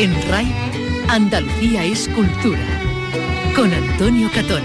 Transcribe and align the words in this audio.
En 0.00 0.14
RAI, 0.30 0.46
Andalucía 1.08 1.84
es 1.84 2.08
cultura. 2.08 2.64
Con 3.54 3.70
Antonio 3.70 4.30
Catón. 4.34 4.62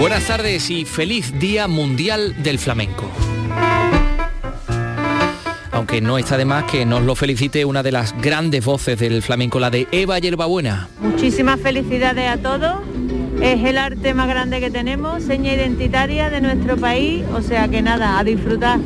Buenas 0.00 0.26
tardes 0.26 0.68
y 0.68 0.84
feliz 0.84 1.32
Día 1.38 1.68
Mundial 1.68 2.42
del 2.42 2.58
Flamenco 2.58 3.08
aunque 5.82 6.00
no 6.00 6.16
está 6.16 6.36
de 6.36 6.44
más 6.44 6.62
que 6.64 6.86
nos 6.86 7.02
lo 7.02 7.16
felicite 7.16 7.64
una 7.64 7.82
de 7.82 7.90
las 7.90 8.14
grandes 8.20 8.64
voces 8.64 8.96
del 8.98 9.20
flamenco, 9.20 9.58
la 9.58 9.68
de 9.68 9.88
Eva 9.90 10.16
Yerbabuena. 10.18 10.88
Muchísimas 11.00 11.60
felicidades 11.60 12.30
a 12.30 12.36
todos. 12.36 12.82
Es 13.40 13.64
el 13.64 13.78
arte 13.78 14.14
más 14.14 14.28
grande 14.28 14.60
que 14.60 14.70
tenemos, 14.70 15.24
seña 15.24 15.52
identitaria 15.52 16.30
de 16.30 16.40
nuestro 16.40 16.76
país, 16.76 17.24
o 17.34 17.42
sea 17.42 17.66
que 17.66 17.82
nada, 17.82 18.18
a 18.18 18.22
disfrutar. 18.22 18.78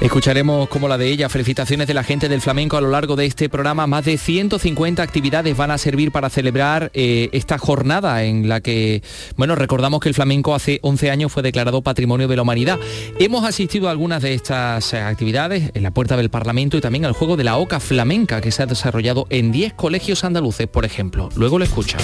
Escucharemos 0.00 0.68
como 0.68 0.86
la 0.86 0.96
de 0.96 1.08
ella, 1.08 1.28
felicitaciones 1.28 1.88
de 1.88 1.94
la 1.94 2.04
gente 2.04 2.28
del 2.28 2.40
flamenco 2.40 2.76
a 2.76 2.80
lo 2.80 2.88
largo 2.88 3.16
de 3.16 3.26
este 3.26 3.48
programa. 3.48 3.88
Más 3.88 4.04
de 4.04 4.16
150 4.16 5.02
actividades 5.02 5.56
van 5.56 5.72
a 5.72 5.78
servir 5.78 6.12
para 6.12 6.30
celebrar 6.30 6.92
eh, 6.94 7.28
esta 7.32 7.58
jornada 7.58 8.22
en 8.22 8.48
la 8.48 8.60
que, 8.60 9.02
bueno, 9.36 9.56
recordamos 9.56 9.98
que 9.98 10.08
el 10.08 10.14
flamenco 10.14 10.54
hace 10.54 10.78
11 10.82 11.10
años 11.10 11.32
fue 11.32 11.42
declarado 11.42 11.82
Patrimonio 11.82 12.28
de 12.28 12.36
la 12.36 12.42
Humanidad. 12.42 12.78
Hemos 13.18 13.44
asistido 13.44 13.88
a 13.88 13.90
algunas 13.90 14.22
de 14.22 14.34
estas 14.34 14.94
actividades 14.94 15.72
en 15.74 15.82
la 15.82 15.90
puerta 15.90 16.16
del 16.16 16.30
Parlamento 16.30 16.76
y 16.76 16.80
también 16.80 17.04
al 17.04 17.12
juego 17.12 17.36
de 17.36 17.42
la 17.42 17.56
Oca 17.56 17.80
Flamenca 17.80 18.40
que 18.40 18.52
se 18.52 18.62
ha 18.62 18.66
desarrollado 18.66 19.26
en 19.30 19.50
10 19.50 19.72
colegios 19.72 20.22
andaluces, 20.22 20.68
por 20.68 20.84
ejemplo. 20.84 21.28
Luego 21.34 21.58
lo 21.58 21.64
escuchan. 21.64 22.00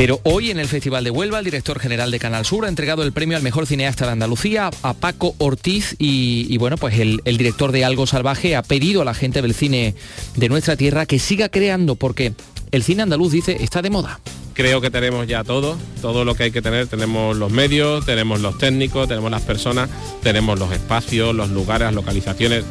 Pero 0.00 0.18
hoy 0.22 0.50
en 0.50 0.58
el 0.58 0.66
Festival 0.66 1.04
de 1.04 1.10
Huelva, 1.10 1.40
el 1.40 1.44
director 1.44 1.78
general 1.78 2.10
de 2.10 2.18
Canal 2.18 2.46
Sur 2.46 2.64
ha 2.64 2.70
entregado 2.70 3.02
el 3.02 3.12
premio 3.12 3.36
al 3.36 3.42
mejor 3.42 3.66
cineasta 3.66 4.06
de 4.06 4.12
Andalucía 4.12 4.70
a 4.82 4.94
Paco 4.94 5.34
Ortiz 5.36 5.94
y, 5.98 6.56
bueno, 6.56 6.78
pues 6.78 6.98
el, 6.98 7.20
el, 7.26 7.36
director 7.36 7.70
de 7.70 7.84
Algo 7.84 8.06
Salvaje 8.06 8.56
ha 8.56 8.62
pedido 8.62 9.02
a 9.02 9.04
la 9.04 9.12
gente 9.12 9.42
del 9.42 9.52
cine 9.52 9.94
de 10.36 10.48
nuestra 10.48 10.74
tierra 10.76 11.04
que 11.04 11.18
siga 11.18 11.50
creando 11.50 11.96
porque 11.96 12.32
el 12.70 12.82
cine 12.82 13.02
andaluz 13.02 13.30
dice 13.30 13.58
está 13.60 13.82
de 13.82 13.90
moda. 13.90 14.20
Creo 14.54 14.80
que 14.80 14.90
tenemos 14.90 15.26
ya 15.26 15.44
todo, 15.44 15.76
todo 16.00 16.24
lo 16.24 16.34
que 16.34 16.44
hay 16.44 16.50
que 16.50 16.62
tener. 16.62 16.86
Tenemos 16.86 17.36
los 17.36 17.52
medios, 17.52 18.06
tenemos 18.06 18.40
los 18.40 18.56
técnicos, 18.56 19.06
tenemos 19.06 19.30
las 19.30 19.42
personas, 19.42 19.90
tenemos 20.22 20.58
los 20.58 20.72
espacios, 20.72 21.34
los 21.34 21.50
lugares, 21.50 21.84
las 21.88 21.94
localizaciones. 21.94 22.64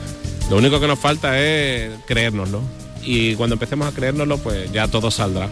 Lo 0.50 0.58
único 0.58 0.80
que 0.80 0.88
nos 0.88 0.98
falta 0.98 1.40
es 1.40 1.92
creérnoslo. 2.08 2.60
Y 3.04 3.36
cuando 3.36 3.54
empecemos 3.54 3.88
a 3.88 3.92
creérnoslo, 3.92 4.40
pues 4.40 4.72
ya 4.72 4.88
todo 4.88 5.12
saldrá. 5.12 5.48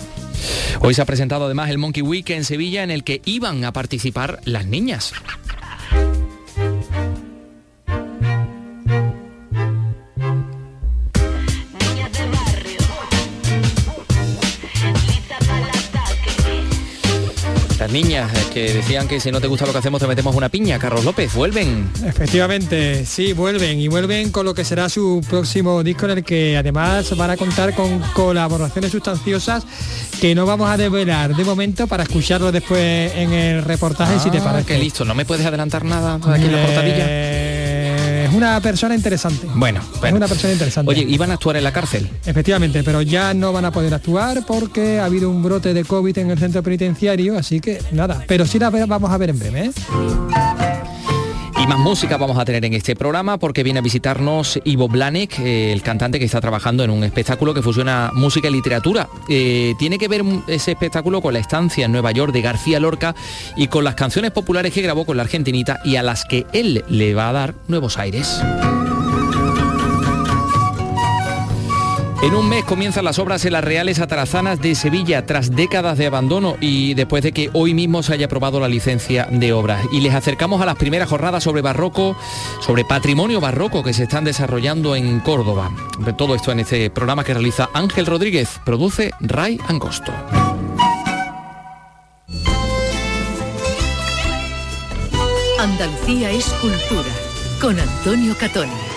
Hoy 0.80 0.93
se 0.93 1.02
ha 1.02 1.05
presentado 1.05 1.45
además 1.45 1.69
el 1.69 1.77
Monkey 1.77 2.03
Week 2.03 2.30
en 2.30 2.45
Sevilla 2.45 2.83
en 2.83 2.91
el 2.91 3.03
que 3.03 3.21
iban 3.25 3.63
a 3.66 3.73
participar 3.73 4.39
las 4.45 4.66
niñas. 4.66 5.13
Niñas 17.91 18.31
que 18.53 18.73
decían 18.73 19.07
que 19.07 19.19
si 19.19 19.31
no 19.31 19.41
te 19.41 19.47
gusta 19.47 19.66
lo 19.66 19.71
que 19.71 19.80
hacemos 19.80 20.02
te 20.02 20.07
metemos 20.07 20.35
una 20.35 20.49
piña. 20.49 20.80
Carlos 20.80 21.05
López, 21.05 21.33
vuelven. 21.33 21.89
Efectivamente, 22.05 23.05
sí, 23.05 23.33
vuelven 23.33 23.79
y 23.79 23.88
vuelven 23.88 24.31
con 24.31 24.45
lo 24.45 24.53
que 24.53 24.63
será 24.63 24.89
su 24.89 25.23
próximo 25.29 25.83
disco 25.83 26.05
en 26.05 26.11
el 26.11 26.23
que 26.23 26.57
además 26.57 27.16
van 27.16 27.31
a 27.31 27.38
contar 27.38 27.73
con 27.73 27.99
colaboraciones 28.13 28.91
sustanciosas 28.91 29.66
que 30.19 30.33
no 30.33 30.45
vamos 30.45 30.69
a 30.69 30.77
desvelar 30.77 31.35
de 31.35 31.44
momento 31.44 31.88
para 31.88 32.03
escucharlo 32.03 32.52
después 32.52 33.11
en 33.16 33.31
el 33.33 33.63
reportaje 33.63 34.16
ah, 34.17 34.19
si 34.19 34.31
te 34.31 34.41
parece. 34.41 34.66
Que 34.66 34.79
listo, 34.79 35.05
no 35.05 35.13
me 35.13 35.25
puedes 35.25 35.45
adelantar 35.45 35.85
nada 35.85 36.16
aquí 36.16 36.45
en 36.45 36.51
la 36.51 36.66
portadilla. 36.66 37.05
Eh, 37.07 37.47
es 38.28 38.33
una 38.33 38.59
persona 38.61 38.95
interesante. 38.95 39.47
Bueno, 39.56 39.81
es 40.03 40.14
una 40.14 40.28
persona 40.28 40.53
interesante. 40.53 40.92
Oye, 40.92 41.06
¿iban 41.08 41.31
a 41.31 41.36
actuar 41.36 41.58
en 41.58 41.64
la 41.64 41.72
cárcel? 41.72 42.09
Efectivamente, 42.25 42.84
pero 42.84 43.01
ya 43.01 43.34
no 43.34 43.53
van 43.53 43.66
a 43.66 43.72
poder 43.72 43.94
actuar 43.94 44.46
porque 44.46 45.00
ha 45.00 45.06
habido 45.06 45.29
un 45.29 45.41
brote 45.41 45.74
de 45.74 45.85
COVID 45.85 46.18
en 46.18 46.31
el 46.31 46.38
centro 46.38 46.62
penitenciario, 46.62 47.38
así 47.38 47.59
que 47.59 47.81
nada. 47.91 48.24
Pero 48.28 48.46
sí 48.46 48.59
la 48.59 48.69
vamos 48.69 49.12
a 49.12 49.18
ver 49.18 49.29
en 49.29 49.40
breve. 49.40 49.66
¿eh? 49.66 50.66
Más 51.67 51.79
música 51.79 52.16
vamos 52.16 52.38
a 52.38 52.45
tener 52.45 52.63
en 52.63 52.73
este 52.73 52.95
programa 52.95 53.38
porque 53.38 53.61
viene 53.61 53.79
a 53.79 53.81
visitarnos 53.81 54.57
Ivo 54.63 54.88
Blanek, 54.88 55.39
eh, 55.39 55.73
el 55.73 55.81
cantante 55.81 56.17
que 56.17 56.23
está 56.23 56.39
trabajando 56.39 56.81
en 56.85 56.89
un 56.89 57.03
espectáculo 57.03 57.53
que 57.53 57.61
fusiona 57.61 58.11
música 58.13 58.47
y 58.47 58.51
literatura. 58.51 59.09
Eh, 59.28 59.73
tiene 59.77 59.97
que 59.97 60.07
ver 60.07 60.23
ese 60.47 60.72
espectáculo 60.72 61.22
con 61.22 61.33
la 61.33 61.39
estancia 61.39 61.85
en 61.85 61.91
Nueva 61.91 62.13
York 62.13 62.31
de 62.31 62.41
García 62.41 62.79
Lorca 62.79 63.16
y 63.57 63.67
con 63.67 63.83
las 63.83 63.95
canciones 63.95 64.31
populares 64.31 64.72
que 64.72 64.81
grabó 64.81 65.06
con 65.06 65.17
la 65.17 65.23
argentinita 65.23 65.81
y 65.83 65.97
a 65.97 66.03
las 66.03 66.23
que 66.23 66.45
él 66.53 66.85
le 66.88 67.13
va 67.13 67.27
a 67.27 67.33
dar 67.33 67.56
nuevos 67.67 67.97
aires. 67.97 68.41
En 72.23 72.33
un 72.33 72.50
mes 72.50 72.66
comienzan 72.66 73.05
las 73.05 73.19
obras 73.19 73.45
en 73.45 73.53
las 73.53 73.63
Reales 73.63 74.00
Atarazanas 74.00 74.59
de 74.59 74.73
Sevilla 74.73 75.25
tras 75.28 75.51
décadas 75.51 76.00
de 76.00 76.07
abandono 76.07 76.57
y 76.59 76.95
después 76.95 77.22
de 77.22 77.31
que 77.31 77.51
hoy 77.53 77.75
mismo 77.75 78.01
se 78.01 78.13
haya 78.13 78.25
aprobado 78.25 78.59
la 78.59 78.67
licencia 78.67 79.28
de 79.29 79.53
obras. 79.53 79.85
Y 79.91 80.01
les 80.01 80.16
acercamos 80.16 80.59
a 80.59 80.66
las 80.66 80.77
primeras 80.77 81.09
jornadas 81.09 81.44
sobre 81.44 81.61
barroco, 81.61 82.17
sobre 82.59 82.85
patrimonio 82.85 83.39
barroco 83.39 83.83
que 83.83 83.94
se 83.94 84.03
están 84.03 84.23
desarrollando 84.23 84.95
en 84.95 85.19
Córdoba. 85.19 85.72
De 86.00 86.11
todo 86.11 86.33
esto 86.33 86.51
en 86.51 86.59
este 86.61 86.89
programa 86.89 87.23
que 87.23 87.35
realiza 87.35 87.69
Ángel 87.73 88.07
Rodríguez, 88.07 88.59
produce 88.66 89.11
Ray 89.19 89.59
Angosto. 89.67 90.11
Andalucía 95.59 96.31
es 96.31 96.45
cultura 96.61 97.09
con 97.61 97.79
Antonio 97.79 98.35
Catoni. 98.39 98.97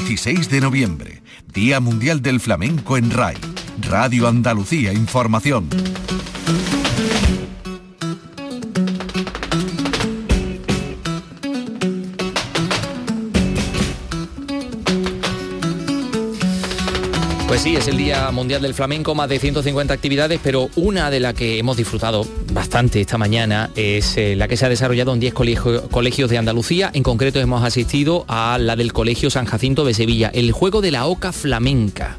16 0.00 0.50
de 0.50 0.60
noviembre, 0.60 1.22
Día 1.52 1.78
Mundial 1.78 2.20
del 2.20 2.40
Flamenco 2.40 2.96
en 2.96 3.12
RAI, 3.12 3.36
Radio 3.80 4.26
Andalucía 4.26 4.92
Información. 4.92 5.68
Sí, 17.64 17.76
es 17.76 17.88
el 17.88 17.96
Día 17.96 18.30
Mundial 18.30 18.60
del 18.60 18.74
Flamenco, 18.74 19.14
más 19.14 19.26
de 19.26 19.38
150 19.38 19.94
actividades, 19.94 20.38
pero 20.42 20.68
una 20.76 21.10
de 21.10 21.18
las 21.18 21.32
que 21.32 21.58
hemos 21.58 21.78
disfrutado 21.78 22.26
bastante 22.52 23.00
esta 23.00 23.16
mañana 23.16 23.70
es 23.74 24.18
eh, 24.18 24.36
la 24.36 24.48
que 24.48 24.58
se 24.58 24.66
ha 24.66 24.68
desarrollado 24.68 25.14
en 25.14 25.20
10 25.20 25.32
colegio, 25.32 25.88
colegios 25.88 26.28
de 26.28 26.36
Andalucía. 26.36 26.90
En 26.92 27.02
concreto 27.02 27.40
hemos 27.40 27.64
asistido 27.64 28.26
a 28.28 28.58
la 28.58 28.76
del 28.76 28.92
Colegio 28.92 29.30
San 29.30 29.46
Jacinto 29.46 29.86
de 29.86 29.94
Sevilla, 29.94 30.30
el 30.34 30.52
juego 30.52 30.82
de 30.82 30.90
la 30.90 31.06
oca 31.06 31.32
flamenca. 31.32 32.18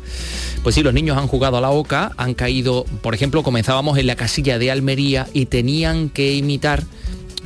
Pues 0.63 0.73
sí, 0.73 0.81
los 0.81 0.95
niños 0.95 1.15
han 1.15 1.27
jugado 1.27 1.57
a 1.57 1.61
la 1.61 1.69
oca, 1.69 2.11
han 2.17 2.33
caído, 2.33 2.83
por 3.03 3.13
ejemplo, 3.13 3.43
comenzábamos 3.43 3.99
en 3.99 4.07
la 4.07 4.15
casilla 4.15 4.57
de 4.57 4.71
Almería 4.71 5.27
y 5.31 5.45
tenían 5.45 6.09
que 6.09 6.33
imitar 6.33 6.81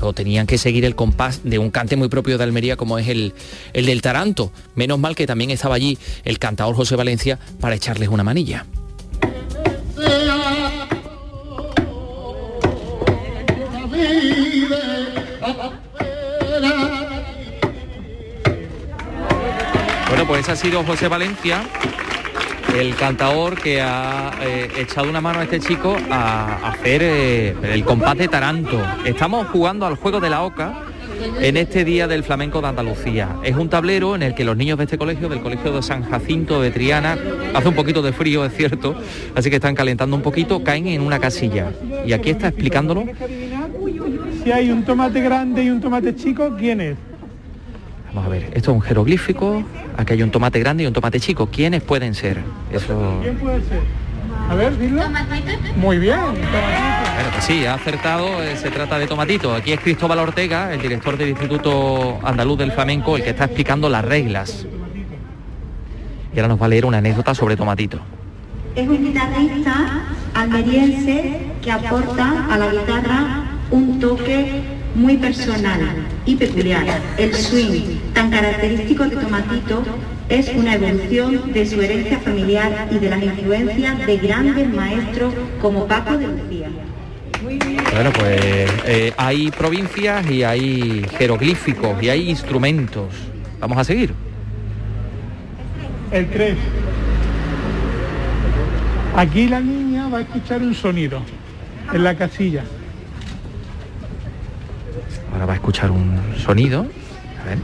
o 0.01 0.13
tenían 0.13 0.47
que 0.47 0.57
seguir 0.57 0.85
el 0.85 0.95
compás 0.95 1.41
de 1.43 1.59
un 1.59 1.71
cante 1.71 1.95
muy 1.95 2.07
propio 2.09 2.37
de 2.37 2.43
Almería 2.43 2.75
como 2.75 2.97
es 2.97 3.07
el, 3.07 3.33
el 3.73 3.85
del 3.85 4.01
Taranto. 4.01 4.51
Menos 4.75 4.99
mal 4.99 5.15
que 5.15 5.27
también 5.27 5.49
estaba 5.51 5.75
allí 5.75 5.97
el 6.25 6.39
cantador 6.39 6.75
José 6.75 6.95
Valencia 6.95 7.39
para 7.59 7.75
echarles 7.75 8.09
una 8.09 8.23
manilla. 8.23 8.65
Bueno, 20.09 20.25
pues 20.27 20.49
ha 20.49 20.55
sido 20.55 20.83
José 20.83 21.07
Valencia, 21.07 21.63
el 22.77 22.95
cantador 22.95 23.59
que 23.59 23.81
ha 23.81 24.31
eh, 24.41 24.69
echado 24.77 25.09
una 25.09 25.21
mano 25.21 25.39
a 25.39 25.43
este 25.43 25.59
chico 25.59 25.95
a, 26.09 26.69
hacer 26.69 27.01
eh, 27.03 27.55
el 27.63 27.83
compás 27.83 28.17
de 28.17 28.27
Taranto. 28.27 28.81
Estamos 29.05 29.47
jugando 29.47 29.85
al 29.85 29.95
juego 29.95 30.19
de 30.19 30.29
la 30.29 30.43
oca 30.43 30.83
en 31.41 31.57
este 31.57 31.83
día 31.83 32.07
del 32.07 32.23
flamenco 32.23 32.61
de 32.61 32.67
Andalucía. 32.67 33.37
Es 33.43 33.55
un 33.55 33.69
tablero 33.69 34.15
en 34.15 34.23
el 34.23 34.35
que 34.35 34.43
los 34.43 34.55
niños 34.55 34.77
de 34.77 34.85
este 34.85 34.97
colegio, 34.97 35.29
del 35.29 35.41
colegio 35.41 35.71
de 35.71 35.81
San 35.81 36.03
Jacinto 36.03 36.61
de 36.61 36.71
Triana, 36.71 37.17
hace 37.53 37.67
un 37.67 37.75
poquito 37.75 38.01
de 38.01 38.13
frío, 38.13 38.45
es 38.45 38.53
cierto, 38.55 38.95
así 39.35 39.49
que 39.49 39.57
están 39.57 39.75
calentando 39.75 40.15
un 40.15 40.21
poquito, 40.21 40.63
caen 40.63 40.87
en 40.87 41.01
una 41.01 41.19
casilla. 41.19 41.71
Y 42.05 42.13
aquí 42.13 42.29
está 42.29 42.49
explicándolo. 42.49 43.05
Si 44.43 44.51
hay 44.51 44.71
un 44.71 44.83
tomate 44.83 45.21
grande 45.21 45.63
y 45.63 45.69
un 45.69 45.81
tomate 45.81 46.15
chico, 46.15 46.55
¿quién 46.57 46.81
es? 46.81 47.08
Vamos 48.13 48.25
a 48.25 48.29
ver, 48.29 48.43
esto 48.53 48.71
es 48.71 48.75
un 48.75 48.81
jeroglífico, 48.81 49.63
aquí 49.95 50.13
hay 50.13 50.23
un 50.23 50.31
tomate 50.31 50.59
grande 50.59 50.83
y 50.83 50.87
un 50.87 50.93
tomate 50.93 51.19
chico. 51.19 51.47
¿Quiénes 51.47 51.83
pueden 51.83 52.15
ser? 52.15 52.39
Eso... 52.71 53.19
¿Quién 53.21 53.37
puede 53.37 53.61
ser? 53.61 53.81
A 54.49 54.55
ver, 54.55 54.77
dilo. 54.79 55.03
Muy 55.75 55.99
bien, 55.99 56.19
Bueno, 56.19 57.29
pues 57.33 57.45
sí, 57.45 57.65
ha 57.65 57.75
acertado, 57.75 58.41
eh, 58.41 58.55
se 58.55 58.71
trata 58.71 58.97
de 58.97 59.05
tomatito. 59.05 59.53
Aquí 59.53 59.73
es 59.73 59.79
Cristóbal 59.79 60.17
Ortega, 60.19 60.73
el 60.73 60.81
director 60.81 61.17
del 61.17 61.29
Instituto 61.29 62.19
Andaluz 62.23 62.57
del 62.57 62.71
Flamenco, 62.71 63.15
el 63.15 63.23
que 63.23 63.29
está 63.29 63.45
explicando 63.45 63.89
las 63.89 64.03
reglas. 64.03 64.65
Y 66.33 66.39
ahora 66.39 66.47
nos 66.47 66.61
va 66.61 66.65
a 66.65 66.69
leer 66.69 66.85
una 66.85 66.97
anécdota 66.97 67.35
sobre 67.35 67.55
tomatito. 67.55 67.99
Es 68.75 68.87
un 68.87 69.03
guitarrista 69.03 70.05
almeriense 70.33 71.41
que 71.61 71.71
aporta 71.71 72.47
a 72.49 72.57
la 72.57 72.71
guitarra 72.71 73.43
un 73.71 73.99
toque 73.99 74.78
muy 74.99 75.17
personal 75.17 75.79
y 76.25 76.35
peculiar. 76.35 76.85
El 77.17 77.33
swing, 77.33 77.97
tan 78.13 78.29
característico 78.29 79.05
de 79.05 79.15
Tomatito, 79.15 79.83
es 80.27 80.53
una 80.53 80.75
evolución 80.75 81.53
de 81.53 81.65
su 81.65 81.81
herencia 81.81 82.19
familiar 82.19 82.87
y 82.91 82.99
de 82.99 83.09
las 83.09 83.23
influencias 83.23 84.05
de 84.05 84.17
grandes 84.17 84.69
maestros 84.73 85.33
como 85.61 85.87
Paco 85.87 86.17
de 86.17 86.27
Lucía. 86.27 86.69
Bueno, 87.93 88.11
pues 88.11 88.71
eh, 88.85 89.13
hay 89.17 89.49
provincias 89.51 90.29
y 90.29 90.43
hay 90.43 91.05
jeroglíficos 91.17 92.03
y 92.03 92.09
hay 92.09 92.29
instrumentos. 92.29 93.07
Vamos 93.59 93.77
a 93.77 93.83
seguir. 93.83 94.13
El 96.11 96.29
3. 96.29 96.55
Aquí 99.15 99.47
la 99.47 99.61
niña 99.61 100.09
va 100.09 100.19
a 100.19 100.21
escuchar 100.21 100.61
un 100.61 100.75
sonido 100.75 101.21
en 101.93 102.03
la 102.03 102.15
casilla. 102.15 102.63
Ahora 105.31 105.45
va 105.45 105.53
a 105.53 105.55
escuchar 105.55 105.91
un 105.91 106.19
sonido. 106.37 106.85
A 107.41 107.45
ver. 107.45 107.57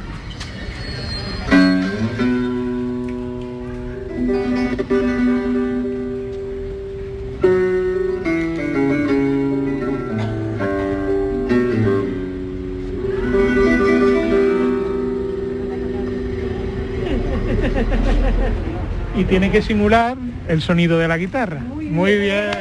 Y 19.18 19.24
tiene 19.24 19.50
que 19.50 19.62
simular 19.62 20.18
el 20.48 20.62
sonido 20.62 21.00
de 21.00 21.08
la 21.08 21.18
guitarra. 21.18 21.60
Muy 21.60 22.18
bien. 22.18 22.52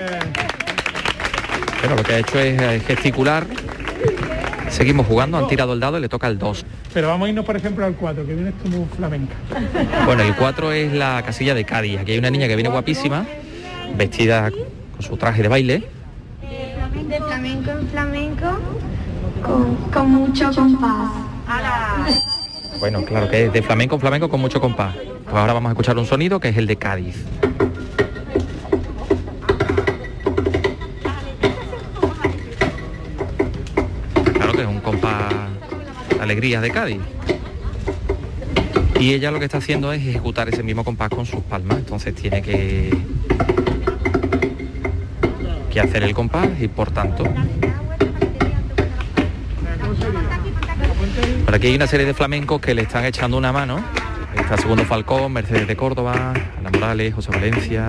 Bueno, 1.80 1.96
lo 1.96 2.02
que 2.02 2.14
ha 2.14 2.18
hecho 2.18 2.38
es 2.38 2.60
eh, 2.60 2.80
gesticular. 2.86 3.46
Seguimos 4.74 5.06
jugando, 5.06 5.38
han 5.38 5.46
tirado 5.46 5.72
el 5.72 5.78
dado 5.78 5.98
y 5.98 6.00
le 6.00 6.08
toca 6.08 6.26
el 6.26 6.36
2. 6.36 6.66
Pero 6.92 7.06
vamos 7.06 7.26
a 7.26 7.28
irnos, 7.28 7.44
por 7.44 7.56
ejemplo, 7.56 7.86
al 7.86 7.94
4, 7.94 8.26
que 8.26 8.34
viene 8.34 8.52
como 8.60 8.86
flamenca. 8.86 9.34
Bueno, 10.04 10.24
el 10.24 10.34
4 10.34 10.72
es 10.72 10.92
la 10.92 11.22
casilla 11.24 11.54
de 11.54 11.64
Cádiz. 11.64 12.00
Aquí 12.00 12.10
hay 12.10 12.18
una 12.18 12.28
niña 12.28 12.48
que 12.48 12.56
viene 12.56 12.70
guapísima, 12.70 13.24
vestida 13.96 14.50
con 14.50 15.00
su 15.00 15.16
traje 15.16 15.42
de 15.42 15.48
baile. 15.48 15.88
De 17.08 17.20
flamenco 17.20 17.70
en 17.70 17.88
flamenco, 17.88 18.46
con, 19.44 19.76
con 19.92 20.10
mucho 20.10 20.50
compás. 20.52 21.12
Bueno, 22.80 23.04
claro 23.04 23.30
que 23.30 23.44
es 23.44 23.52
de 23.52 23.62
flamenco 23.62 23.94
en 23.94 24.00
flamenco 24.00 24.28
con 24.28 24.40
mucho 24.40 24.60
compás. 24.60 24.96
Pues 24.96 25.36
ahora 25.36 25.52
vamos 25.52 25.68
a 25.68 25.72
escuchar 25.72 25.96
un 25.98 26.06
sonido 26.06 26.40
que 26.40 26.48
es 26.48 26.56
el 26.56 26.66
de 26.66 26.74
Cádiz. 26.74 27.24
Alegrías 36.24 36.60
de 36.62 36.70
Cádiz. 36.70 37.00
Y 38.98 39.12
ella 39.12 39.30
lo 39.30 39.38
que 39.38 39.44
está 39.44 39.58
haciendo 39.58 39.92
es 39.92 40.00
ejecutar 40.00 40.48
ese 40.48 40.62
mismo 40.62 40.84
compás 40.84 41.10
con 41.10 41.26
sus 41.26 41.40
palmas. 41.40 41.78
Entonces 41.78 42.14
tiene 42.14 42.42
que, 42.42 42.96
que 45.70 45.80
hacer 45.80 46.02
el 46.02 46.14
compás 46.14 46.48
y 46.60 46.68
por 46.68 46.90
tanto 46.90 47.24
Por 51.44 51.54
aquí 51.54 51.68
hay 51.68 51.76
una 51.76 51.86
serie 51.86 52.06
de 52.06 52.14
flamencos 52.14 52.60
que 52.60 52.74
le 52.74 52.82
están 52.82 53.04
echando 53.04 53.36
una 53.36 53.52
mano. 53.52 53.84
Está 54.34 54.56
Segundo 54.56 54.84
Falcón, 54.84 55.32
Mercedes 55.32 55.68
de 55.68 55.76
Córdoba, 55.76 56.32
Ana 56.58 56.70
Morales, 56.70 57.14
José 57.14 57.30
Valencia, 57.30 57.88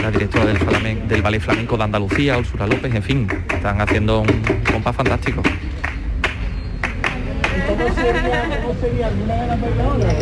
la 0.00 0.10
directora 0.10 0.46
del, 0.46 1.08
del 1.08 1.22
Ballet 1.22 1.40
Flamenco 1.40 1.76
de 1.76 1.84
Andalucía, 1.84 2.38
Úrsula 2.38 2.66
López, 2.66 2.94
en 2.94 3.02
fin, 3.02 3.28
están 3.52 3.80
haciendo 3.80 4.20
un 4.20 4.42
compás 4.72 4.96
fantástico. 4.96 5.42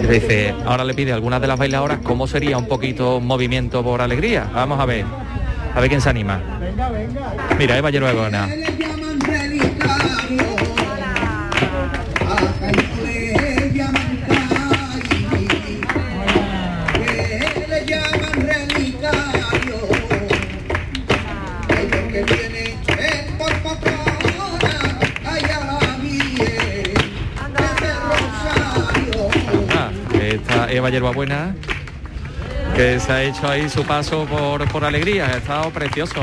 Dice, 0.08 0.54
ahora 0.64 0.84
le 0.84 0.94
pide 0.94 1.12
a 1.12 1.14
algunas 1.14 1.40
de 1.40 1.46
las 1.46 1.58
bailadoras 1.58 1.98
cómo 2.02 2.26
sería 2.26 2.58
un 2.58 2.66
poquito 2.66 3.20
movimiento 3.20 3.82
por 3.82 4.00
alegría. 4.00 4.48
Vamos 4.52 4.80
a 4.80 4.86
ver, 4.86 5.04
a 5.74 5.80
ver 5.80 5.88
quién 5.88 6.00
se 6.00 6.08
anima. 6.08 6.40
Mira, 7.58 7.76
Eva 7.76 7.90
Yeruegona. 7.90 8.48
Esta 30.88 30.96
Eva 30.96 31.06
Yerbabuena, 31.06 31.54
que 32.74 32.98
se 32.98 33.12
ha 33.12 33.22
hecho 33.22 33.46
ahí 33.46 33.68
su 33.68 33.84
paso 33.84 34.24
por, 34.24 34.66
por 34.68 34.84
alegría, 34.84 35.26
ha 35.26 35.36
estado 35.36 35.70
precioso. 35.70 36.20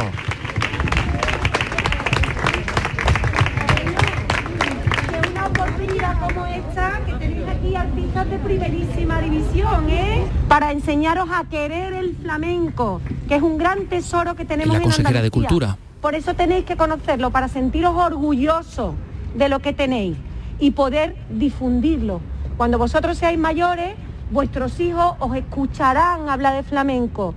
una 5.31 5.47
oportunidad 5.47 6.19
como 6.19 6.45
esta 6.45 7.01
que 7.05 7.13
tenéis 7.13 7.47
aquí 7.47 7.75
artistas 7.75 8.29
de 8.29 8.37
primerísima 8.39 9.21
división, 9.21 9.89
¿eh? 9.89 10.25
Para 10.47 10.71
enseñaros 10.71 11.29
a 11.31 11.43
querer 11.45 11.93
el 11.93 12.15
flamenco, 12.15 13.01
que 13.27 13.35
es 13.35 13.41
un 13.41 13.57
gran 13.57 13.85
tesoro 13.85 14.35
que 14.35 14.45
tenemos 14.45 14.73
la 14.73 14.77
en 14.77 14.83
consejera 14.83 15.11
de 15.11 15.27
Andalucía. 15.27 15.47
Cultura. 15.47 15.77
Por 16.01 16.15
eso 16.15 16.33
tenéis 16.33 16.65
que 16.65 16.75
conocerlo, 16.75 17.31
para 17.31 17.47
sentiros 17.47 17.95
orgullosos 17.95 18.95
de 19.35 19.49
lo 19.49 19.59
que 19.59 19.73
tenéis 19.73 20.17
y 20.59 20.71
poder 20.71 21.15
difundirlo. 21.29 22.21
Cuando 22.57 22.77
vosotros 22.77 23.17
seáis 23.17 23.37
mayores, 23.37 23.95
vuestros 24.35 24.81
hijos 24.81 25.15
os 25.19 25.33
escucharán 25.33 26.27
hablar 26.27 26.55
de 26.55 26.63
flamenco 26.63 27.33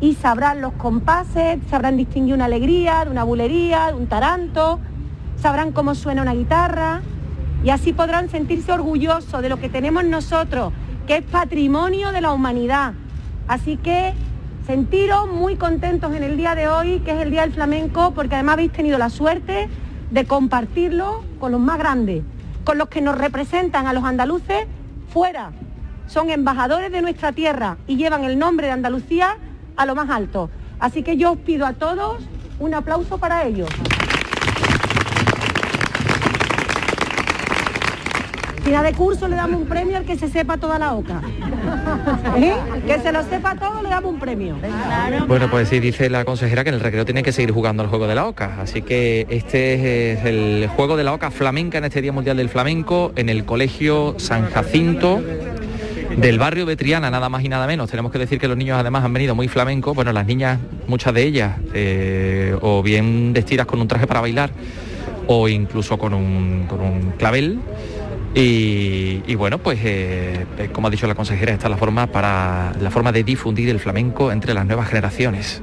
y 0.00 0.14
sabrán 0.14 0.60
los 0.60 0.72
compases, 0.72 1.60
sabrán 1.70 1.96
distinguir 1.96 2.34
una 2.34 2.46
alegría 2.46 3.04
de 3.04 3.10
una 3.12 3.22
bulería, 3.22 3.86
de 3.86 3.94
un 3.94 4.08
taranto, 4.08 4.80
sabrán 5.36 5.70
cómo 5.70 5.94
suena 5.94 6.22
una 6.22 6.34
guitarra 6.34 7.02
y 7.62 7.70
así 7.70 7.92
podrán 7.92 8.28
sentirse 8.30 8.72
orgullosos 8.72 9.40
de 9.42 9.48
lo 9.48 9.60
que 9.60 9.68
tenemos 9.68 10.04
nosotros, 10.04 10.72
que 11.06 11.18
es 11.18 11.22
patrimonio 11.22 12.10
de 12.10 12.20
la 12.20 12.32
humanidad. 12.32 12.94
Así 13.46 13.76
que 13.76 14.12
sentiros 14.66 15.32
muy 15.32 15.54
contentos 15.54 16.12
en 16.16 16.24
el 16.24 16.36
día 16.36 16.56
de 16.56 16.66
hoy, 16.66 16.98
que 17.00 17.12
es 17.12 17.20
el 17.20 17.30
Día 17.30 17.42
del 17.42 17.52
Flamenco, 17.52 18.10
porque 18.10 18.34
además 18.34 18.54
habéis 18.54 18.72
tenido 18.72 18.98
la 18.98 19.08
suerte 19.08 19.68
de 20.10 20.24
compartirlo 20.24 21.22
con 21.38 21.52
los 21.52 21.60
más 21.60 21.78
grandes, 21.78 22.24
con 22.64 22.76
los 22.76 22.88
que 22.88 23.02
nos 23.02 23.16
representan 23.16 23.86
a 23.86 23.92
los 23.92 24.02
andaluces 24.02 24.66
fuera. 25.12 25.52
Son 26.10 26.28
embajadores 26.28 26.90
de 26.90 27.02
nuestra 27.02 27.30
tierra 27.30 27.76
y 27.86 27.96
llevan 27.96 28.24
el 28.24 28.36
nombre 28.36 28.66
de 28.66 28.72
Andalucía 28.72 29.36
a 29.76 29.86
lo 29.86 29.94
más 29.94 30.10
alto. 30.10 30.50
Así 30.80 31.04
que 31.04 31.16
yo 31.16 31.32
os 31.32 31.38
pido 31.38 31.64
a 31.64 31.74
todos 31.74 32.20
un 32.58 32.74
aplauso 32.74 33.18
para 33.18 33.44
ellos. 33.44 33.68
Final 38.64 38.84
de 38.84 38.92
curso 38.92 39.28
le 39.28 39.36
damos 39.36 39.60
un 39.60 39.68
premio 39.68 39.96
al 39.98 40.04
que 40.04 40.16
se 40.16 40.28
sepa 40.28 40.56
toda 40.56 40.80
la 40.80 40.94
oca. 40.94 41.22
¿Eh? 42.36 42.54
Que 42.88 42.98
se 42.98 43.12
lo 43.12 43.22
sepa 43.22 43.54
todo 43.54 43.80
le 43.80 43.88
damos 43.88 44.12
un 44.12 44.18
premio. 44.18 44.56
Bueno, 45.28 45.48
pues 45.48 45.68
sí, 45.68 45.78
dice 45.78 46.10
la 46.10 46.24
consejera 46.24 46.64
que 46.64 46.70
en 46.70 46.74
el 46.74 46.80
recreo 46.80 47.04
tienen 47.04 47.22
que 47.22 47.30
seguir 47.30 47.52
jugando 47.52 47.84
al 47.84 47.88
juego 47.88 48.08
de 48.08 48.16
la 48.16 48.26
oca. 48.26 48.56
Así 48.60 48.82
que 48.82 49.28
este 49.30 50.14
es 50.14 50.24
el 50.24 50.68
juego 50.74 50.96
de 50.96 51.04
la 51.04 51.12
oca 51.12 51.30
flamenca 51.30 51.78
en 51.78 51.84
este 51.84 52.02
Día 52.02 52.10
Mundial 52.10 52.36
del 52.36 52.48
Flamenco 52.48 53.12
en 53.14 53.28
el 53.28 53.44
Colegio 53.44 54.16
San 54.18 54.50
Jacinto 54.50 55.22
del 56.16 56.38
barrio 56.38 56.66
de 56.66 56.76
Triana, 56.76 57.10
nada 57.10 57.28
más 57.28 57.44
y 57.44 57.48
nada 57.48 57.66
menos. 57.66 57.90
Tenemos 57.90 58.12
que 58.12 58.18
decir 58.18 58.38
que 58.38 58.48
los 58.48 58.56
niños 58.56 58.78
además 58.78 59.04
han 59.04 59.12
venido 59.12 59.34
muy 59.34 59.48
flamencos. 59.48 59.94
Bueno, 59.94 60.12
las 60.12 60.26
niñas, 60.26 60.58
muchas 60.86 61.14
de 61.14 61.22
ellas, 61.22 61.56
eh, 61.74 62.56
o 62.60 62.82
bien 62.82 63.32
vestidas 63.32 63.66
con 63.66 63.80
un 63.80 63.88
traje 63.88 64.06
para 64.06 64.20
bailar, 64.20 64.50
o 65.26 65.48
incluso 65.48 65.98
con 65.98 66.14
un, 66.14 66.66
con 66.68 66.80
un 66.80 67.12
clavel. 67.12 67.60
Y, 68.34 69.22
y 69.26 69.34
bueno, 69.34 69.58
pues 69.58 69.80
eh, 69.82 70.46
eh, 70.58 70.68
como 70.72 70.86
ha 70.86 70.90
dicho 70.90 71.06
la 71.06 71.14
consejera, 71.14 71.52
esta 71.52 71.66
es 71.66 71.70
la 71.70 71.76
forma 71.76 72.06
para 72.06 72.72
la 72.80 72.90
forma 72.90 73.10
de 73.12 73.24
difundir 73.24 73.68
el 73.70 73.80
flamenco 73.80 74.30
entre 74.30 74.54
las 74.54 74.66
nuevas 74.66 74.88
generaciones. 74.88 75.62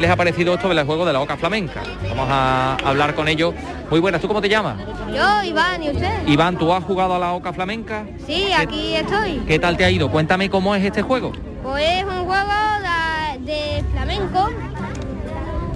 ¿Qué 0.00 0.06
les 0.06 0.12
ha 0.12 0.16
parecido 0.16 0.54
esto 0.54 0.66
del 0.66 0.82
juego 0.86 1.04
de 1.04 1.12
la 1.12 1.20
oca 1.20 1.36
flamenca? 1.36 1.82
Vamos 2.08 2.26
a 2.30 2.74
hablar 2.76 3.14
con 3.14 3.28
ellos. 3.28 3.52
Muy 3.90 4.00
buenas, 4.00 4.22
¿tú 4.22 4.28
cómo 4.28 4.40
te 4.40 4.48
llamas? 4.48 4.78
Yo, 5.14 5.42
Iván, 5.42 5.82
¿y 5.82 5.90
usted? 5.90 6.26
Iván, 6.26 6.56
¿tú 6.56 6.72
has 6.72 6.82
jugado 6.84 7.16
a 7.16 7.18
la 7.18 7.34
oca 7.34 7.52
flamenca? 7.52 8.06
Sí, 8.26 8.46
aquí 8.56 8.94
estoy. 8.94 9.42
¿Qué 9.46 9.58
tal 9.58 9.76
te 9.76 9.84
ha 9.84 9.90
ido? 9.90 10.10
Cuéntame 10.10 10.48
cómo 10.48 10.74
es 10.74 10.82
este 10.82 11.02
juego. 11.02 11.32
Pues 11.62 11.84
es 11.98 12.04
un 12.04 12.24
juego 12.24 12.50
de, 13.44 13.52
de 13.52 13.84
flamenco 13.92 14.48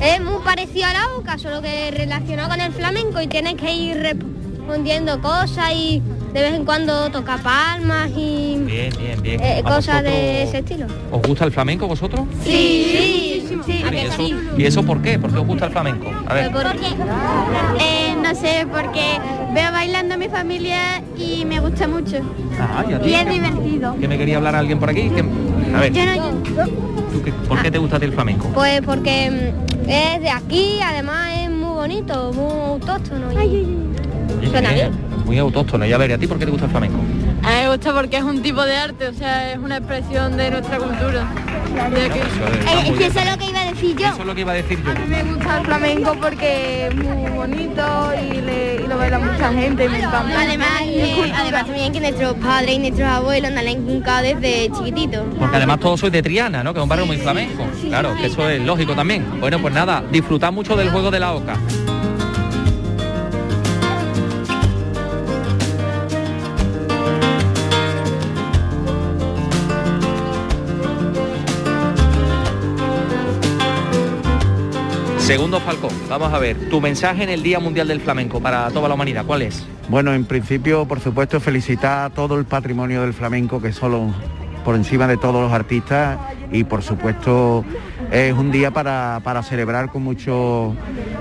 es 0.00 0.20
muy 0.22 0.42
parecido 0.42 0.86
a 0.86 0.92
la 0.94 1.06
OCA, 1.18 1.36
solo 1.36 1.60
que 1.60 1.90
relacionado 1.90 2.48
con 2.48 2.62
el 2.62 2.72
flamenco 2.72 3.20
y 3.20 3.26
tienes 3.26 3.56
que 3.56 3.74
ir 3.74 3.98
respondiendo 3.98 5.20
cosas 5.20 5.70
y 5.74 6.00
de 6.32 6.40
vez 6.40 6.54
en 6.54 6.64
cuando 6.64 7.10
toca 7.10 7.36
palmas 7.36 8.10
y 8.16 8.56
Bien, 8.64 8.90
bien, 8.98 9.22
bien. 9.22 9.40
eh, 9.42 9.62
¿A 9.64 9.68
cosas 9.70 10.02
de 10.02 10.44
ese 10.44 10.58
estilo. 10.58 10.86
¿Os 11.12 11.20
gusta 11.22 11.44
el 11.44 11.52
flamenco 11.52 11.86
vosotros? 11.86 12.22
Sí, 12.42 12.50
sí, 12.50 13.33
sí. 13.64 13.84
¿Y 13.92 13.96
eso, 13.96 14.28
¿Y 14.58 14.64
eso 14.64 14.82
por 14.84 15.00
qué? 15.02 15.18
¿Por 15.18 15.32
qué 15.32 15.38
os 15.38 15.46
gusta 15.46 15.66
el 15.66 15.72
flamenco? 15.72 16.10
A 16.26 16.34
ver. 16.34 16.50
Eh, 17.80 18.14
no 18.22 18.34
sé, 18.34 18.66
porque 18.70 19.18
veo 19.54 19.72
bailando 19.72 20.14
a 20.14 20.16
mi 20.16 20.28
familia 20.28 21.02
y 21.16 21.44
me 21.44 21.60
gusta 21.60 21.86
mucho. 21.88 22.16
Ah, 22.60 22.84
¿y 22.88 22.92
a 22.92 23.00
ti? 23.00 23.10
Y 23.10 23.14
es 23.14 23.28
divertido. 23.28 23.96
¿Que 24.00 24.08
me 24.08 24.18
quería 24.18 24.36
hablar 24.38 24.54
alguien 24.56 24.78
por 24.78 24.90
aquí? 24.90 25.10
Que- 25.10 25.24
A 25.74 25.80
ver, 25.80 25.92
Yo 25.92 26.04
no- 26.06 26.28
¿tú 27.12 27.22
qué- 27.24 27.32
¿por 27.32 27.60
qué 27.62 27.70
te 27.70 27.78
gusta 27.78 27.96
a 27.96 27.98
ti 28.00 28.06
el 28.06 28.12
flamenco? 28.12 28.48
Pues 28.54 28.80
porque 28.82 29.30
mm, 29.30 29.90
es 29.90 30.20
de 30.20 30.30
aquí, 30.30 30.78
además 30.82 31.30
es 31.38 31.50
muy 31.50 31.74
bonito, 31.74 32.32
muy 32.32 32.52
autóctono. 32.72 33.26
y 33.42 34.46
suena 34.48 34.72
bien. 34.72 34.90
Muy 35.24 35.38
autóctono. 35.38 35.86
Y 35.86 35.92
a 35.92 35.98
ver, 35.98 36.10
¿y 36.10 36.12
a 36.12 36.18
ti 36.18 36.26
por 36.26 36.38
qué 36.38 36.44
te 36.44 36.50
gusta 36.50 36.66
el 36.66 36.70
flamenco? 36.70 36.98
A 37.42 37.48
mí 37.48 37.54
me 37.62 37.68
gusta 37.70 37.92
porque 37.94 38.16
es 38.18 38.22
un 38.22 38.42
tipo 38.42 38.62
de 38.64 38.76
arte, 38.76 39.08
o 39.08 39.12
sea, 39.14 39.52
es 39.52 39.58
una 39.58 39.78
expresión 39.78 40.36
de 40.36 40.50
nuestra 40.50 40.78
cultura. 40.78 41.26
De 41.74 42.04
aquí. 42.06 42.18
Eh, 42.18 42.84
es 42.86 42.98
que 42.98 43.06
eso 43.06 43.18
es 43.20 43.30
lo 43.30 43.38
que 43.38 43.44
iba 43.50 43.60
a 43.60 43.64
decir 43.66 43.96
yo. 43.96 44.06
Eso 44.08 44.20
es 44.20 44.26
lo 44.26 44.34
que 44.34 44.40
iba 44.40 44.52
a 44.52 44.54
decir 44.54 44.78
yo. 44.84 44.90
A 44.90 44.94
mí 44.94 45.06
me 45.08 45.22
gusta 45.24 45.58
el 45.58 45.64
flamenco 45.66 46.16
porque 46.20 46.86
es 46.86 46.94
muy 46.94 47.30
bonito 47.30 48.12
y, 48.22 48.40
le- 48.40 48.74
y 48.84 48.86
lo 48.86 48.96
baila 48.98 49.18
mucha 49.18 49.52
gente 49.52 49.88
me 49.88 49.98
encanta. 49.98 50.40
Además, 50.40 50.68
eh, 50.84 51.32
además 51.34 51.66
también 51.66 51.92
que 51.92 52.00
nuestros 52.00 52.34
padres 52.34 52.70
y 52.76 52.78
nuestros 52.78 53.08
abuelos 53.08 53.50
nos 53.52 53.62
la 53.64 53.70
han 53.70 53.76
inculcado 53.80 54.22
desde 54.24 54.70
chiquititos. 54.72 55.22
Porque 55.38 55.56
además 55.56 55.80
todos 55.80 56.00
sois 56.00 56.12
de 56.12 56.22
Triana, 56.22 56.62
¿no? 56.62 56.72
Que 56.72 56.80
es 56.80 56.82
un 56.82 56.88
barrio 56.88 57.06
muy 57.06 57.18
flamenco. 57.18 57.64
Claro, 57.88 58.14
que 58.16 58.26
eso 58.26 58.48
es 58.48 58.60
lógico 58.62 58.94
también. 58.94 59.40
Bueno, 59.40 59.58
pues 59.60 59.74
nada, 59.74 60.02
disfrutad 60.10 60.52
mucho 60.52 60.76
del 60.76 60.90
juego 60.90 61.10
de 61.10 61.20
la 61.20 61.32
oca. 61.32 61.56
Segundo 75.24 75.58
Falcón, 75.58 75.90
vamos 76.06 76.34
a 76.34 76.38
ver, 76.38 76.68
tu 76.68 76.82
mensaje 76.82 77.22
en 77.22 77.30
el 77.30 77.42
Día 77.42 77.58
Mundial 77.58 77.88
del 77.88 78.02
Flamenco 78.02 78.40
para 78.40 78.70
toda 78.70 78.90
la 78.90 78.94
humanidad, 78.94 79.24
¿cuál 79.24 79.40
es? 79.40 79.66
Bueno, 79.88 80.12
en 80.12 80.26
principio, 80.26 80.84
por 80.84 81.00
supuesto, 81.00 81.40
felicitar 81.40 82.04
a 82.04 82.10
todo 82.10 82.38
el 82.38 82.44
patrimonio 82.44 83.00
del 83.00 83.14
flamenco, 83.14 83.58
que 83.58 83.72
solo 83.72 84.12
por 84.66 84.74
encima 84.76 85.06
de 85.06 85.16
todos 85.16 85.42
los 85.42 85.50
artistas, 85.50 86.18
y 86.52 86.64
por 86.64 86.82
supuesto 86.82 87.64
es 88.12 88.34
un 88.34 88.52
día 88.52 88.70
para, 88.70 89.22
para 89.24 89.42
celebrar 89.42 89.88
con 89.88 90.02
mucho, 90.02 90.76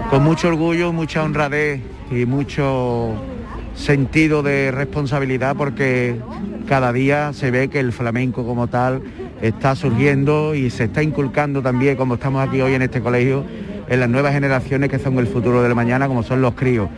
con 0.09 0.21
mucho 0.21 0.49
orgullo, 0.49 0.91
mucha 0.91 1.23
honradez 1.23 1.79
y 2.11 2.25
mucho 2.25 3.13
sentido 3.73 4.43
de 4.43 4.71
responsabilidad, 4.71 5.55
porque 5.55 6.19
cada 6.67 6.91
día 6.91 7.31
se 7.31 7.51
ve 7.51 7.69
que 7.69 7.79
el 7.79 7.93
flamenco 7.93 8.45
como 8.45 8.67
tal 8.67 9.01
está 9.41 9.77
surgiendo 9.77 10.55
y 10.55 10.69
se 10.71 10.83
está 10.83 11.01
inculcando 11.01 11.61
también, 11.61 11.95
como 11.95 12.15
estamos 12.15 12.45
aquí 12.45 12.59
hoy 12.59 12.73
en 12.73 12.81
este 12.81 12.99
colegio, 12.99 13.45
en 13.87 13.99
las 13.99 14.09
nuevas 14.09 14.33
generaciones 14.33 14.89
que 14.89 14.99
son 14.99 15.17
el 15.19 15.27
futuro 15.27 15.61
del 15.61 15.75
mañana, 15.75 16.07
como 16.07 16.23
son 16.23 16.41
los 16.41 16.53
críos 16.53 16.89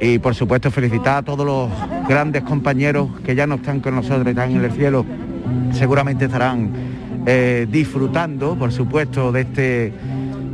y 0.00 0.18
por 0.18 0.34
supuesto 0.34 0.70
felicitar 0.70 1.18
a 1.18 1.22
todos 1.22 1.44
los 1.44 1.70
grandes 2.08 2.42
compañeros 2.42 3.08
que 3.24 3.34
ya 3.34 3.46
no 3.46 3.56
están 3.56 3.80
con 3.80 3.94
nosotros, 3.94 4.26
están 4.26 4.52
en 4.52 4.64
el 4.64 4.72
cielo, 4.72 5.04
seguramente 5.72 6.26
estarán 6.26 6.70
eh, 7.26 7.66
disfrutando, 7.70 8.56
por 8.56 8.72
supuesto, 8.72 9.32
de 9.32 9.40
este, 9.42 9.92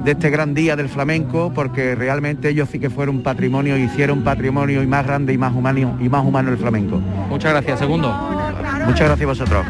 de 0.05 0.11
este 0.11 0.31
gran 0.31 0.55
día 0.55 0.77
del 0.77 0.89
flamenco, 0.89 1.53
porque 1.55 1.95
realmente 1.95 2.49
ellos 2.49 2.69
sí 2.71 2.79
que 2.79 2.91
fueron 2.91 3.23
patrimonio, 3.23 3.77
hicieron 3.77 4.23
patrimonio 4.25 4.83
y 4.83 4.87
más 4.87 5.07
grande 5.07 5.33
y 5.33 5.39
más 5.39 5.55
humano 5.55 5.99
y 6.01 6.09
más 6.09 6.25
humano 6.25 6.51
el 6.51 6.59
flamenco. 6.59 7.01
Muchas 7.29 7.53
gracias, 7.53 7.79
segundo. 7.79 8.13
Muchas 8.87 9.09
gracias 9.09 9.23
a 9.23 9.27
vosotros. 9.27 9.67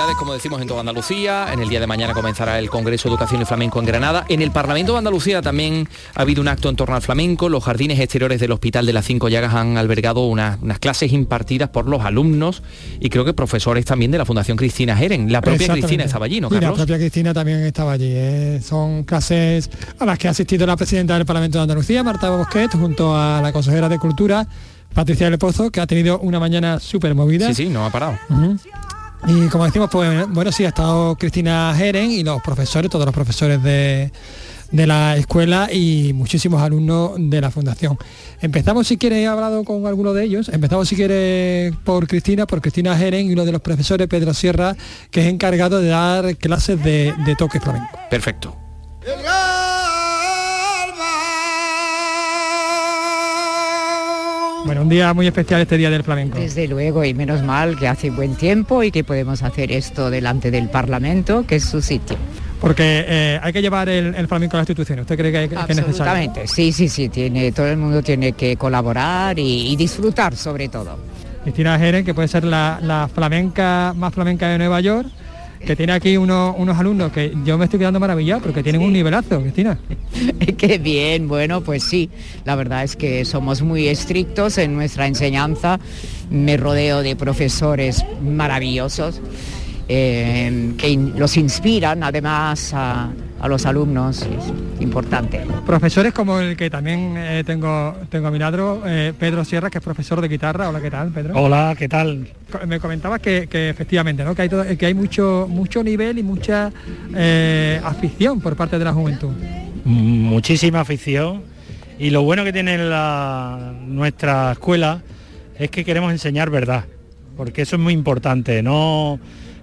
Actividades, 0.00 0.18
como 0.18 0.32
decimos, 0.32 0.62
en 0.62 0.66
toda 0.66 0.80
Andalucía. 0.80 1.52
En 1.52 1.60
el 1.60 1.68
día 1.68 1.78
de 1.78 1.86
mañana 1.86 2.14
comenzará 2.14 2.58
el 2.58 2.70
Congreso 2.70 3.06
de 3.06 3.12
Educación 3.12 3.42
y 3.42 3.44
Flamenco 3.44 3.80
en 3.80 3.84
Granada. 3.84 4.24
En 4.30 4.40
el 4.40 4.50
Parlamento 4.50 4.92
de 4.92 4.98
Andalucía 4.98 5.42
también 5.42 5.86
ha 6.14 6.22
habido 6.22 6.40
un 6.40 6.48
acto 6.48 6.70
en 6.70 6.76
torno 6.76 6.94
al 6.96 7.02
flamenco. 7.02 7.50
Los 7.50 7.64
jardines 7.64 8.00
exteriores 8.00 8.40
del 8.40 8.50
Hospital 8.52 8.86
de 8.86 8.94
las 8.94 9.04
Cinco 9.04 9.28
Llagas 9.28 9.52
han 9.52 9.76
albergado 9.76 10.24
unas, 10.24 10.58
unas 10.62 10.78
clases 10.78 11.12
impartidas 11.12 11.68
por 11.68 11.86
los 11.86 12.02
alumnos 12.02 12.62
y 12.98 13.10
creo 13.10 13.26
que 13.26 13.34
profesores 13.34 13.84
también 13.84 14.10
de 14.10 14.16
la 14.16 14.24
Fundación 14.24 14.56
Cristina 14.56 14.96
Jeren. 14.96 15.30
La 15.30 15.42
propia. 15.42 15.68
Cristina 15.70 16.04
estaba 16.04 16.24
allí, 16.24 16.40
¿no, 16.40 16.48
Y 16.48 16.54
la 16.54 16.60
Carlos? 16.60 16.78
propia 16.78 16.96
Cristina 16.96 17.34
también 17.34 17.58
estaba 17.58 17.92
allí. 17.92 18.08
¿eh? 18.10 18.62
Son 18.64 19.04
clases 19.04 19.68
a 19.98 20.06
las 20.06 20.18
que 20.18 20.28
ha 20.28 20.30
asistido 20.30 20.66
la 20.66 20.78
presidenta 20.78 21.12
del 21.18 21.26
Parlamento 21.26 21.58
de 21.58 21.62
Andalucía, 21.62 22.02
Marta 22.02 22.30
Bosquet, 22.30 22.72
junto 22.72 23.14
a 23.14 23.42
la 23.42 23.52
consejera 23.52 23.90
de 23.90 23.98
Cultura, 23.98 24.48
Patricia 24.94 25.28
del 25.28 25.38
Pozo, 25.38 25.70
que 25.70 25.82
ha 25.82 25.86
tenido 25.86 26.18
una 26.20 26.40
mañana 26.40 26.80
súper 26.80 27.14
movida. 27.14 27.48
Sí, 27.48 27.64
sí, 27.64 27.68
no 27.68 27.84
ha 27.84 27.90
parado. 27.90 28.18
Y 29.26 29.48
como 29.48 29.64
decimos, 29.64 29.90
pues 29.90 30.26
bueno, 30.28 30.50
sí, 30.52 30.64
ha 30.64 30.68
estado 30.68 31.16
Cristina 31.16 31.74
Jeren 31.76 32.10
y 32.10 32.22
los 32.22 32.40
profesores, 32.42 32.90
todos 32.90 33.04
los 33.04 33.14
profesores 33.14 33.62
de, 33.62 34.10
de 34.70 34.86
la 34.86 35.16
escuela 35.16 35.68
y 35.72 36.12
muchísimos 36.14 36.62
alumnos 36.62 37.12
de 37.16 37.40
la 37.40 37.50
fundación. 37.50 37.98
Empezamos, 38.40 38.86
si 38.86 38.96
quieres, 38.96 39.18
he 39.18 39.26
hablado 39.26 39.64
con 39.64 39.86
alguno 39.86 40.12
de 40.12 40.24
ellos, 40.24 40.48
empezamos, 40.48 40.88
si 40.88 40.96
quieres, 40.96 41.74
por 41.84 42.06
Cristina, 42.06 42.46
por 42.46 42.60
Cristina 42.60 42.96
Jeren 42.96 43.26
y 43.26 43.32
uno 43.32 43.44
de 43.44 43.52
los 43.52 43.60
profesores, 43.60 44.08
Pedro 44.08 44.32
Sierra, 44.32 44.74
que 45.10 45.20
es 45.20 45.26
encargado 45.26 45.80
de 45.80 45.88
dar 45.88 46.36
clases 46.36 46.82
de, 46.82 47.14
de 47.24 47.36
toque 47.36 47.60
flamenco. 47.60 47.98
Perfecto. 48.08 48.56
Bueno, 54.64 54.82
un 54.82 54.88
día 54.88 55.12
muy 55.14 55.26
especial 55.26 55.60
este 55.60 55.76
día 55.76 55.90
del 55.90 56.04
flamenco. 56.04 56.38
Desde 56.38 56.68
luego, 56.68 57.04
y 57.04 57.14
menos 57.14 57.42
mal 57.42 57.78
que 57.78 57.88
hace 57.88 58.10
buen 58.10 58.34
tiempo 58.36 58.82
y 58.82 58.90
que 58.90 59.04
podemos 59.04 59.42
hacer 59.42 59.72
esto 59.72 60.10
delante 60.10 60.50
del 60.50 60.68
Parlamento, 60.68 61.44
que 61.46 61.56
es 61.56 61.64
su 61.64 61.80
sitio. 61.80 62.16
Porque 62.60 63.04
eh, 63.08 63.40
hay 63.42 63.52
que 63.52 63.62
llevar 63.62 63.88
el, 63.88 64.14
el 64.14 64.28
flamenco 64.28 64.56
a 64.56 64.58
la 64.58 64.62
institución. 64.62 65.00
¿Usted 65.00 65.16
cree 65.16 65.32
que, 65.32 65.48
que 65.48 65.54
es 65.54 65.60
necesario? 65.60 65.88
Absolutamente, 65.88 66.46
sí, 66.46 66.72
sí, 66.72 66.88
sí, 66.88 67.08
tiene, 67.08 67.52
todo 67.52 67.68
el 67.68 67.78
mundo 67.78 68.02
tiene 68.02 68.32
que 68.32 68.56
colaborar 68.56 69.38
y, 69.38 69.72
y 69.72 69.76
disfrutar 69.76 70.36
sobre 70.36 70.68
todo. 70.68 70.98
Cristina 71.42 71.78
Jeren, 71.78 72.04
que 72.04 72.12
puede 72.12 72.28
ser 72.28 72.44
la, 72.44 72.78
la 72.82 73.08
flamenca 73.12 73.94
más 73.96 74.12
flamenca 74.12 74.46
de 74.48 74.58
Nueva 74.58 74.80
York, 74.82 75.08
que 75.64 75.76
tiene 75.76 75.92
aquí 75.92 76.16
unos, 76.16 76.54
unos 76.58 76.78
alumnos 76.78 77.12
que 77.12 77.34
yo 77.44 77.58
me 77.58 77.64
estoy 77.64 77.78
quedando 77.78 78.00
maravillado 78.00 78.40
porque 78.40 78.62
tienen 78.62 78.82
un 78.82 78.92
nivelazo, 78.92 79.40
Cristina. 79.40 79.78
Qué 80.58 80.78
bien, 80.78 81.28
bueno, 81.28 81.60
pues 81.60 81.84
sí, 81.84 82.10
la 82.44 82.56
verdad 82.56 82.84
es 82.84 82.96
que 82.96 83.24
somos 83.24 83.62
muy 83.62 83.88
estrictos 83.88 84.58
en 84.58 84.74
nuestra 84.74 85.06
enseñanza, 85.06 85.78
me 86.30 86.56
rodeo 86.56 87.02
de 87.02 87.16
profesores 87.16 88.04
maravillosos 88.22 89.20
eh, 89.88 90.72
que 90.78 90.96
los 90.96 91.36
inspiran 91.36 92.04
además 92.04 92.72
a, 92.74 93.10
a 93.40 93.48
los 93.48 93.64
alumnos, 93.64 94.22
es 94.22 94.82
importante. 94.82 95.40
Profesores 95.64 96.12
como 96.12 96.40
el 96.40 96.56
que 96.56 96.68
también 96.68 97.14
eh, 97.16 97.42
tengo, 97.44 97.96
tengo 98.10 98.26
a 98.28 98.30
mi 98.30 98.38
lado, 98.38 98.82
eh, 98.86 99.14
Pedro 99.18 99.44
Sierra, 99.44 99.70
que 99.70 99.78
es 99.78 99.84
profesor 99.84 100.20
de 100.20 100.28
guitarra. 100.28 100.68
Hola, 100.68 100.80
¿qué 100.80 100.90
tal, 100.90 101.08
Pedro? 101.10 101.34
Hola, 101.40 101.74
¿qué 101.78 101.88
tal? 101.88 102.28
Me 102.66 102.78
comentabas 102.78 103.20
que, 103.20 103.46
que 103.46 103.70
efectivamente, 103.70 104.24
¿no? 104.24 104.34
Que 104.34 104.42
hay, 104.42 104.48
todo- 104.50 104.64
que 104.76 104.84
hay 104.86 104.92
mucho, 104.94 105.46
mucho 105.48 105.82
nivel 105.82 106.18
y 106.18 106.22
mucha 106.22 106.70
eh, 107.14 107.80
afición 107.82 108.40
por 108.40 108.56
parte 108.56 108.78
de 108.78 108.84
la 108.84 108.92
juventud. 108.92 109.30
Muchísima 109.84 110.80
afición 110.80 111.42
y 111.98 112.10
lo 112.10 112.22
bueno 112.22 112.44
que 112.44 112.52
tiene 112.52 112.76
la- 112.76 113.72
nuestra 113.86 114.52
escuela 114.52 115.02
es 115.58 115.70
que 115.70 115.84
queremos 115.84 116.12
enseñar 116.12 116.50
verdad, 116.50 116.84
porque 117.38 117.62
eso 117.62 117.76
es 117.76 117.82
muy 117.82 117.94
importante, 117.94 118.62
no 118.62 119.18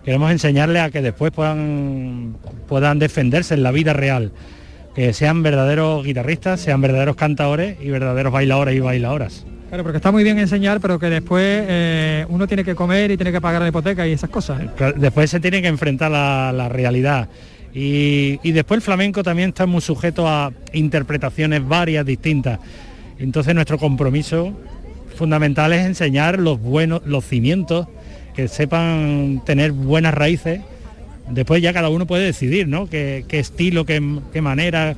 queremos 0.08 0.32
enseñarles 0.32 0.84
a 0.84 0.90
que 0.90 1.02
después 1.02 1.34
puedan, 1.34 2.38
puedan 2.70 2.98
defenderse 2.98 3.56
en 3.56 3.62
la 3.62 3.72
vida 3.72 3.92
real, 3.92 4.32
que 4.96 5.12
sean 5.12 5.44
verdaderos 5.44 6.06
guitarristas, 6.06 6.62
sean 6.62 6.80
verdaderos 6.80 7.18
cantadores 7.18 7.76
y 7.82 7.90
verdaderos 7.90 8.32
bailadores 8.32 8.74
y 8.74 8.80
bailadoras. 8.80 9.46
Claro, 9.68 9.84
porque 9.84 9.98
está 9.98 10.14
muy 10.14 10.24
bien 10.24 10.40
enseñar, 10.40 10.80
pero 10.80 10.98
que 10.98 11.08
después 11.08 11.44
eh, 11.68 12.26
uno 12.30 12.48
tiene 12.48 12.64
que 12.64 12.74
comer 12.74 13.12
y 13.12 13.18
tiene 13.18 13.34
que 13.34 13.42
pagar 13.42 13.62
la 13.62 13.68
hipoteca 13.68 14.08
y 14.08 14.14
esas 14.14 14.30
cosas. 14.30 14.62
¿eh? 14.62 14.94
Después 14.96 15.30
se 15.30 15.42
tiene 15.42 15.62
que 15.62 15.68
enfrentar 15.68 16.14
a 16.14 16.54
la 16.54 16.70
realidad. 16.70 17.28
Y, 17.74 18.40
y 18.44 18.54
después 18.54 18.78
el 18.78 18.84
flamenco 18.84 19.24
también 19.24 19.50
está 19.50 19.66
muy 19.66 19.82
sujeto 19.82 20.26
a 20.26 20.54
interpretaciones 20.72 21.68
varias, 21.68 22.06
distintas. 22.06 22.62
Entonces 23.20 23.54
nuestro 23.54 23.78
compromiso 23.78 24.58
fundamental 25.18 25.74
es 25.74 25.86
enseñar 25.86 26.40
los 26.40 26.62
buenos, 26.62 27.02
los 27.06 27.26
cimientos, 27.26 27.88
que 28.38 28.48
sepan 28.48 29.42
tener 29.46 29.74
buenas 29.74 30.14
raíces 30.14 30.62
Después 31.30 31.62
ya 31.62 31.74
cada 31.74 31.90
uno 31.90 32.08
puede 32.08 32.26
decidir, 32.26 32.68
¿no? 32.68 32.88
Qué, 32.88 33.26
estilo, 33.30 33.86
qué, 33.86 34.00
manera, 34.42 34.96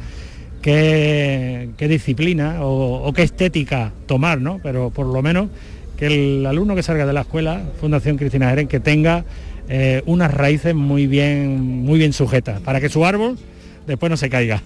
qué, 0.61 1.69
qué 1.77 1.87
disciplina 1.87 2.63
o, 2.63 3.03
o 3.03 3.13
qué 3.13 3.23
estética 3.23 3.91
tomar, 4.05 4.39
¿no? 4.39 4.59
Pero 4.61 4.91
por 4.91 5.07
lo 5.07 5.21
menos 5.21 5.49
que 5.97 6.07
el 6.07 6.45
alumno 6.45 6.75
que 6.75 6.83
salga 6.83 7.05
de 7.05 7.13
la 7.13 7.21
escuela, 7.21 7.63
Fundación 7.81 8.17
Cristina 8.17 8.49
Jerez, 8.49 8.67
que 8.67 8.79
tenga 8.79 9.25
eh, 9.67 10.01
unas 10.05 10.31
raíces 10.33 10.75
muy 10.75 11.07
bien, 11.07 11.59
muy 11.61 11.97
bien 11.97 12.13
sujetas, 12.13 12.61
para 12.61 12.79
que 12.79 12.89
su 12.89 13.05
árbol 13.05 13.37
después 13.87 14.09
no 14.09 14.17
se 14.17 14.29
caiga. 14.29 14.61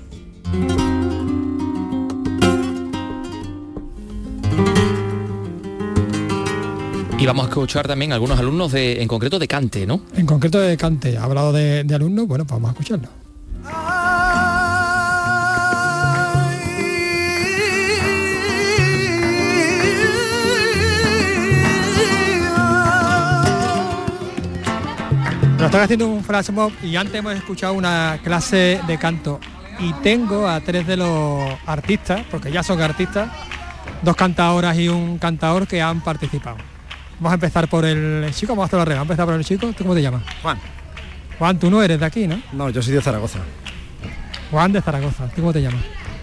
Y 7.23 7.25
vamos 7.25 7.45
a 7.45 7.47
escuchar 7.47 7.87
también 7.87 8.11
algunos 8.11 8.37
alumnos 8.37 8.73
de, 8.73 9.01
en 9.01 9.07
concreto 9.07 9.39
de 9.39 9.47
Cante, 9.47 9.87
¿no? 9.87 10.01
En 10.13 10.25
concreto 10.25 10.59
de 10.59 10.75
Cante, 10.75 11.17
ha 11.17 11.23
hablado 11.23 11.53
de, 11.53 11.85
alumnos, 11.95 12.27
bueno, 12.27 12.43
pues 12.43 12.61
vamos 12.61 12.67
a 12.67 12.73
escucharlo. 12.73 13.07
Nos 25.57 25.65
están 25.67 25.81
haciendo 25.81 26.07
un 26.09 26.25
flash 26.25 26.49
y 26.83 26.97
antes 26.97 27.15
hemos 27.15 27.35
escuchado 27.35 27.71
una 27.71 28.19
clase 28.21 28.81
de 28.85 28.97
canto 28.97 29.39
y 29.79 29.93
tengo 30.03 30.45
a 30.45 30.59
tres 30.59 30.85
de 30.85 30.97
los 30.97 31.41
artistas, 31.65 32.25
porque 32.29 32.51
ya 32.51 32.63
son 32.63 32.81
artistas, 32.81 33.31
dos 34.01 34.17
cantadoras 34.17 34.77
y 34.77 34.89
un 34.89 35.17
cantador 35.19 35.69
que 35.69 35.81
han 35.81 36.01
participado. 36.01 36.72
Vamos 37.23 37.31
a 37.31 37.35
empezar 37.35 37.69
por 37.69 37.85
el 37.85 38.29
chico, 38.33 38.51
vamos 38.51 38.63
a 38.63 38.65
hacer 38.65 38.79
la 38.79 38.83
regla, 38.83 38.99
vamos 38.99 39.11
a 39.11 39.13
empezar 39.13 39.25
por 39.27 39.35
el 39.35 39.45
chico, 39.45 39.67
¿tú 39.71 39.83
cómo 39.85 39.95
te 39.95 40.01
llamas? 40.01 40.23
Juan. 40.41 40.59
Juan, 41.39 41.57
tú 41.57 41.71
no 41.71 41.81
eres 41.81 41.97
de 41.97 42.05
aquí, 42.05 42.27
¿no? 42.27 42.41
No, 42.51 42.69
yo 42.69 42.81
soy 42.81 42.93
de 42.95 43.01
Zaragoza. 43.01 43.39
Juan 44.51 44.73
de 44.73 44.81
Zaragoza, 44.81 45.27
¿tú 45.29 45.35
cómo 45.39 45.53
te 45.53 45.61
llamas? 45.61 45.79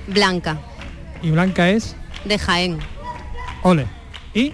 Blanca, 0.08 0.58
Y 1.22 1.30
Blanca 1.30 1.70
es 1.70 1.96
de 2.26 2.38
Jaén. 2.38 2.78
Ole. 3.62 3.86
¿Y 4.34 4.52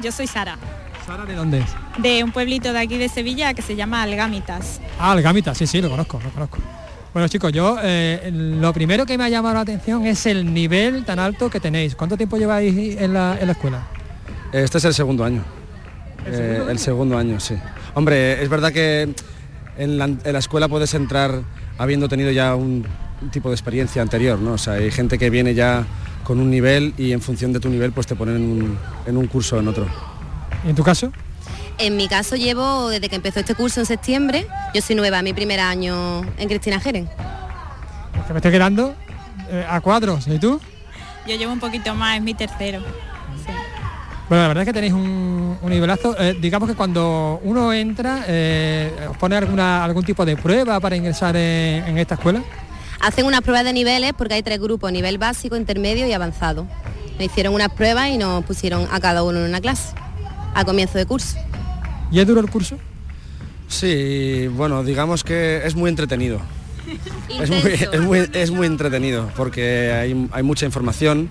Yo 0.00 0.12
soy 0.12 0.28
Sara, 0.28 0.56
Sara 1.04 1.24
de 1.24 1.34
dónde 1.34 1.58
es? 1.58 1.66
de 1.98 2.22
un 2.22 2.30
pueblito 2.30 2.72
de 2.72 2.78
aquí 2.78 2.96
de 2.96 3.08
Sevilla 3.08 3.52
que 3.52 3.62
se 3.62 3.74
llama 3.74 4.02
Algámitas. 4.02 4.80
Ah, 5.00 5.14
el 5.16 5.22
Gamita, 5.22 5.52
sí, 5.52 5.66
sí, 5.66 5.82
lo 5.82 5.90
conozco, 5.90 6.20
lo 6.22 6.30
conozco. 6.30 6.58
Bueno 7.12 7.26
chicos, 7.26 7.52
yo 7.52 7.76
eh, 7.82 8.30
lo 8.32 8.72
primero 8.72 9.04
que 9.04 9.18
me 9.18 9.24
ha 9.24 9.28
llamado 9.28 9.56
la 9.56 9.60
atención 9.62 10.06
es 10.06 10.26
el 10.26 10.54
nivel 10.54 11.04
tan 11.04 11.18
alto 11.18 11.50
que 11.50 11.58
tenéis. 11.58 11.96
¿Cuánto 11.96 12.16
tiempo 12.16 12.36
lleváis 12.36 12.96
en 13.00 13.12
la, 13.14 13.36
en 13.40 13.46
la 13.46 13.52
escuela? 13.52 13.82
Este 14.52 14.78
es 14.78 14.84
el 14.84 14.94
segundo 14.94 15.24
año. 15.24 15.42
¿El 16.26 16.34
Eh, 16.34 16.36
segundo 16.36 16.70
el 16.70 16.78
segundo 16.78 17.18
año, 17.18 17.40
sí. 17.40 17.56
Hombre, 17.94 18.42
es 18.42 18.48
verdad 18.48 18.72
que 18.72 19.14
en 19.76 19.98
la, 19.98 20.04
en 20.04 20.32
la 20.32 20.38
escuela 20.38 20.68
puedes 20.68 20.94
entrar 20.94 21.42
habiendo 21.78 22.08
tenido 22.08 22.30
ya 22.30 22.54
un, 22.54 22.86
tipo 23.30 23.50
de 23.50 23.54
experiencia 23.54 24.02
anterior, 24.02 24.38
¿no? 24.38 24.54
O 24.54 24.58
sea, 24.58 24.74
hay 24.74 24.90
gente 24.90 25.16
que 25.16 25.30
viene 25.30 25.54
ya 25.54 25.86
con 26.24 26.40
un 26.40 26.50
nivel 26.50 26.92
y 26.98 27.12
en 27.12 27.20
función 27.20 27.52
de 27.52 27.60
tu 27.60 27.68
nivel 27.68 27.92
pues 27.92 28.06
te 28.06 28.16
ponen 28.16 28.36
en 28.36 28.42
un, 28.42 28.78
en 29.06 29.16
un 29.16 29.26
curso 29.28 29.56
o 29.56 29.60
en 29.60 29.68
otro. 29.68 29.86
¿Y 30.64 30.70
en 30.70 30.74
tu 30.74 30.82
caso? 30.82 31.12
En 31.78 31.96
mi 31.96 32.08
caso 32.08 32.34
llevo 32.34 32.88
desde 32.88 33.08
que 33.08 33.16
empezó 33.16 33.40
este 33.40 33.54
curso 33.54 33.80
en 33.80 33.86
septiembre, 33.86 34.46
yo 34.74 34.82
soy 34.82 34.96
nueva, 34.96 35.22
mi 35.22 35.32
primer 35.32 35.60
año 35.60 36.22
en 36.36 36.48
Cristina 36.48 36.80
Jerez. 36.80 37.08
Que 38.26 38.32
me 38.32 38.38
estoy 38.38 38.52
quedando 38.52 38.94
eh, 39.50 39.64
a 39.68 39.80
cuadros. 39.80 40.26
¿Y 40.26 40.38
tú? 40.38 40.60
Yo 41.26 41.36
llevo 41.36 41.52
un 41.52 41.60
poquito 41.60 41.94
más, 41.94 42.16
es 42.16 42.22
mi 42.22 42.34
tercero. 42.34 42.82
Bueno, 44.28 44.42
la 44.44 44.48
verdad 44.48 44.62
es 44.62 44.66
que 44.68 44.72
tenéis 44.72 44.92
un, 44.94 45.58
un 45.60 45.70
nivelazo. 45.70 46.16
Eh, 46.18 46.36
digamos 46.40 46.68
que 46.68 46.74
cuando 46.74 47.40
uno 47.44 47.72
entra, 47.72 48.24
eh, 48.28 48.90
¿os 49.10 49.16
pone 49.18 49.36
alguna, 49.36 49.84
algún 49.84 50.04
tipo 50.04 50.24
de 50.24 50.36
prueba 50.36 50.80
para 50.80 50.96
ingresar 50.96 51.36
en, 51.36 51.84
en 51.86 51.98
esta 51.98 52.14
escuela? 52.14 52.42
Hacen 53.00 53.26
unas 53.26 53.42
pruebas 53.42 53.64
de 53.64 53.72
niveles 53.72 54.12
porque 54.16 54.34
hay 54.34 54.42
tres 54.42 54.58
grupos, 54.60 54.90
nivel 54.92 55.18
básico, 55.18 55.56
intermedio 55.56 56.06
y 56.06 56.12
avanzado. 56.12 56.66
Me 57.18 57.26
hicieron 57.26 57.52
unas 57.52 57.68
pruebas 57.72 58.08
y 58.08 58.16
nos 58.16 58.44
pusieron 58.44 58.86
a 58.90 59.00
cada 59.00 59.22
uno 59.22 59.40
en 59.40 59.48
una 59.50 59.60
clase, 59.60 59.94
a 60.54 60.64
comienzo 60.64 60.96
de 60.98 61.04
curso. 61.04 61.36
¿Y 62.10 62.20
es 62.20 62.26
duro 62.26 62.40
el 62.40 62.48
curso? 62.48 62.78
Sí, 63.68 64.46
bueno, 64.54 64.84
digamos 64.84 65.24
que 65.24 65.62
es 65.64 65.74
muy 65.74 65.90
entretenido. 65.90 66.40
Es 67.40 67.50
muy, 67.50 67.72
es 67.72 68.00
muy- 68.00 68.28
es 68.32 68.50
muy 68.50 68.66
entretenido 68.66 69.30
porque 69.36 69.92
hay, 69.92 70.28
hay 70.32 70.42
mucha 70.42 70.64
información 70.66 71.28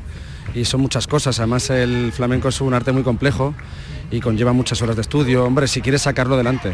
y 0.54 0.65
son 0.65 0.82
muchas 0.82 1.08
cosas. 1.08 1.39
Además 1.39 1.69
el 1.69 2.12
flamenco 2.12 2.49
es 2.49 2.60
un 2.62 2.73
arte 2.73 2.91
muy 2.91 3.04
complejo 3.04 3.54
y 4.12 4.19
conlleva 4.19 4.54
muchas 4.54 4.82
horas 4.82 4.95
de 4.95 5.01
estudio. 5.04 5.45
Hombre, 5.45 5.67
si 5.67 5.82
quieres 5.82 6.01
sacarlo 6.01 6.36
adelante. 6.36 6.73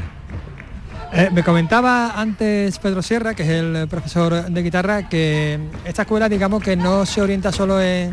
Eh, 1.13 1.29
me 1.31 1.41
comentaba 1.43 2.19
antes 2.19 2.77
Pedro 2.79 3.01
Sierra, 3.01 3.33
que 3.33 3.43
es 3.43 3.49
el 3.49 3.87
profesor 3.87 4.45
de 4.49 4.61
guitarra, 4.63 5.07
que 5.07 5.57
esta 5.85 6.01
escuela, 6.01 6.27
digamos 6.27 6.61
que 6.61 6.75
no 6.75 7.05
se 7.05 7.21
orienta 7.21 7.51
solo 7.51 7.79
en, 7.81 8.11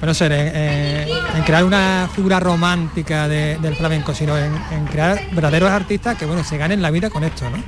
pues 0.00 0.02
no 0.02 0.12
sé, 0.14 0.26
en, 0.26 0.32
en- 0.32 1.08
en 1.36 1.42
crear 1.44 1.64
una 1.64 2.08
figura 2.12 2.40
romántica 2.40 3.28
de- 3.28 3.58
del 3.58 3.76
flamenco, 3.76 4.12
sino 4.12 4.36
en, 4.36 4.52
en 4.72 4.84
crear 4.86 5.20
verdaderos 5.32 5.70
artistas 5.70 6.16
que, 6.18 6.26
bueno, 6.26 6.42
se 6.42 6.58
ganen 6.58 6.82
la 6.82 6.90
vida 6.90 7.10
con 7.10 7.22
esto, 7.22 7.48
¿no? 7.48 7.58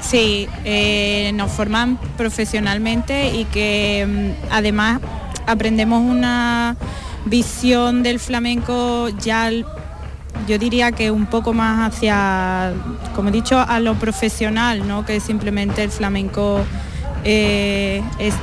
Sí, 0.00 0.48
eh, 0.64 1.32
nos 1.34 1.50
forman 1.50 1.98
profesionalmente 2.16 3.30
y 3.34 3.44
que 3.46 4.34
mm, 4.40 4.52
además 4.52 5.00
aprendemos 5.46 6.00
una 6.02 6.76
visión 7.26 8.02
del 8.02 8.18
flamenco 8.18 9.08
ya, 9.20 9.50
yo 9.50 10.58
diría 10.58 10.92
que 10.92 11.10
un 11.10 11.26
poco 11.26 11.52
más 11.52 11.92
hacia, 11.94 12.72
como 13.14 13.28
he 13.28 13.32
dicho, 13.32 13.58
a 13.58 13.80
lo 13.80 13.94
profesional, 13.94 14.86
¿no? 14.88 15.04
que 15.04 15.20
simplemente 15.20 15.82
el 15.84 15.90
flamenco 15.90 16.60
eh, 17.24 18.02
es, 18.18 18.34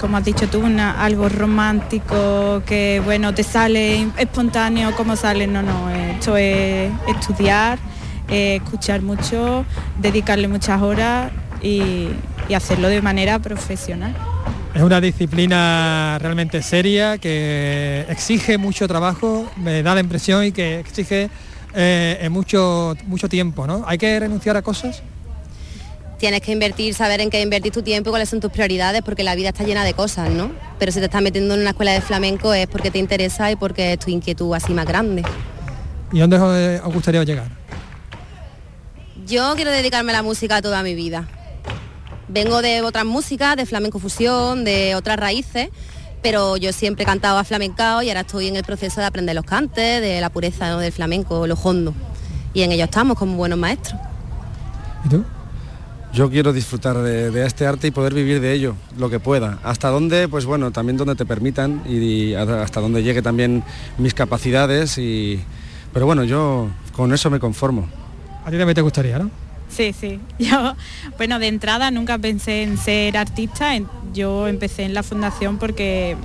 como 0.00 0.16
has 0.16 0.24
dicho 0.24 0.48
tú, 0.48 0.60
una- 0.60 1.02
algo 1.04 1.28
romántico, 1.28 2.62
que 2.64 3.02
bueno, 3.04 3.34
te 3.34 3.42
sale 3.42 4.06
espontáneo 4.18 4.94
como 4.94 5.16
sale, 5.16 5.46
no, 5.46 5.62
no, 5.62 5.90
esto 5.90 6.36
es 6.36 6.92
estudiar 7.08 7.78
eh, 8.28 8.56
escuchar 8.62 9.02
mucho, 9.02 9.64
dedicarle 10.00 10.48
muchas 10.48 10.80
horas 10.82 11.32
y, 11.62 12.08
y 12.48 12.54
hacerlo 12.54 12.88
de 12.88 13.02
manera 13.02 13.38
profesional. 13.38 14.14
Es 14.74 14.82
una 14.82 15.00
disciplina 15.00 16.18
realmente 16.20 16.62
seria 16.62 17.18
que 17.18 18.06
exige 18.08 18.58
mucho 18.58 18.86
trabajo, 18.86 19.50
me 19.56 19.82
da 19.82 19.94
la 19.94 20.00
impresión 20.00 20.44
y 20.44 20.52
que 20.52 20.78
exige 20.78 21.30
eh, 21.74 22.28
mucho, 22.30 22.96
mucho 23.06 23.28
tiempo, 23.28 23.66
¿no? 23.66 23.84
Hay 23.86 23.98
que 23.98 24.20
renunciar 24.20 24.56
a 24.56 24.62
cosas. 24.62 25.02
Tienes 26.18 26.40
que 26.40 26.52
invertir, 26.52 26.94
saber 26.94 27.20
en 27.20 27.30
qué 27.30 27.40
invertir 27.40 27.72
tu 27.72 27.82
tiempo 27.82 28.10
y 28.10 28.12
cuáles 28.12 28.28
son 28.28 28.40
tus 28.40 28.50
prioridades, 28.50 29.02
porque 29.02 29.22
la 29.22 29.34
vida 29.34 29.50
está 29.50 29.64
llena 29.64 29.84
de 29.84 29.94
cosas, 29.94 30.30
¿no? 30.30 30.50
Pero 30.78 30.90
si 30.92 30.98
te 30.98 31.04
estás 31.04 31.22
metiendo 31.22 31.54
en 31.54 31.60
una 31.60 31.70
escuela 31.70 31.92
de 31.92 32.00
flamenco 32.00 32.52
es 32.52 32.66
porque 32.66 32.90
te 32.90 32.98
interesa 32.98 33.50
y 33.50 33.56
porque 33.56 33.92
es 33.92 33.98
tu 33.98 34.10
inquietud 34.10 34.52
así 34.54 34.72
más 34.72 34.86
grande. 34.86 35.22
¿Y 36.12 36.18
dónde 36.18 36.36
os, 36.36 36.56
eh, 36.56 36.80
os 36.84 36.92
gustaría 36.92 37.22
llegar? 37.22 37.48
Yo 39.26 39.54
quiero 39.56 39.70
dedicarme 39.70 40.12
a 40.12 40.16
la 40.16 40.22
música 40.22 40.60
toda 40.60 40.82
mi 40.82 40.94
vida. 40.94 41.28
Vengo 42.28 42.60
de 42.60 42.82
otras 42.82 43.04
músicas, 43.04 43.56
de 43.56 43.64
flamenco 43.64 43.98
fusión, 43.98 44.64
de 44.64 44.94
otras 44.94 45.18
raíces, 45.18 45.70
pero 46.22 46.56
yo 46.56 46.72
siempre 46.72 47.04
he 47.04 47.06
cantado 47.06 47.38
a 47.38 47.44
flamencao 47.44 48.02
y 48.02 48.08
ahora 48.08 48.20
estoy 48.20 48.48
en 48.48 48.56
el 48.56 48.64
proceso 48.64 49.00
de 49.00 49.06
aprender 49.06 49.34
los 49.34 49.44
cantes, 49.44 50.02
de 50.02 50.20
la 50.20 50.30
pureza 50.30 50.68
¿no? 50.68 50.78
del 50.78 50.92
flamenco, 50.92 51.46
los 51.46 51.58
hondos. 51.64 51.94
Y 52.52 52.62
en 52.62 52.72
ello 52.72 52.84
estamos 52.84 53.16
como 53.16 53.36
buenos 53.36 53.58
maestros. 53.58 53.98
Yo 56.12 56.30
quiero 56.30 56.52
disfrutar 56.52 56.98
de, 56.98 57.30
de 57.30 57.46
este 57.46 57.66
arte 57.66 57.86
y 57.86 57.90
poder 57.90 58.14
vivir 58.14 58.40
de 58.40 58.52
ello, 58.52 58.74
lo 58.98 59.08
que 59.08 59.20
pueda. 59.20 59.58
Hasta 59.62 59.88
donde, 59.88 60.26
pues 60.28 60.44
bueno, 60.46 60.70
también 60.70 60.96
donde 60.96 61.14
te 61.14 61.24
permitan 61.24 61.82
y, 61.88 62.34
hasta 62.34 62.80
donde 62.80 63.02
llegue 63.02 63.22
también 63.22 63.62
mis 63.98 64.14
capacidades. 64.14 64.98
Y, 64.98 65.40
pero 65.92 66.06
bueno, 66.06 66.24
yo 66.24 66.68
con 66.92 67.12
eso 67.12 67.30
me 67.30 67.38
conformo. 67.38 67.88
A 68.44 68.50
ti 68.50 68.56
también 68.56 68.74
te 68.74 68.80
gustaría, 68.80 69.18
¿no? 69.18 69.30
Sí, 69.78 69.94
sí. 69.98 70.18
Yo, 70.40 70.74
bueno, 71.18 71.38
de 71.38 71.46
entrada 71.46 71.92
nunca 71.92 72.18
pensé 72.18 72.64
en 72.64 72.78
ser 72.78 73.16
artista. 73.16 73.72
Yo 74.12 74.48
empecé 74.48 74.82
en 74.82 74.92
la 74.92 75.04
fundación 75.04 75.58
porque 75.58 76.16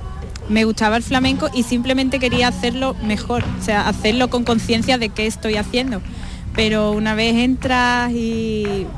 me 0.48 0.64
gustaba 0.64 0.96
el 0.96 1.04
flamenco 1.04 1.48
y 1.54 1.62
simplemente 1.62 2.18
quería 2.18 2.48
hacerlo 2.48 2.96
mejor, 3.04 3.44
o 3.60 3.62
sea, 3.62 3.88
hacerlo 3.88 4.28
con 4.28 4.42
conciencia 4.42 4.98
de 4.98 5.10
qué 5.10 5.26
estoy 5.26 5.54
haciendo. 5.54 6.02
Pero 6.56 6.90
una 6.90 7.14
vez 7.14 7.36
entras 7.36 8.10
y, 8.10 8.88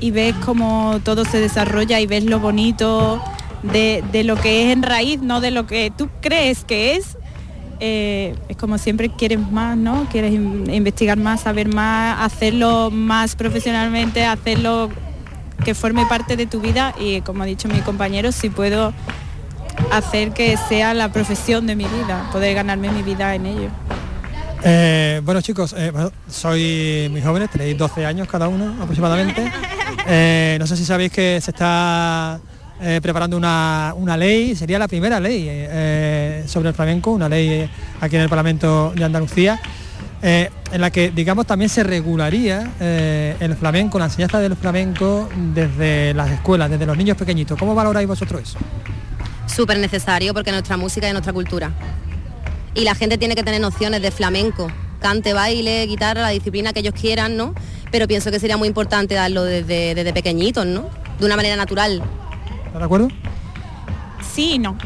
ves 0.00 0.36
cómo 0.44 1.00
todo 1.02 1.24
se 1.24 1.40
desarrolla 1.40 1.98
y 1.98 2.06
ves 2.06 2.24
lo 2.24 2.38
bonito 2.38 3.20
de 3.64 4.22
lo 4.22 4.36
que 4.36 4.66
es 4.66 4.72
en 4.72 4.84
raíz, 4.84 5.20
no 5.20 5.40
de 5.40 5.50
lo 5.50 5.66
que 5.66 5.90
tú 5.90 6.08
crees 6.20 6.64
que 6.64 6.94
es, 6.94 7.18
eh, 7.80 8.34
es 8.48 8.56
como 8.56 8.78
siempre 8.78 9.10
quieres 9.10 9.38
más, 9.50 9.76
¿no? 9.76 10.06
Quieres 10.10 10.32
in- 10.32 10.68
investigar 10.72 11.16
más, 11.18 11.42
saber 11.42 11.68
más, 11.68 12.18
hacerlo 12.20 12.90
más 12.90 13.36
profesionalmente, 13.36 14.24
hacerlo 14.24 14.90
que 15.64 15.74
forme 15.74 16.04
parte 16.06 16.36
de 16.36 16.46
tu 16.46 16.60
vida 16.60 16.94
y 16.98 17.20
como 17.22 17.42
ha 17.42 17.46
dicho 17.46 17.68
mi 17.68 17.80
compañero, 17.80 18.30
si 18.32 18.50
puedo 18.50 18.92
hacer 19.90 20.32
que 20.32 20.56
sea 20.68 20.94
la 20.94 21.10
profesión 21.12 21.66
de 21.66 21.76
mi 21.76 21.84
vida, 21.84 22.28
poder 22.32 22.54
ganarme 22.54 22.90
mi 22.90 23.02
vida 23.02 23.34
en 23.34 23.46
ello. 23.46 23.68
Eh, 24.62 25.20
bueno 25.24 25.40
chicos, 25.42 25.74
eh, 25.76 25.92
soy 26.28 27.08
muy 27.10 27.22
jóvenes, 27.22 27.50
tenéis 27.50 27.76
12 27.78 28.04
años 28.06 28.26
cada 28.28 28.48
uno 28.48 28.74
aproximadamente. 28.82 29.50
No 30.58 30.66
sé 30.68 30.76
si 30.76 30.84
sabéis 30.84 31.10
que 31.10 31.40
se 31.40 31.50
está 31.50 32.38
eh, 32.80 33.00
preparando 33.02 33.36
una, 33.36 33.94
una 33.96 34.16
ley, 34.16 34.54
sería 34.54 34.78
la 34.78 34.88
primera 34.88 35.18
ley 35.20 35.46
eh, 35.48 36.44
sobre 36.46 36.68
el 36.68 36.74
flamenco, 36.74 37.10
una 37.12 37.28
ley 37.28 37.68
aquí 38.00 38.16
en 38.16 38.22
el 38.22 38.28
Parlamento 38.28 38.92
de 38.94 39.04
Andalucía, 39.04 39.60
eh, 40.22 40.50
en 40.72 40.80
la 40.80 40.90
que 40.90 41.10
digamos 41.10 41.46
también 41.46 41.68
se 41.68 41.82
regularía 41.82 42.72
eh, 42.80 43.36
el 43.38 43.54
flamenco, 43.54 43.98
la 43.98 44.06
enseñanza 44.06 44.40
del 44.40 44.56
flamenco 44.56 45.28
desde 45.54 46.14
las 46.14 46.30
escuelas, 46.30 46.70
desde 46.70 46.86
los 46.86 46.96
niños 46.96 47.16
pequeñitos. 47.16 47.58
¿Cómo 47.58 47.74
valoráis 47.74 48.08
vosotros 48.08 48.42
eso? 48.42 48.58
Súper 49.46 49.78
necesario 49.78 50.34
porque 50.34 50.50
nuestra 50.50 50.76
música 50.76 51.06
es 51.06 51.12
nuestra 51.12 51.32
cultura. 51.32 51.70
Y 52.74 52.84
la 52.84 52.94
gente 52.94 53.18
tiene 53.18 53.34
que 53.34 53.42
tener 53.42 53.60
nociones 53.60 54.02
de 54.02 54.10
flamenco, 54.10 54.70
cante, 55.00 55.32
baile, 55.32 55.86
guitarra, 55.86 56.22
la 56.22 56.28
disciplina 56.30 56.72
que 56.72 56.80
ellos 56.80 56.94
quieran, 56.94 57.36
¿no? 57.36 57.54
Pero 57.90 58.08
pienso 58.08 58.30
que 58.30 58.40
sería 58.40 58.56
muy 58.56 58.68
importante 58.68 59.14
darlo 59.14 59.44
desde, 59.44 59.94
desde 59.94 60.12
pequeñitos, 60.12 60.66
¿no? 60.66 60.88
De 61.18 61.24
una 61.24 61.36
manera 61.36 61.56
natural. 61.56 62.02
¿Estás 62.76 62.90
de 62.90 62.94
acuerdo? 62.94 63.08
Sí 64.34 64.58
no. 64.58 64.76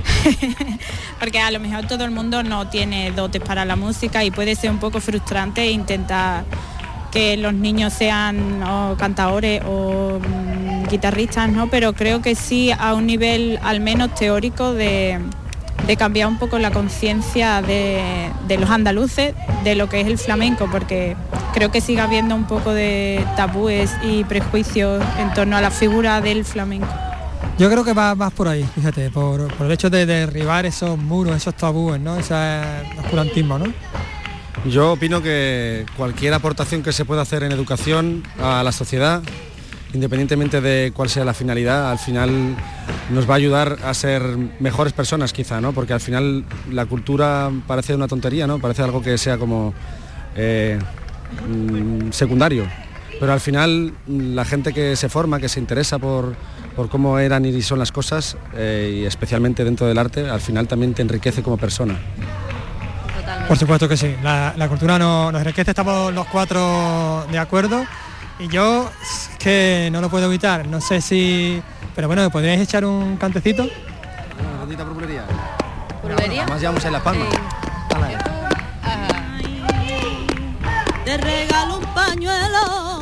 Porque 1.19 1.41
a 1.41 1.51
lo 1.51 1.59
mejor 1.59 1.89
todo 1.89 2.05
el 2.05 2.13
mundo 2.13 2.45
no 2.45 2.69
tiene 2.69 3.11
dotes 3.11 3.43
para 3.43 3.65
la 3.65 3.75
música 3.75 4.23
y 4.23 4.31
puede 4.31 4.55
ser 4.55 4.71
un 4.71 4.79
poco 4.79 5.01
frustrante 5.01 5.69
intentar 5.73 6.45
que 7.11 7.37
los 7.37 7.53
niños 7.53 7.93
sean 7.93 8.63
o 8.63 8.95
cantadores 8.97 9.63
o 9.67 10.21
mm, 10.21 10.89
guitarristas, 10.89 11.49
¿no? 11.49 11.67
Pero 11.67 11.93
creo 11.95 12.23
que 12.23 12.37
sí 12.37 12.71
a 12.71 12.95
un 12.95 13.09
nivel 13.09 13.59
al 13.61 13.81
menos 13.81 14.15
teórico 14.15 14.73
de, 14.73 15.19
de 15.89 15.97
cambiar 15.97 16.29
un 16.29 16.39
poco 16.39 16.61
la 16.61 16.71
conciencia 16.71 17.61
de 17.61 18.57
los 18.57 18.71
andaluces 18.71 19.35
de 19.65 19.75
lo 19.75 19.89
que 19.89 20.01
es 20.01 20.07
el 20.07 20.17
flamenco, 20.17 20.69
porque 20.71 21.17
creo 21.55 21.73
que 21.73 21.81
sigue 21.81 22.01
habiendo 22.01 22.37
un 22.37 22.45
poco 22.45 22.73
de 22.73 23.27
tabúes 23.35 23.91
y 24.05 24.23
prejuicios 24.23 25.03
en 25.19 25.35
torno 25.35 25.57
a 25.57 25.61
la 25.61 25.73
figura 25.73 26.21
del 26.21 26.45
flamenco. 26.45 27.10
Yo 27.61 27.69
creo 27.69 27.85
que 27.85 27.93
va 27.93 28.15
por 28.31 28.49
ahí, 28.49 28.65
fíjate, 28.75 29.11
por, 29.11 29.47
el 29.61 29.71
hecho 29.71 29.91
de 29.91 30.07
derribar 30.07 30.65
esos 30.65 30.97
muros, 30.97 31.37
esos 31.37 31.55
tabúes, 31.55 32.01
¿no? 32.01 32.17
Ese 32.17 32.35
oscurantismo, 32.99 33.59
¿no? 33.59 33.67
Yo 34.65 34.93
opino 34.93 35.21
que 35.21 35.85
cualquier 35.95 36.33
aportación 36.33 36.83
que 36.83 36.91
se 36.95 37.05
pueda 37.05 37.21
hacer 37.21 37.43
en 37.43 37.53
educación 37.53 38.23
a 38.43 38.63
la 38.63 38.73
sociedad, 38.73 39.23
independientemente 39.93 40.63
de 40.63 40.91
cuál 40.97 41.11
sea 41.11 41.23
la 41.27 41.35
finalidad, 41.35 41.91
al 41.91 41.99
final 41.99 42.57
nos 43.11 43.29
va 43.29 43.35
a 43.35 43.37
ayudar 43.37 43.77
a 43.85 43.93
ser 43.93 44.23
mejores 44.59 44.95
personas 44.95 45.35
quizá, 45.35 45.61
¿no? 45.61 45.73
Porque 45.73 45.93
al 45.93 46.01
final 46.01 46.47
la 46.71 46.87
cultura 46.87 47.51
parece 47.67 47.95
una 47.95 48.09
tontería, 48.09 48.47
¿no? 48.47 48.59
Parece 48.59 48.81
algo 48.81 49.03
que 49.03 49.19
sea 49.19 49.37
como 49.37 49.75
eh, 50.35 50.79
mm, 51.47 52.11
secundario. 52.11 52.67
Pero 53.21 53.35
al 53.35 53.41
final 53.41 53.93
la 54.07 54.47
gente 54.47 54.73
que 54.73 54.97
se 54.97 55.11
forma, 55.11 55.39
que 55.39 55.51
se 55.51 55.61
interesa 55.61 55.99
por, 55.99 56.35
por 56.81 56.89
cómo 56.89 57.19
eran 57.19 57.45
y 57.45 57.61
son 57.61 57.79
las 57.79 57.93
cosas, 57.93 58.39
eh, 58.55 59.01
y 59.03 59.05
especialmente 59.05 59.65
dentro 59.65 59.87
del 59.87 59.99
arte, 59.99 60.31
al 60.31 60.41
final 60.41 60.67
también 60.67 60.95
te 60.95 61.03
enriquece 61.03 61.43
como 61.43 61.59
persona. 61.59 61.95
Por 63.47 63.59
supuesto 63.59 63.87
que 63.87 63.99
sí. 63.99 64.17
La, 64.23 64.55
la 64.57 64.67
cultura 64.67 64.99
no- 64.99 65.31
nos 65.31 65.43
enriquece, 65.43 65.73
estamos 65.73 66.11
los 66.15 66.27
cuatro 66.29 67.27
de 67.31 67.39
acuerdo. 67.39 67.85
Y 68.39 68.49
yo 68.49 68.91
es 69.03 69.29
que 69.39 69.91
no 69.93 70.01
lo 70.01 70.09
puedo 70.09 70.25
evitar. 70.25 70.67
No 70.69 70.81
sé 70.81 71.03
si. 71.03 71.63
Pero 71.95 72.07
bueno, 72.07 72.23
¿me 72.23 72.31
podríais 72.31 72.63
echar 72.63 72.83
un 72.87 73.19
cantecito? 73.19 73.69
Burbulería. 74.65 75.25
¿Burbulería? 76.03 76.43
Además 76.45 76.61
llevamos 76.63 76.85
en 76.87 76.93
las 76.95 77.03
palmas. 77.03 77.29
Te 81.05 81.17
regalo 81.19 81.77
un 81.77 81.85
pañuelo. 81.95 83.00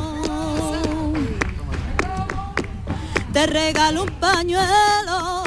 Te 3.33 3.45
regalo 3.45 4.03
un 4.03 4.09
pañuelo. 4.19 5.43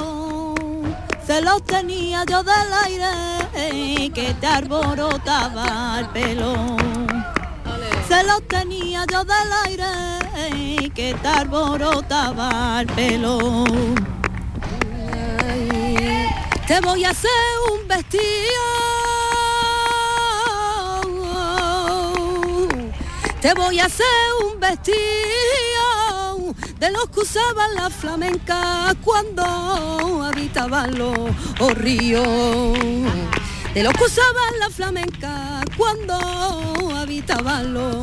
Se 1.26 1.40
lo 1.42 1.58
tenía 1.60 2.24
yo 2.24 2.44
del 2.44 2.72
aire 2.84 4.10
que 4.14 4.34
te 4.34 4.46
arborotaba 4.46 5.98
el 5.98 6.08
pelo. 6.10 6.76
Se 8.06 8.22
lo 8.22 8.40
tenía 8.42 9.04
yo 9.10 9.24
del 9.24 9.52
aire 9.64 10.90
que 10.94 11.14
te 11.14 11.28
arborotaba 11.28 12.80
el 12.82 12.86
pelo. 12.86 13.64
Te 16.68 16.80
voy 16.80 17.04
a 17.04 17.10
hacer 17.10 17.30
un 17.72 17.88
vestido. 17.88 18.22
Te 23.40 23.54
voy 23.54 23.80
a 23.80 23.86
hacer 23.86 24.06
un 24.44 24.60
vestido 24.60 25.71
de 26.82 26.90
los 26.90 27.08
que 27.10 27.20
usaban 27.20 27.76
la 27.76 27.88
flamenca 27.90 28.92
cuando 29.04 30.24
habitaban 30.24 30.98
los 30.98 31.16
oh, 31.60 31.74
ríos. 31.74 32.26
De 33.72 33.84
los 33.84 33.92
que 33.92 34.02
usaban 34.02 34.58
la 34.58 34.68
flamenca 34.68 35.60
cuando 35.76 36.16
habitaban 36.96 37.72
los 37.72 37.96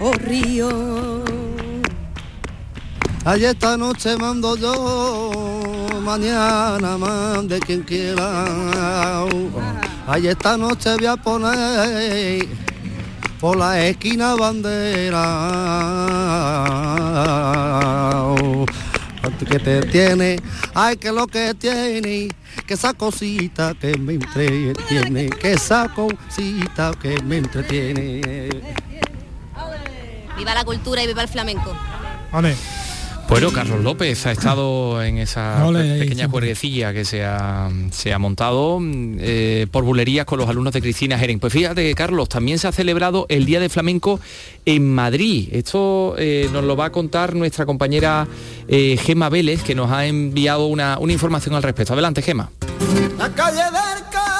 oh, 0.00 0.12
ríos. 0.14 1.22
Ayer 3.24 3.50
esta 3.50 3.76
noche 3.76 4.16
mando 4.16 4.56
yo, 4.56 5.30
mañana 6.02 6.98
mande 6.98 7.60
quien 7.60 7.82
quiera. 7.82 9.24
Ayer 10.08 10.32
esta 10.32 10.56
noche 10.56 10.96
voy 10.96 11.06
a 11.06 11.16
poner 11.16 12.63
por 13.44 13.58
la 13.58 13.78
esquina 13.78 14.36
bandera. 14.36 15.20
Que 19.46 19.58
te 19.58 19.82
tiene, 19.82 20.38
ay 20.72 20.96
que 20.96 21.12
lo 21.12 21.26
que 21.26 21.52
tiene, 21.52 22.30
que 22.66 22.72
esa 22.72 22.94
cosita 22.94 23.74
que 23.74 23.98
me 23.98 24.14
entretiene, 24.14 25.28
que 25.28 25.52
esa 25.52 25.90
cosita 25.94 26.92
que 27.02 27.20
me 27.22 27.36
entretiene. 27.36 28.48
Viva 30.38 30.54
la 30.54 30.64
cultura 30.64 31.02
y 31.02 31.06
viva 31.06 31.20
el 31.20 31.28
flamenco. 31.28 31.76
Vale. 32.32 32.56
Bueno, 33.34 33.50
Carlos 33.50 33.82
López 33.82 34.26
ha 34.26 34.30
estado 34.30 35.02
en 35.02 35.18
esa 35.18 35.66
Ole, 35.66 35.98
pequeña 35.98 36.28
cuerguecilla 36.28 36.92
que 36.92 37.04
se 37.04 37.24
ha, 37.24 37.68
se 37.90 38.12
ha 38.12 38.18
montado 38.20 38.78
eh, 38.80 39.66
por 39.72 39.82
bulerías 39.82 40.24
con 40.24 40.38
los 40.38 40.48
alumnos 40.48 40.72
de 40.72 40.80
Cristina 40.80 41.18
Jeren. 41.18 41.40
Pues 41.40 41.52
fíjate, 41.52 41.92
Carlos, 41.96 42.28
también 42.28 42.60
se 42.60 42.68
ha 42.68 42.72
celebrado 42.72 43.26
el 43.28 43.44
Día 43.44 43.58
de 43.58 43.68
Flamenco 43.68 44.20
en 44.64 44.88
Madrid. 44.94 45.48
Esto 45.50 46.14
eh, 46.16 46.48
nos 46.52 46.62
lo 46.62 46.76
va 46.76 46.84
a 46.84 46.92
contar 46.92 47.34
nuestra 47.34 47.66
compañera 47.66 48.28
eh, 48.68 48.96
Gema 49.02 49.28
Vélez, 49.30 49.64
que 49.64 49.74
nos 49.74 49.90
ha 49.90 50.06
enviado 50.06 50.66
una, 50.66 50.98
una 51.00 51.12
información 51.12 51.56
al 51.56 51.64
respecto. 51.64 51.94
Adelante, 51.94 52.22
Gema. 52.22 52.52
La 53.18 53.34
calle 53.34 53.64
del 53.64 54.33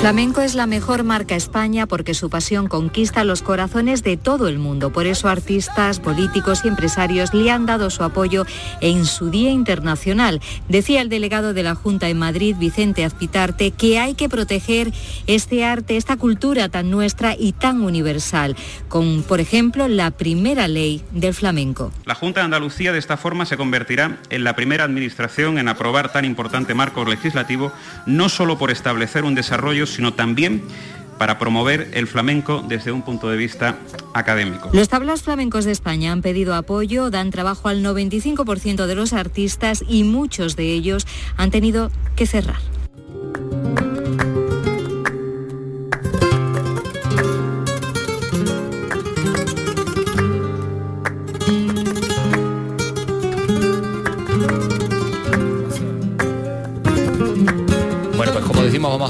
Flamenco 0.00 0.40
es 0.40 0.54
la 0.54 0.66
mejor 0.66 1.04
marca 1.04 1.36
España 1.36 1.84
porque 1.84 2.14
su 2.14 2.30
pasión 2.30 2.68
conquista 2.68 3.22
los 3.22 3.42
corazones 3.42 4.02
de 4.02 4.16
todo 4.16 4.48
el 4.48 4.58
mundo. 4.58 4.90
Por 4.94 5.06
eso 5.06 5.28
artistas, 5.28 6.00
políticos 6.00 6.62
y 6.64 6.68
empresarios 6.68 7.34
le 7.34 7.50
han 7.50 7.66
dado 7.66 7.90
su 7.90 8.02
apoyo 8.02 8.46
en 8.80 9.04
su 9.04 9.28
Día 9.28 9.50
Internacional. 9.50 10.40
Decía 10.70 11.02
el 11.02 11.10
delegado 11.10 11.52
de 11.52 11.64
la 11.64 11.74
Junta 11.74 12.08
en 12.08 12.18
Madrid, 12.18 12.56
Vicente 12.58 13.04
Azpitarte, 13.04 13.72
que 13.72 13.98
hay 13.98 14.14
que 14.14 14.30
proteger 14.30 14.90
este 15.26 15.66
arte, 15.66 15.98
esta 15.98 16.16
cultura 16.16 16.70
tan 16.70 16.90
nuestra 16.90 17.36
y 17.38 17.52
tan 17.52 17.82
universal, 17.82 18.56
con, 18.88 19.22
por 19.22 19.38
ejemplo, 19.38 19.86
la 19.86 20.12
primera 20.12 20.66
ley 20.66 21.04
del 21.12 21.34
flamenco. 21.34 21.92
La 22.06 22.14
Junta 22.14 22.40
de 22.40 22.46
Andalucía 22.46 22.92
de 22.92 22.98
esta 22.98 23.18
forma 23.18 23.44
se 23.44 23.58
convertirá 23.58 24.16
en 24.30 24.44
la 24.44 24.56
primera 24.56 24.84
administración 24.84 25.58
en 25.58 25.68
aprobar 25.68 26.10
tan 26.10 26.24
importante 26.24 26.72
marco 26.72 27.04
legislativo, 27.04 27.70
no 28.06 28.30
solo 28.30 28.56
por 28.56 28.70
establecer 28.70 29.24
un 29.24 29.34
desarrollo, 29.34 29.89
sino 29.90 30.14
también 30.14 30.62
para 31.18 31.38
promover 31.38 31.90
el 31.92 32.06
flamenco 32.06 32.64
desde 32.66 32.92
un 32.92 33.02
punto 33.02 33.28
de 33.28 33.36
vista 33.36 33.78
académico. 34.14 34.70
Los 34.72 34.88
tablas 34.88 35.22
flamencos 35.22 35.66
de 35.66 35.72
España 35.72 36.12
han 36.12 36.22
pedido 36.22 36.54
apoyo, 36.54 37.10
dan 37.10 37.30
trabajo 37.30 37.68
al 37.68 37.84
95% 37.84 38.86
de 38.86 38.94
los 38.94 39.12
artistas 39.12 39.84
y 39.86 40.04
muchos 40.04 40.56
de 40.56 40.72
ellos 40.72 41.06
han 41.36 41.50
tenido 41.50 41.90
que 42.16 42.26
cerrar. 42.26 42.79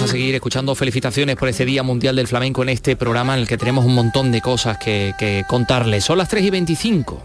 Vamos 0.01 0.13
a 0.13 0.17
seguir 0.17 0.35
escuchando 0.35 0.75
felicitaciones 0.75 1.37
por 1.37 1.51
este 1.51 1.67
Día 1.67 1.83
Mundial 1.83 2.17
del 2.17 2.27
Flamenco 2.27 2.63
en 2.63 2.71
este 2.71 2.97
programa 2.97 3.35
en 3.35 3.41
el 3.41 3.47
que 3.47 3.59
tenemos 3.59 3.85
un 3.85 3.95
montón 3.95 4.33
de 4.33 4.41
cosas 4.41 4.79
que, 4.79 5.13
que 5.19 5.45
contarles. 5.47 6.05
Son 6.05 6.17
las 6.17 6.31
3 6.31 6.43
y 6.43 6.51
25. 6.51 7.23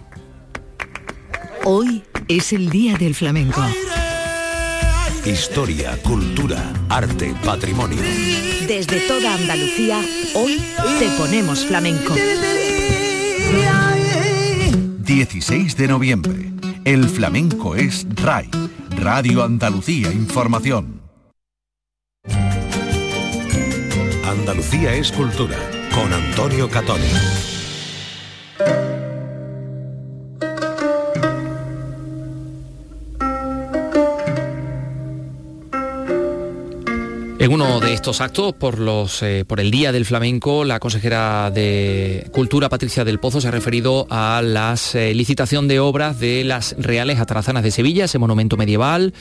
Hoy 1.64 2.04
es 2.28 2.52
el 2.52 2.70
Día 2.70 2.98
del 2.98 3.16
Flamenco. 3.16 3.64
Historia, 5.26 5.98
cultura, 6.04 6.74
arte, 6.90 7.34
patrimonio. 7.46 8.02
Desde 8.68 9.00
toda 9.08 9.36
Andalucía, 9.36 10.02
hoy 10.34 10.62
te 11.00 11.08
ponemos 11.18 11.66
flamenco. 11.66 12.14
16 15.00 15.78
de 15.78 15.88
noviembre. 15.88 16.52
El 16.84 17.08
flamenco 17.08 17.78
es 17.78 18.06
RAI, 18.16 18.50
Radio 18.98 19.46
Andalucía 19.46 20.12
Información. 20.12 21.05
Andalucía 24.48 24.94
es 24.94 25.12
cultura, 25.12 25.58
con 25.92 26.14
Antonio 26.14 26.70
Catoni. 26.70 27.02
En 37.40 37.54
uno 37.54 37.80
de 37.80 37.94
estos 37.94 38.22
actos, 38.22 38.54
por, 38.54 38.80
los, 38.80 39.22
eh, 39.22 39.46
por 39.48 39.60
el 39.60 39.70
Día 39.70 39.92
del 39.92 40.06
Flamenco, 40.06 40.64
la 40.64 40.80
consejera 40.80 41.52
de 41.52 42.28
Cultura, 42.32 42.70
Patricia 42.70 43.04
del 43.04 43.20
Pozo, 43.20 43.42
se 43.42 43.48
ha 43.48 43.52
referido 43.52 44.08
a 44.10 44.42
la 44.44 44.76
eh, 44.96 45.14
licitación 45.14 45.68
de 45.68 45.80
obras 45.80 46.20
de 46.20 46.44
las 46.44 46.76
Reales 46.80 47.20
Atarazanas 47.20 47.64
de 47.64 47.70
Sevilla, 47.70 48.06
ese 48.06 48.18
monumento 48.20 48.58
medieval. 48.58 49.14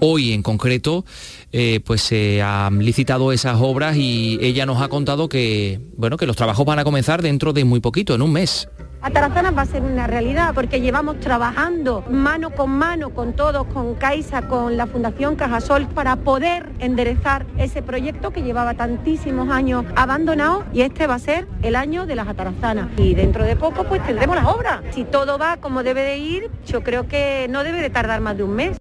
Hoy, 0.00 0.32
en 0.32 0.42
concreto, 0.42 1.04
eh, 1.52 1.80
pues 1.84 2.02
se 2.02 2.42
han 2.42 2.78
licitado 2.78 3.32
esas 3.32 3.58
obras 3.60 3.96
y 3.96 4.38
ella 4.40 4.66
nos 4.66 4.82
ha 4.82 4.88
contado 4.88 5.28
que, 5.28 5.80
bueno, 5.96 6.16
que 6.16 6.26
los 6.26 6.36
trabajos 6.36 6.64
van 6.66 6.78
a 6.78 6.84
comenzar 6.84 7.22
dentro 7.22 7.52
de 7.52 7.64
muy 7.64 7.80
poquito, 7.80 8.14
en 8.14 8.22
un 8.22 8.32
mes. 8.32 8.68
Atarazanas 9.00 9.56
va 9.56 9.62
a 9.62 9.66
ser 9.66 9.82
una 9.82 10.08
realidad 10.08 10.52
porque 10.54 10.80
llevamos 10.80 11.20
trabajando 11.20 12.02
mano 12.10 12.50
con 12.50 12.70
mano 12.70 13.10
con 13.10 13.32
todos, 13.32 13.64
con 13.68 13.94
Caixa, 13.94 14.48
con 14.48 14.76
la 14.76 14.88
Fundación 14.88 15.36
Cajasol, 15.36 15.86
para 15.86 16.16
poder 16.16 16.72
enderezar 16.80 17.46
ese 17.58 17.80
proyecto 17.80 18.32
que 18.32 18.42
llevaba 18.42 18.74
tantísimos 18.74 19.50
años 19.50 19.84
abandonado 19.94 20.64
y 20.72 20.80
este 20.80 21.06
va 21.06 21.14
a 21.14 21.20
ser 21.20 21.46
el 21.62 21.76
año 21.76 22.06
de 22.06 22.16
las 22.16 22.26
atarazanas. 22.26 22.88
Y 22.96 23.14
dentro 23.14 23.44
de 23.44 23.54
poco 23.54 23.84
pues 23.84 24.04
tendremos 24.04 24.34
las 24.34 24.46
obras. 24.46 24.82
Si 24.90 25.04
todo 25.04 25.38
va 25.38 25.58
como 25.58 25.84
debe 25.84 26.02
de 26.02 26.18
ir, 26.18 26.50
yo 26.66 26.82
creo 26.82 27.06
que 27.06 27.46
no 27.48 27.62
debe 27.62 27.80
de 27.80 27.90
tardar 27.90 28.20
más 28.20 28.36
de 28.36 28.42
un 28.42 28.56
mes. 28.56 28.78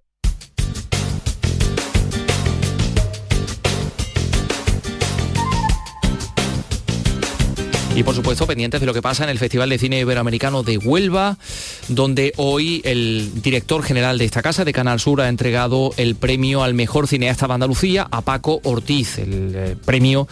Y 7.98 8.04
por 8.04 8.14
supuesto 8.14 8.46
pendientes 8.46 8.80
de 8.80 8.86
lo 8.86 8.94
que 8.94 9.02
pasa 9.02 9.24
en 9.24 9.32
el 9.32 9.40
Festival 9.40 9.70
de 9.70 9.80
Cine 9.80 10.00
Iberoamericano 10.00 10.62
de 10.62 10.78
Huelva, 10.78 11.36
donde 11.88 12.32
hoy 12.38 12.80
el 12.86 13.42
director 13.42 13.82
general 13.82 14.20
de 14.20 14.26
esta 14.26 14.44
casa, 14.44 14.64
de 14.64 14.72
Canal 14.72 15.00
Sur, 15.00 15.20
ha 15.20 15.30
entregado 15.30 15.92
el 15.98 16.14
premio 16.14 16.62
al 16.62 16.76
mejor 16.76 17.08
cineasta 17.08 17.48
de 17.48 17.56
Andalucía 17.56 18.08
a 18.12 18.22
Paco 18.22 18.62
Ortiz, 18.66 19.18
el 19.18 19.52
eh, 19.56 19.76
premio 19.84 20.28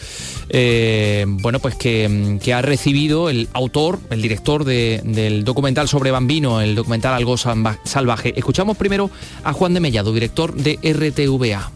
eh, 0.49 1.25
bueno, 1.27 1.59
pues 1.59 1.73
que, 1.73 2.37
que, 2.39 2.53
ha 2.53 2.61
recibido 2.61 3.31
el 3.31 3.49
autor, 3.53 3.99
el 4.11 4.21
director 4.21 4.63
de, 4.63 5.01
del 5.03 5.43
documental 5.43 5.87
sobre 5.87 6.11
Bambino, 6.11 6.61
el 6.61 6.75
documental 6.75 7.15
Algo 7.15 7.35
Salvaje. 7.35 8.31
Escuchamos 8.37 8.77
primero 8.77 9.09
a 9.43 9.53
Juan 9.53 9.73
de 9.73 9.79
Mellado, 9.79 10.13
director 10.13 10.53
de 10.53 10.77
RTVA. 10.83 11.71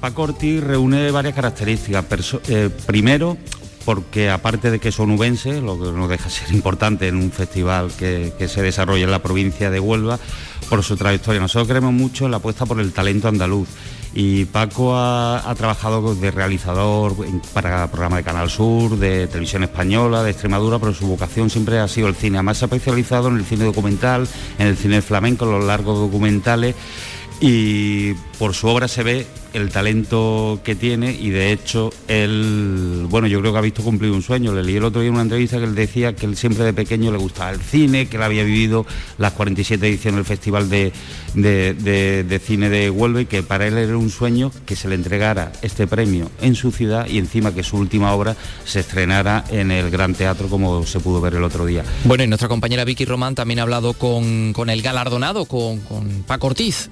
Paco 0.00 0.22
Ortiz 0.22 0.60
reúne 0.62 1.10
varias 1.10 1.34
características. 1.34 2.04
Eh, 2.48 2.70
primero, 2.86 3.38
porque 3.84 4.30
aparte 4.30 4.70
de 4.70 4.78
que 4.78 4.88
es 4.88 5.00
onubense, 5.00 5.60
lo 5.60 5.78
que 5.78 5.90
no 5.92 6.08
deja 6.08 6.30
ser 6.30 6.52
importante 6.54 7.08
en 7.08 7.16
un 7.16 7.30
festival 7.30 7.90
que, 7.98 8.32
se 8.48 8.62
desarrolla 8.62 9.04
en 9.04 9.10
la 9.10 9.22
provincia 9.22 9.70
de 9.70 9.80
Huelva, 9.80 10.18
por 10.68 10.82
su 10.82 10.96
trayectoria. 10.96 11.40
Nosotros 11.40 11.68
creemos 11.68 11.92
mucho 11.92 12.24
en 12.24 12.30
la 12.30 12.38
apuesta 12.38 12.66
por 12.66 12.80
el 12.80 12.92
talento 12.92 13.28
andaluz 13.28 13.68
y 14.14 14.44
Paco 14.46 14.94
ha, 14.96 15.54
trabajado 15.56 16.14
de 16.14 16.30
realizador 16.30 17.14
para 17.52 17.90
programas 17.90 18.18
de 18.18 18.24
Canal 18.24 18.50
Sur, 18.50 18.98
de 18.98 19.26
Televisión 19.26 19.64
Española, 19.64 20.22
de 20.22 20.30
Extremadura, 20.30 20.78
pero 20.78 20.92
su 20.92 21.06
vocación 21.06 21.50
siempre 21.50 21.78
ha 21.78 21.88
sido 21.88 22.08
el 22.08 22.14
cine. 22.14 22.38
Además 22.38 22.58
se 22.58 22.64
ha 22.64 22.66
especializado 22.66 23.28
en 23.28 23.36
el 23.36 23.44
cine 23.44 23.64
documental, 23.64 24.28
en 24.58 24.66
el 24.66 24.76
cine 24.76 25.00
flamenco, 25.02 25.46
en 25.46 25.52
los 25.52 25.64
largos 25.64 25.98
documentales 25.98 26.74
y 27.44 28.14
por 28.38 28.54
su 28.54 28.68
obra 28.68 28.86
se 28.86 29.02
ve 29.02 29.26
el 29.52 29.70
talento 29.70 30.60
que 30.62 30.76
tiene 30.76 31.12
y 31.12 31.30
de 31.30 31.52
hecho 31.52 31.92
él, 32.06 33.06
bueno, 33.10 33.26
yo 33.26 33.40
creo 33.40 33.52
que 33.52 33.58
ha 33.58 33.62
visto 33.62 33.82
cumplir 33.82 34.12
un 34.12 34.22
sueño. 34.22 34.54
Le 34.54 34.62
leí 34.62 34.76
el 34.76 34.84
otro 34.84 35.00
día 35.00 35.10
una 35.10 35.22
entrevista 35.22 35.58
que 35.58 35.64
él 35.64 35.74
decía 35.74 36.14
que 36.14 36.24
él 36.24 36.36
siempre 36.36 36.64
de 36.64 36.72
pequeño 36.72 37.10
le 37.10 37.18
gustaba 37.18 37.50
el 37.50 37.60
cine, 37.60 38.06
que 38.06 38.16
él 38.16 38.22
había 38.22 38.44
vivido 38.44 38.86
las 39.18 39.32
47 39.32 39.88
ediciones 39.88 40.18
del 40.18 40.24
Festival 40.24 40.70
de, 40.70 40.92
de, 41.34 42.40
Cine 42.44 42.70
de 42.70 42.90
Huelva 42.90 43.22
y 43.22 43.26
que 43.26 43.42
para 43.42 43.66
él 43.66 43.76
era 43.76 43.98
un 43.98 44.10
sueño 44.10 44.52
que 44.64 44.76
se 44.76 44.88
le 44.88 44.94
entregara 44.94 45.50
este 45.62 45.88
premio 45.88 46.30
en 46.40 46.54
su 46.54 46.70
ciudad 46.70 47.08
y 47.08 47.18
encima 47.18 47.52
que 47.52 47.64
su 47.64 47.76
última 47.76 48.12
obra 48.12 48.36
se 48.64 48.80
estrenara 48.80 49.44
en 49.50 49.72
el 49.72 49.90
Gran 49.90 50.14
Teatro 50.14 50.46
como 50.46 50.86
se 50.86 51.00
pudo 51.00 51.20
ver 51.20 51.34
el 51.34 51.42
otro 51.42 51.66
día. 51.66 51.82
Bueno, 52.04 52.22
y 52.22 52.28
nuestra 52.28 52.48
compañera 52.48 52.84
Vicky 52.84 53.04
Román 53.04 53.34
también 53.34 53.58
ha 53.58 53.62
hablado 53.62 53.94
con, 53.94 54.52
con 54.52 54.70
el 54.70 54.80
galardonado, 54.80 55.44
con 55.46 55.80
Paco 56.24 56.46
Ortiz. 56.46 56.88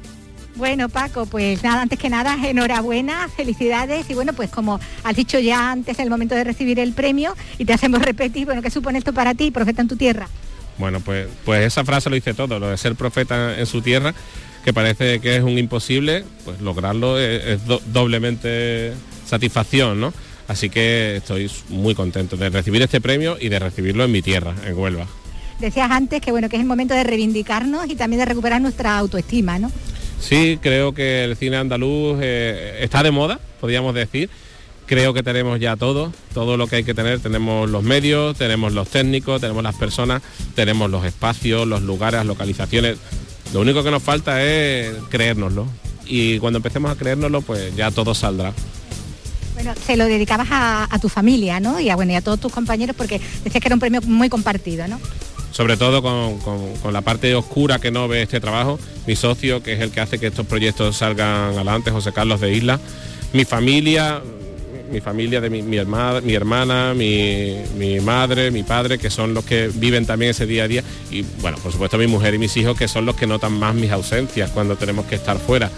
Bueno, 0.61 0.91
Paco, 0.91 1.25
pues 1.25 1.63
nada, 1.63 1.81
antes 1.81 1.99
que 1.99 2.11
nada, 2.11 2.37
enhorabuena, 2.47 3.31
felicidades 3.35 4.11
y 4.11 4.15
bueno, 4.15 4.35
pues 4.35 4.51
como 4.51 4.79
has 5.05 5.17
dicho 5.17 5.39
ya 5.39 5.71
antes, 5.71 5.99
el 5.99 6.11
momento 6.11 6.35
de 6.35 6.45
recibir 6.45 6.79
el 6.79 6.93
premio 6.93 7.35
y 7.57 7.65
te 7.65 7.73
hacemos 7.73 8.03
repetir, 8.03 8.45
bueno, 8.45 8.61
¿qué 8.61 8.69
supone 8.69 8.99
esto 8.99 9.15
para 9.15 9.35
ti, 9.35 9.51
profeta 9.51 9.81
en 9.81 9.89
tu 9.89 9.97
tierra? 9.97 10.29
Bueno, 10.77 11.01
pues, 11.01 11.29
pues 11.47 11.65
esa 11.65 11.83
frase 11.83 12.11
lo 12.11 12.15
dice 12.15 12.35
todo, 12.35 12.59
lo 12.59 12.69
de 12.69 12.77
ser 12.77 12.95
profeta 12.95 13.59
en 13.59 13.65
su 13.65 13.81
tierra, 13.81 14.15
que 14.63 14.75
parece 14.75 15.19
que 15.21 15.37
es 15.37 15.43
un 15.43 15.57
imposible, 15.57 16.27
pues 16.45 16.61
lograrlo 16.61 17.19
es, 17.19 17.63
doblemente 17.87 18.93
satisfacción, 19.25 19.99
¿no? 19.99 20.13
Así 20.47 20.69
que 20.69 21.17
estoy 21.17 21.51
muy 21.71 21.95
contento 21.95 22.37
de 22.37 22.51
recibir 22.51 22.83
este 22.83 23.01
premio 23.01 23.39
y 23.41 23.49
de 23.49 23.61
recibirlo 23.61 24.05
en 24.05 24.13
mi 24.13 24.21
tierra, 24.21 24.55
en 24.67 24.77
Huelva. 24.77 25.07
Decías 25.59 25.91
antes 25.91 26.21
que 26.21 26.31
bueno, 26.31 26.51
que 26.51 26.57
es 26.57 26.61
el 26.61 26.69
momento 26.69 26.93
de 26.93 27.05
reivindicarnos 27.05 27.89
y 27.89 27.97
también 27.97 28.19
de 28.21 28.27
recuperar 28.27 28.61
nuestra 28.61 28.99
autoestima, 28.99 29.59
¿no? 29.59 29.71
Sí, 30.21 30.59
creo 30.61 30.93
que 30.93 31.25
el 31.25 31.37
cine 31.37 31.57
andaluz 31.57 32.19
eh, 32.21 32.79
está 32.83 33.03
de 33.03 33.11
moda, 33.11 33.41
podríamos 33.61 33.95
decir. 33.95 34.31
Creo 34.87 35.15
que 35.15 35.23
tenemos 35.23 35.61
ya 35.61 35.77
todo, 35.77 36.13
todo 36.35 36.57
lo 36.57 36.67
que 36.67 36.77
hay 36.77 36.85
que 36.85 36.95
tener. 36.95 37.21
Tenemos 37.21 37.71
los 37.71 37.83
medios, 37.83 38.37
tenemos 38.37 38.73
los 38.73 38.89
técnicos, 38.89 39.41
tenemos 39.41 39.63
las 39.63 39.77
personas, 39.77 40.21
tenemos 40.55 40.91
los 40.91 41.05
espacios, 41.05 41.67
los 41.67 41.83
lugares, 41.83 42.25
localizaciones. 42.25 42.99
Lo 43.55 43.61
único 43.61 43.83
que 43.83 43.91
nos 43.91 44.03
falta 44.03 44.43
es 44.43 44.93
creérnoslo. 45.09 45.67
Y 46.07 46.39
cuando 46.41 46.59
empecemos 46.59 46.91
a 46.91 46.97
creérnoslo, 46.97 47.41
pues 47.43 47.75
ya 47.77 47.91
todo 47.93 48.15
saldrá. 48.15 48.53
Bueno, 49.55 49.75
se 49.87 49.97
lo 49.97 50.07
dedicabas 50.07 50.49
a, 50.51 50.99
tu 51.01 51.09
familia, 51.09 51.61
¿no? 51.61 51.79
Y 51.79 51.89
a, 51.91 51.97
bueno, 51.97 52.13
y 52.13 52.17
a 52.17 52.21
todos 52.21 52.41
tus 52.41 52.53
compañeros 52.53 52.97
porque 52.97 53.21
decías 53.45 53.61
que 53.63 53.69
era 53.69 53.77
un 53.77 53.81
premio 53.81 54.01
muy 54.03 54.29
compartido, 54.29 54.89
¿no? 54.89 54.99
Sobre 55.51 55.77
todo 55.77 56.03
con, 56.03 56.93
la 56.93 57.01
parte 57.03 57.35
oscura 57.35 57.79
que 57.79 57.91
no 57.91 58.09
ve 58.09 58.23
este 58.23 58.41
trabajo, 58.41 58.79
mi 59.07 59.17
socio, 59.17 59.63
que 59.63 59.75
es 59.75 59.81
el 59.81 59.91
que 59.91 60.01
hace 60.01 60.19
que 60.19 60.29
estos 60.29 60.47
proyectos 60.47 60.97
salgan 60.97 61.53
adelante, 61.55 61.91
José 61.91 62.13
Carlos 62.13 62.41
de 62.41 62.53
Isla, 62.53 62.81
mi 63.33 63.45
familia, 63.45 64.23
mi 64.91 65.01
familia 65.01 65.41
de 65.41 65.51
mi, 65.51 65.63
mi, 65.63 65.77
hermana, 65.77 66.21
mi 66.21 66.35
hermana, 66.35 66.95
mi, 66.95 68.01
madre, 68.03 68.51
mi 68.51 68.63
padre, 68.63 68.99
que 68.99 69.11
son 69.11 69.35
los 69.35 69.45
que 69.45 69.71
viven 69.73 70.07
también 70.07 70.33
ese 70.33 70.47
día 70.47 70.65
a 70.65 70.69
día, 70.69 70.85
y 71.11 71.23
bueno, 71.41 71.59
por 71.59 71.73
supuesto 71.73 71.99
mi 71.99 72.07
mujer 72.07 72.35
y 72.35 72.39
mis 72.39 72.57
hijos, 72.57 72.77
que 72.77 72.89
son 72.89 73.07
los 73.07 73.17
que 73.17 73.27
notan 73.27 73.53
más 73.53 73.75
mis 73.75 73.91
ausencias 73.91 74.51
cuando 74.51 74.77
tenemos 74.77 75.07
que 75.07 75.15
estar 75.15 75.39
fuera. 75.39 75.71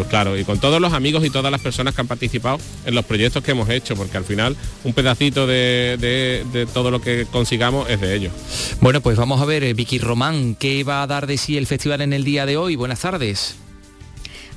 Pues 0.00 0.08
claro, 0.08 0.38
y 0.38 0.44
con 0.44 0.58
todos 0.58 0.80
los 0.80 0.94
amigos 0.94 1.26
y 1.26 1.28
todas 1.28 1.52
las 1.52 1.60
personas 1.60 1.94
que 1.94 2.00
han 2.00 2.06
participado 2.06 2.58
en 2.86 2.94
los 2.94 3.04
proyectos 3.04 3.44
que 3.44 3.50
hemos 3.50 3.68
hecho, 3.68 3.94
porque 3.96 4.16
al 4.16 4.24
final 4.24 4.56
un 4.82 4.94
pedacito 4.94 5.46
de, 5.46 6.66
todo 6.72 6.90
lo 6.90 7.02
que 7.02 7.26
consigamos 7.30 7.90
es 7.90 8.00
de 8.00 8.14
ellos. 8.14 8.32
Bueno, 8.80 9.02
pues 9.02 9.18
vamos 9.18 9.42
a 9.42 9.44
ver, 9.44 9.62
eh, 9.62 9.74
Vicky 9.74 9.98
Román, 9.98 10.54
¿qué 10.54 10.84
va 10.84 11.02
a 11.02 11.06
dar 11.06 11.26
de 11.26 11.36
sí 11.36 11.58
el 11.58 11.66
festival 11.66 12.00
en 12.00 12.14
el 12.14 12.24
día 12.24 12.46
de 12.46 12.56
hoy? 12.56 12.76
Buenas 12.76 13.00
tardes. 13.00 13.56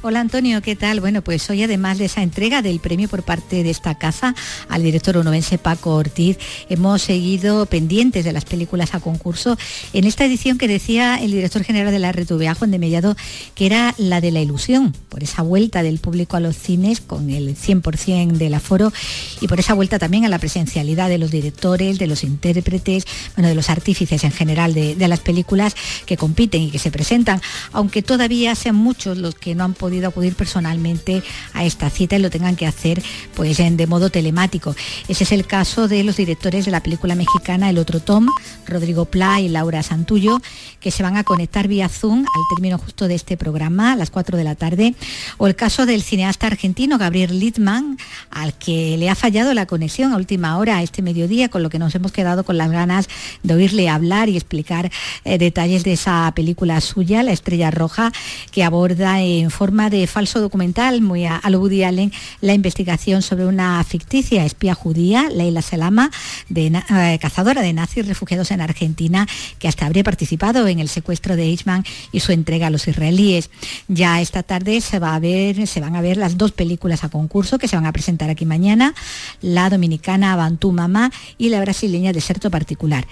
Hola 0.05 0.19
Antonio, 0.19 0.61
¿qué 0.61 0.75
tal? 0.75 0.99
Bueno, 0.99 1.21
pues 1.21 1.49
hoy 1.49 1.63
además 1.63 1.97
de 1.97 2.03
esa 2.05 2.23
entrega 2.23 2.61
del 2.61 2.81
premio 2.81 3.07
por 3.07 3.23
parte 3.23 3.63
de 3.63 3.69
esta 3.69 3.97
casa 3.97 4.35
al 4.67 4.83
director 4.83 5.15
onovense 5.15 5.57
Paco 5.57 5.95
Ortiz, 5.95 6.37
hemos 6.67 7.03
seguido 7.03 7.65
pendientes 7.67 8.25
de 8.25 8.33
las 8.33 8.43
películas 8.43 8.95
a 8.95 8.99
concurso 8.99 9.57
en 9.93 10.03
esta 10.03 10.25
edición 10.25 10.57
que 10.57 10.67
decía 10.67 11.15
el 11.23 11.31
director 11.31 11.63
general 11.63 11.93
de 11.93 11.99
la 11.99 12.11
RTVA, 12.11 12.53
Juan 12.53 12.71
de 12.71 12.79
Mellado, 12.79 13.15
que 13.55 13.65
era 13.65 13.95
la 13.97 14.19
de 14.19 14.31
la 14.31 14.41
ilusión, 14.41 14.91
por 15.07 15.23
esa 15.23 15.41
vuelta 15.41 15.83
del 15.83 15.99
público 15.99 16.35
a 16.35 16.41
los 16.41 16.57
cines 16.57 16.99
con 16.99 17.29
el 17.29 17.55
100% 17.55 18.33
del 18.33 18.55
aforo 18.55 18.91
y 19.39 19.47
por 19.47 19.61
esa 19.61 19.73
vuelta 19.73 19.99
también 19.99 20.25
a 20.25 20.29
la 20.29 20.37
presencialidad 20.37 21.07
de 21.07 21.17
los 21.17 21.31
directores, 21.31 21.97
de 21.97 22.07
los 22.07 22.25
intérpretes, 22.25 23.05
bueno, 23.37 23.47
de 23.47 23.55
los 23.55 23.69
artífices 23.69 24.25
en 24.25 24.31
general 24.31 24.73
de 24.73 25.07
las 25.07 25.21
películas 25.21 25.77
que 26.05 26.17
compiten 26.17 26.61
y 26.61 26.71
que 26.71 26.79
se 26.79 26.91
presentan, 26.91 27.41
aunque 27.71 28.01
todavía 28.01 28.53
sean 28.55 28.75
muchos 28.75 29.17
los 29.17 29.35
que 29.35 29.55
no 29.55 29.63
han 29.63 29.73
podido 29.73 29.92
podido 29.93 30.07
acudir 30.07 30.33
personalmente 30.33 31.21
a 31.53 31.65
esta 31.65 31.87
cita 31.91 32.15
y 32.15 32.19
lo 32.19 32.31
tengan 32.31 32.55
que 32.55 32.65
hacer 32.65 33.03
pues 33.35 33.59
en, 33.59 33.77
de 33.77 33.85
modo 33.85 34.09
telemático. 34.09 34.75
Ese 35.07 35.23
es 35.23 35.31
el 35.31 35.45
caso 35.45 35.87
de 35.87 36.03
los 36.03 36.17
directores 36.17 36.65
de 36.65 36.71
la 36.71 36.81
película 36.81 37.13
mexicana 37.13 37.69
El 37.69 37.77
Otro 37.77 37.99
Tom, 37.99 38.27
Rodrigo 38.65 39.05
Pla 39.05 39.39
y 39.39 39.49
Laura 39.49 39.83
Santullo, 39.83 40.41
que 40.79 40.89
se 40.89 41.03
van 41.03 41.15
a 41.15 41.23
conectar 41.23 41.67
vía 41.67 41.89
Zoom 41.89 42.21
al 42.21 42.55
término 42.55 42.79
justo 42.79 43.07
de 43.07 43.13
este 43.13 43.37
programa 43.37 43.93
a 43.93 43.95
las 43.95 44.09
4 44.09 44.35
de 44.35 44.43
la 44.43 44.55
tarde. 44.55 44.95
O 45.37 45.45
el 45.45 45.55
caso 45.55 45.85
del 45.85 46.01
cineasta 46.01 46.47
argentino 46.47 46.97
Gabriel 46.97 47.39
Littman, 47.39 47.99
al 48.31 48.55
que 48.55 48.97
le 48.97 49.11
ha 49.11 49.15
fallado 49.15 49.53
la 49.53 49.67
conexión 49.67 50.11
a 50.11 50.17
última 50.17 50.57
hora 50.57 50.81
este 50.81 51.03
mediodía, 51.03 51.49
con 51.49 51.61
lo 51.61 51.69
que 51.69 51.77
nos 51.77 51.93
hemos 51.93 52.11
quedado 52.11 52.43
con 52.43 52.57
las 52.57 52.71
ganas 52.71 53.09
de 53.43 53.53
oírle 53.53 53.89
hablar 53.89 54.27
y 54.29 54.37
explicar 54.37 54.91
eh, 55.23 55.37
detalles 55.37 55.83
de 55.83 55.93
esa 55.93 56.31
película 56.35 56.81
suya, 56.81 57.21
La 57.21 57.31
Estrella 57.31 57.69
Roja, 57.69 58.11
que 58.51 58.63
aborda 58.63 59.21
en 59.21 59.51
forma 59.51 59.82
de 59.89 60.07
falso 60.07 60.41
documental, 60.41 61.01
muy 61.01 61.25
a, 61.25 61.41
lo 61.49 61.59
Woody 61.59 61.83
Allen, 61.83 62.11
la 62.41 62.53
investigación 62.53 63.21
sobre 63.21 63.45
una 63.45 63.83
ficticia 63.83 64.45
espía 64.45 64.73
judía, 64.73 65.29
Leila 65.29 65.61
Selama, 65.61 66.11
de, 66.49 66.67
eh, 66.67 67.19
cazadora 67.21 67.61
de 67.61 67.73
nazis 67.73 68.07
refugiados 68.07 68.51
en 68.51 68.61
Argentina, 68.61 69.27
que 69.59 69.67
hasta 69.67 69.85
habría 69.85 70.03
participado 70.03 70.67
en 70.67 70.79
el 70.79 70.89
secuestro 70.89 71.35
de 71.35 71.43
Eichmann 71.43 71.83
y 72.11 72.19
su 72.19 72.31
entrega 72.31 72.67
a 72.67 72.69
los 72.69 72.87
israelíes. 72.87 73.49
Ya 73.87 74.21
esta 74.21 74.43
tarde 74.43 74.81
se, 74.81 74.99
va 74.99 75.15
a 75.15 75.19
ver, 75.19 75.67
se 75.67 75.79
van 75.79 75.95
a 75.95 76.01
ver 76.01 76.17
las 76.17 76.37
dos 76.37 76.51
películas 76.51 77.03
a 77.03 77.09
concurso 77.09 77.57
que 77.57 77.67
se 77.67 77.75
van 77.75 77.85
a 77.85 77.93
presentar 77.93 78.29
aquí 78.29 78.45
mañana, 78.45 78.93
la 79.41 79.69
dominicana 79.69 80.35
Bantu 80.35 80.71
Mamá 80.71 81.11
y 81.37 81.49
la 81.49 81.61
brasileña 81.61 82.13
Deserto 82.13 82.51
Particular. 82.51 83.07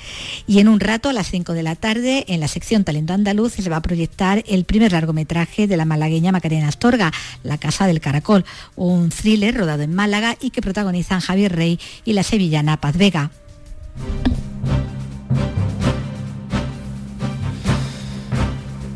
Y 0.47 0.59
en 0.59 0.67
un 0.67 0.79
rato, 0.79 1.09
a 1.09 1.13
las 1.13 1.29
5 1.29 1.53
de 1.53 1.63
la 1.63 1.75
tarde, 1.75 2.25
en 2.27 2.39
la 2.39 2.47
sección 2.47 2.83
Talento 2.83 3.13
Andaluz, 3.13 3.53
se 3.53 3.69
va 3.69 3.77
a 3.77 3.81
proyectar 3.81 4.43
el 4.47 4.65
primer 4.65 4.91
largometraje 4.91 5.67
de 5.67 5.77
la 5.77 5.85
malagueña 5.85 6.31
Macarena 6.31 6.60
Astorga, 6.63 7.11
La 7.43 7.57
Casa 7.57 7.87
del 7.87 8.01
Caracol, 8.01 8.45
un 8.75 9.09
thriller 9.09 9.55
rodado 9.55 9.83
en 9.83 9.93
Málaga 9.93 10.37
y 10.39 10.51
que 10.51 10.61
protagonizan 10.61 11.19
Javier 11.19 11.55
Rey 11.55 11.79
y 12.05 12.13
la 12.13 12.23
sevillana 12.23 12.77
Paz 12.77 12.97
Vega. 12.97 13.31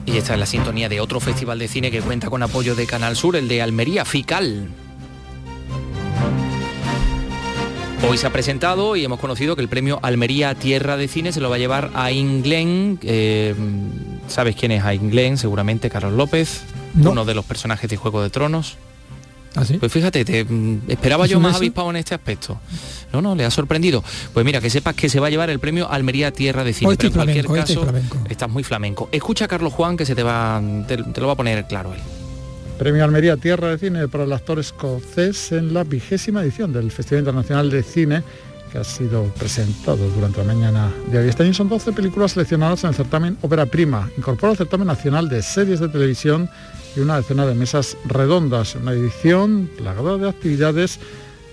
Y 0.06 0.18
esta 0.18 0.34
es 0.34 0.40
la 0.40 0.46
sintonía 0.46 0.88
de 0.88 1.02
otro 1.02 1.20
festival 1.20 1.60
de 1.60 1.68
cine 1.68 1.92
que 1.92 2.02
cuenta 2.02 2.30
con 2.30 2.42
apoyo 2.42 2.76
de 2.76 2.86
Canal 2.86 3.16
Sur, 3.16 3.36
el 3.36 3.48
de 3.48 3.62
Almería 3.62 4.06
Fical. 4.06 4.70
Hoy 8.08 8.18
se 8.20 8.28
ha 8.28 8.30
presentado 8.32 8.96
y 8.96 9.04
hemos 9.04 9.20
conocido 9.20 9.56
que 9.56 9.64
el 9.64 9.68
premio 9.68 10.00
Almería 10.04 10.54
Tierra 10.54 10.96
de 10.96 11.08
Cine 11.08 11.32
se 11.32 11.42
lo 11.42 11.50
va 11.50 11.56
a 11.56 11.60
llevar 11.60 11.90
a 11.96 12.12
Inglen. 12.12 13.00
Eh, 13.02 13.56
¿Sabes 14.28 14.56
quién 14.56 14.72
es 14.72 14.84
a 14.84 14.94
Inglen? 14.94 15.38
Seguramente 15.38 15.90
Carlos 15.90 16.14
López, 16.14 16.62
uno 16.96 17.26
de 17.26 17.34
los 17.34 17.46
personajes 17.46 17.90
de 17.90 17.98
Juego 17.98 18.22
de 18.22 18.30
Tronos. 18.30 18.78
¿Ah, 19.56 19.64
Pues 19.80 19.92
fíjate, 19.92 20.26
te, 20.26 20.44
mm, 20.44 20.82
esperaba 20.90 21.28
yo 21.28 21.40
más 21.40 21.56
avispado 21.56 21.90
en 21.90 21.96
este 21.96 22.14
aspecto. 22.14 22.60
No, 23.14 23.22
no, 23.22 23.36
le 23.36 23.46
ha 23.46 23.52
sorprendido. 23.52 24.04
Pues 24.34 24.46
mira, 24.46 24.60
que 24.60 24.70
sepas 24.70 24.96
que 24.96 25.08
se 25.08 25.20
va 25.20 25.28
a 25.28 25.30
llevar 25.30 25.50
el 25.50 25.60
premio 25.60 25.90
Almería 25.90 26.32
Tierra 26.32 26.66
de 26.66 26.74
Cine. 26.74 26.90
Hoy 26.90 26.98
pero 26.98 27.10
en 27.10 27.14
cualquier 27.14 27.46
caso, 27.48 27.88
estás 28.30 28.50
muy 28.50 28.64
flamenco. 28.64 29.08
Escucha 29.14 29.46
a 29.46 29.48
Carlos 29.48 29.72
Juan 29.72 29.96
que 29.96 30.06
se 30.06 30.14
te 30.14 30.24
va, 30.24 30.62
te, 30.88 30.98
te 30.98 31.22
lo 31.22 31.28
va 31.28 31.34
a 31.34 31.38
poner 31.38 31.66
claro 31.68 31.94
él. 31.94 32.00
Premio 32.78 33.06
Almería 33.06 33.38
Tierra 33.38 33.70
de 33.70 33.78
Cine 33.78 34.10
para 34.10 34.26
el 34.26 34.34
actor 34.34 34.60
escocés 34.60 35.54
en 35.54 35.74
la 35.74 35.86
vigésima 35.86 36.44
edición 36.44 36.74
del 36.74 36.92
Festival 36.92 37.20
Internacional 37.20 37.70
de 37.70 37.84
Cine 37.84 38.24
que 38.70 38.80
ha 38.80 38.84
sido 38.84 39.24
presentado 39.40 40.10
durante 40.10 40.40
la 40.40 40.54
mañana 40.54 40.92
de 41.10 41.20
hoy. 41.20 41.30
Este 41.30 41.44
año 41.44 41.54
son 41.54 41.70
12 41.70 41.94
películas 41.94 42.34
seleccionadas 42.34 42.84
en 42.84 42.90
el 42.90 42.96
certamen 42.96 43.38
Ópera 43.42 43.66
Prima. 43.66 44.10
Incorpora 44.18 44.52
el 44.52 44.58
certamen 44.58 44.88
nacional 44.88 45.30
de 45.30 45.42
series 45.42 45.80
de 45.80 45.88
televisión 45.88 46.50
y 46.96 47.00
una 47.00 47.18
decena 47.18 47.46
de 47.46 47.56
mesas 47.56 47.98
redondas. 48.06 48.76
Una 48.76 48.94
edición 48.94 49.70
plagada 49.78 50.18
de 50.18 50.30
actividades 50.30 51.00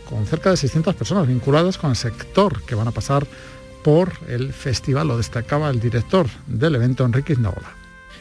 con 0.08 0.26
cerca 0.26 0.50
de 0.50 0.56
600 0.56 0.94
personas 0.94 1.26
vinculadas 1.26 1.78
con 1.78 1.90
el 1.90 1.96
sector 1.96 2.62
que 2.62 2.74
van 2.74 2.88
a 2.88 2.92
pasar 2.92 3.26
por 3.82 4.12
el 4.28 4.52
festival. 4.52 5.08
Lo 5.08 5.16
destacaba 5.16 5.70
el 5.70 5.80
director 5.80 6.26
del 6.46 6.74
evento, 6.74 7.04
Enrique 7.04 7.32
Iznola. 7.32 7.76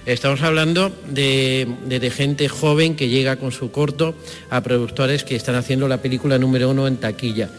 Estamos 0.05 0.41
hablando 0.41 0.91
de 1.09 2.11
gente 2.15 2.49
joven 2.49 2.95
que 2.95 3.07
llega 3.07 3.35
con 3.35 3.51
su 3.51 3.71
corto 3.71 4.15
a 4.49 4.61
productores 4.61 5.23
que 5.23 5.35
están 5.35 5.53
haciendo 5.53 5.87
la 5.87 6.01
película 6.01 6.39
número 6.39 6.71
uno 6.71 6.87
en 6.87 6.97
taquilla. 6.97 7.49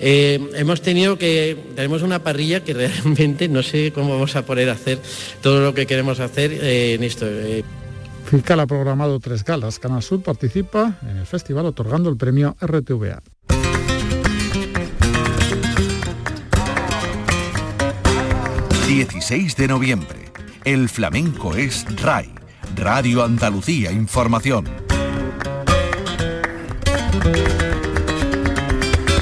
Eh, 0.00 0.50
hemos 0.54 0.82
tenido 0.82 1.16
que, 1.18 1.56
tenemos 1.76 2.02
una 2.02 2.22
parrilla 2.22 2.64
que 2.64 2.74
realmente 2.74 3.48
no 3.48 3.62
sé 3.62 3.92
cómo 3.92 4.10
vamos 4.10 4.34
a 4.36 4.44
poder 4.44 4.70
hacer 4.70 4.98
todo 5.42 5.60
lo 5.60 5.74
que 5.74 5.86
queremos 5.86 6.20
hacer 6.20 6.52
eh, 6.52 6.94
en 6.94 7.04
esto. 7.04 7.26
eh. 7.28 7.64
FICAL 8.24 8.60
ha 8.60 8.66
programado 8.66 9.20
tres 9.20 9.44
galas. 9.44 9.78
Canal 9.78 10.02
Sur 10.02 10.22
participa 10.22 10.98
en 11.02 11.18
el 11.18 11.26
festival 11.26 11.66
otorgando 11.66 12.10
el 12.10 12.16
premio 12.16 12.56
RTVA. 12.60 13.22
...16 18.88 19.08
16 19.08 19.56
de 19.56 19.68
noviembre. 19.68 20.24
El 20.64 20.88
flamenco 20.88 21.56
es 21.56 21.84
RAI, 22.00 22.30
Radio 22.76 23.24
Andalucía 23.24 23.90
Información. 23.90 24.66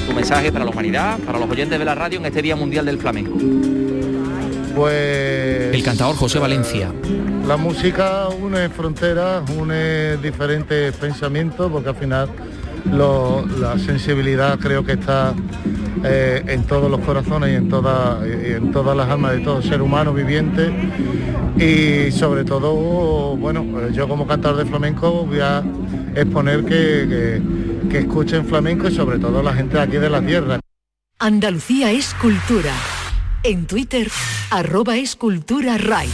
Tu 0.05 0.13
mensaje 0.13 0.51
para 0.51 0.65
la 0.65 0.71
humanidad, 0.71 1.17
para 1.19 1.39
los 1.39 1.49
oyentes 1.49 1.79
de 1.79 1.85
la 1.85 1.95
radio 1.95 2.19
en 2.19 2.25
este 2.25 2.41
Día 2.41 2.55
Mundial 2.55 2.85
del 2.85 2.99
Flamenco. 2.99 3.82
Pues 4.75 5.73
El 5.75 5.83
cantador 5.83 6.15
José 6.15 6.39
Valencia. 6.39 6.91
la 7.47 7.57
música 7.57 8.27
une 8.29 8.69
fronteras, 8.69 9.43
une 9.57 10.17
diferentes 10.17 10.95
pensamientos, 10.95 11.71
porque 11.71 11.89
al 11.89 11.95
final 11.95 12.29
lo- 12.91 13.45
la 13.59 13.77
sensibilidad 13.77 14.57
creo 14.59 14.83
que 14.83 14.93
está 14.93 15.33
eh, 16.05 16.43
en 16.47 16.63
todos 16.63 16.89
los 16.91 16.99
corazones 17.01 17.51
y 17.51 17.55
en, 17.55 17.69
toda- 17.69 18.19
y 18.27 18.53
en 18.53 18.71
todas 18.71 18.95
las 18.97 19.07
almas 19.09 19.31
de 19.33 19.39
todo 19.39 19.61
ser 19.61 19.81
humano 19.81 20.13
viviente. 20.13 20.69
Y 21.57 22.11
sobre 22.11 22.43
todo, 22.43 23.37
bueno, 23.37 23.61
eh, 23.79 23.91
yo 23.93 24.07
como 24.07 24.25
cantador 24.27 24.57
de 24.57 24.65
flamenco 24.65 25.25
voy 25.25 25.39
a 25.39 25.63
exponer 26.15 26.65
que, 26.65 26.71
que- 26.71 27.89
que 27.89 27.97
escuchen 27.99 28.45
flamenco 28.45 28.87
y 28.87 28.95
sobre 28.95 29.19
todo 29.19 29.41
la 29.43 29.53
gente 29.53 29.77
de 29.77 29.83
aquí 29.83 29.97
de 29.97 30.09
la 30.09 30.21
tierra. 30.21 30.59
Andalucía 31.19 31.91
es 31.91 32.13
cultura. 32.15 32.71
En 33.45 33.65
Twitter, 33.67 34.09
arroba 34.51 34.95
escultura 34.95 35.77
RAI. 35.77 36.07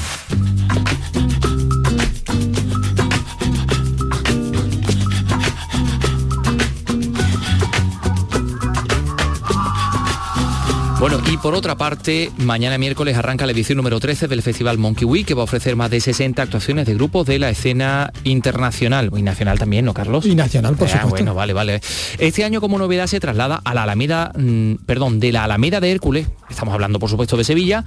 Bueno, 11.00 11.22
y 11.32 11.38
por 11.38 11.56
otra 11.56 11.76
parte, 11.78 12.30
mañana 12.40 12.78
miércoles 12.78 13.16
arranca 13.16 13.46
la 13.46 13.54
edición 13.54 13.78
número 13.78 14.02
13 14.02 14.28
del 14.28 14.42
Festival 14.42 14.78
Monkey 14.78 15.06
Week, 15.06 15.26
que 15.26 15.34
va 15.34 15.42
a 15.42 15.44
ofrecer 15.46 15.78
más 15.78 15.90
de 15.90 16.02
60 16.02 16.42
actuaciones 16.42 16.86
de 16.86 16.94
grupos 16.94 17.26
de 17.26 17.40
la 17.40 17.50
escena 17.50 18.12
internacional. 18.26 19.10
Y 19.16 19.22
nacional 19.22 19.58
también, 19.58 19.86
¿no, 19.86 19.94
Carlos? 19.94 20.26
Y 20.26 20.36
nacional, 20.36 20.76
por 20.76 20.88
Ah, 20.90 20.92
supuesto. 20.92 21.10
bueno, 21.10 21.34
vale, 21.34 21.54
vale. 21.54 21.80
Este 22.18 22.44
año 22.44 22.60
como 22.60 22.78
novedad 22.78 23.08
se 23.08 23.22
traslada 23.22 23.62
a 23.64 23.74
la 23.74 23.84
Alameda, 23.84 24.34
mm, 24.38 24.74
perdón, 24.86 25.22
de 25.22 25.32
la 25.32 25.46
Alameda 25.46 25.80
de 25.80 25.90
Hércules, 25.90 26.28
estamos 26.50 26.74
hablando 26.74 27.00
por 27.00 27.10
supuesto 27.10 27.38
de 27.38 27.46
Sevilla, 27.46 27.86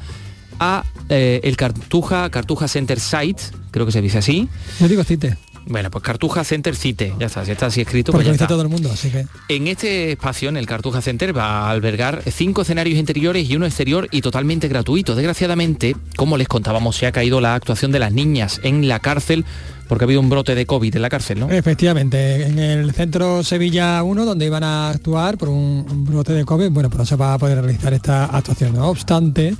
a 0.58 0.82
eh, 1.10 1.40
el 1.44 1.54
Cartuja, 1.58 2.30
Cartuja 2.30 2.66
Center 2.66 2.98
Site, 2.98 3.42
creo 3.70 3.84
que 3.84 3.92
se 3.92 4.00
dice 4.00 4.18
así. 4.18 4.48
Yo 4.80 4.88
digo 4.88 5.04
cite, 5.04 5.36
Bueno, 5.66 5.90
pues 5.90 6.02
Cartuja 6.02 6.44
Center 6.44 6.74
Cite, 6.74 7.14
ya 7.18 7.26
está, 7.26 7.44
si 7.44 7.52
está 7.52 7.66
así 7.66 7.80
escrito, 7.80 8.12
pues 8.12 8.24
porque 8.24 8.36
ya 8.36 8.44
está. 8.44 8.46
todo 8.46 8.62
el 8.62 8.68
mundo, 8.68 8.90
así 8.92 9.10
que... 9.10 9.26
En 9.48 9.68
este 9.68 10.12
espacio, 10.12 10.48
en 10.48 10.56
el 10.56 10.66
Cartuja 10.66 11.00
Center, 11.00 11.36
va 11.36 11.66
a 11.66 11.70
albergar 11.70 12.22
cinco 12.30 12.62
escenarios 12.62 12.98
interiores 12.98 13.48
y 13.48 13.56
uno 13.56 13.66
exterior 13.66 14.08
y 14.10 14.20
totalmente 14.20 14.68
gratuito. 14.68 15.14
Desgraciadamente, 15.14 15.96
como 16.16 16.36
les 16.36 16.48
contábamos, 16.48 16.96
se 16.96 17.06
ha 17.06 17.12
caído 17.12 17.40
la 17.40 17.54
actuación 17.54 17.92
de 17.92 17.98
las 17.98 18.12
niñas 18.12 18.60
en 18.62 18.88
la 18.88 18.98
cárcel 18.98 19.44
porque 19.88 20.04
ha 20.04 20.06
habido 20.06 20.20
un 20.20 20.30
brote 20.30 20.54
de 20.54 20.64
COVID 20.64 20.96
en 20.96 21.02
la 21.02 21.10
cárcel, 21.10 21.38
¿no? 21.40 21.50
Efectivamente, 21.50 22.46
en 22.46 22.58
el 22.58 22.92
centro 22.92 23.42
Sevilla 23.44 24.02
1, 24.02 24.24
donde 24.24 24.46
iban 24.46 24.64
a 24.64 24.88
actuar 24.88 25.36
por 25.36 25.50
un, 25.50 25.84
un 25.86 26.04
brote 26.06 26.32
de 26.32 26.46
COVID, 26.46 26.70
bueno, 26.70 26.88
pues 26.88 26.98
no 26.98 27.04
se 27.04 27.16
va 27.16 27.34
a 27.34 27.38
poder 27.38 27.60
realizar 27.60 27.92
esta 27.92 28.24
actuación. 28.24 28.74
No 28.74 28.88
obstante, 28.88 29.54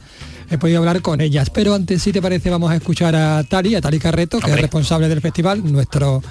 he 0.53 0.59
podido 0.59 0.79
hablar 0.79 1.01
con 1.01 1.21
ellas. 1.21 1.51
Pero 1.51 1.75
antes, 1.75 2.03
si 2.03 2.13
te 2.13 2.21
parece, 2.21 2.51
vamos 2.51 2.71
a 2.71 2.77
escuchar 2.77 3.17
a 3.17 3.43
Tali, 3.45 3.75
a 3.75 3.81
Tali 3.81 3.99
Carreto, 3.99 4.39
que 4.39 4.51
es 4.51 4.61
responsable 4.61 5.09
del 5.09 5.21
festival, 5.21 5.63
nuestro 5.73 6.23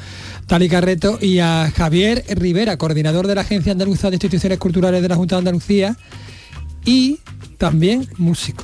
Tali 0.48 0.70
Carreto, 0.70 1.18
y 1.20 1.40
a 1.40 1.72
Javier 1.76 2.24
Rivera, 2.30 2.78
coordinador 2.78 3.28
de 3.28 3.36
la 3.36 3.42
Agencia 3.42 3.72
Andaluza 3.72 4.10
de 4.10 4.16
Instituciones 4.16 4.60
Culturales 4.60 5.02
de 5.02 5.08
la 5.08 5.16
Junta 5.16 5.36
de 5.36 5.40
Andalucía, 5.40 5.98
y 6.86 7.20
también 7.58 8.08
músico. 8.18 8.64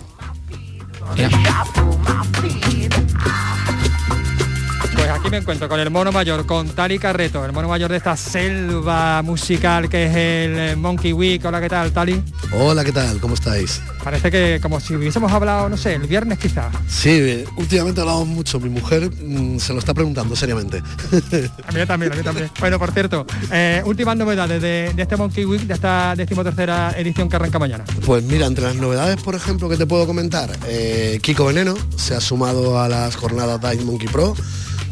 Aquí 5.28 5.32
me 5.32 5.38
encuentro 5.40 5.68
con 5.68 5.80
el 5.82 5.90
mono 5.90 6.14
mayor, 6.14 6.46
con 6.46 6.70
Tali 6.70 7.00
Carreto, 7.00 7.44
el 7.44 7.52
mono 7.52 7.68
mayor 7.68 7.92
de 7.92 7.98
esta 7.98 8.16
selva 8.16 9.22
musical 9.22 9.90
que 9.90 10.06
es 10.06 10.16
el 10.16 10.58
eh, 10.58 10.76
Monkey 10.78 11.12
Week. 11.12 11.44
Hola, 11.44 11.60
¿qué 11.60 11.68
tal, 11.68 11.92
Tali? 11.92 12.24
Hola, 12.54 12.86
¿qué 12.86 12.94
tal? 12.94 13.20
¿Cómo 13.20 13.34
estáis? 13.34 13.82
Parece 14.02 14.32
que 14.32 14.60
como 14.62 14.80
si 14.80 14.96
hubiésemos 14.96 15.30
hablado, 15.30 15.68
no 15.68 15.76
sé, 15.76 15.96
el 15.96 16.08
viernes 16.08 16.40
quizá. 16.40 16.72
Sí, 16.88 17.10
eh, 17.10 17.46
últimamente 17.58 18.00
hablamos 18.00 18.26
mucho. 18.26 18.58
Mi 18.62 18.70
mujer 18.70 19.12
mm, 19.12 19.58
se 19.60 19.74
lo 19.74 19.80
está 19.80 19.94
preguntando 19.94 20.34
seriamente. 20.34 20.78
A 21.68 21.72
mí 21.74 21.86
también, 21.86 22.14
a 22.14 22.16
mí 22.16 22.24
también. 22.24 22.50
Bueno, 22.60 22.80
por 22.80 22.92
cierto, 22.92 23.26
eh, 23.52 23.82
últimas 23.86 24.16
novedades 24.16 24.62
de, 24.62 24.94
de 24.96 25.02
este 25.02 25.18
Monkey 25.18 25.44
Week, 25.44 25.64
de 25.64 25.74
esta 25.74 26.16
decimotercera 26.16 26.94
edición 26.98 27.28
que 27.28 27.36
arranca 27.36 27.60
mañana. 27.60 27.84
Pues 28.06 28.24
mira, 28.24 28.46
entre 28.46 28.64
las 28.64 28.76
novedades, 28.76 29.22
por 29.22 29.36
ejemplo, 29.36 29.68
que 29.68 29.76
te 29.76 29.86
puedo 29.86 30.08
comentar, 30.08 30.50
eh, 30.68 31.20
Kiko 31.22 31.46
Veneno 31.46 31.76
se 31.98 32.16
ha 32.16 32.22
sumado 32.22 32.80
a 32.80 32.88
las 32.88 33.18
jornadas 33.18 33.60
Dive 33.60 33.84
Monkey 33.84 34.08
Pro. 34.08 34.34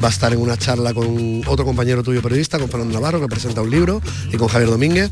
Va 0.04 0.10
a 0.10 0.12
estar 0.12 0.34
en 0.34 0.40
una 0.40 0.58
charla 0.58 0.94
con 0.94 1.42
otro 1.48 1.66
compañero 1.66 2.04
tuyo 2.04 2.22
periodista, 2.22 2.60
con 2.60 2.70
Fernando 2.70 2.94
Navarro, 2.94 3.22
que 3.22 3.28
presenta 3.28 3.62
un 3.62 3.70
libro, 3.70 4.02
y 4.32 4.38
con 4.38 4.48
Javier 4.48 4.70
Domínguez. 4.70 5.12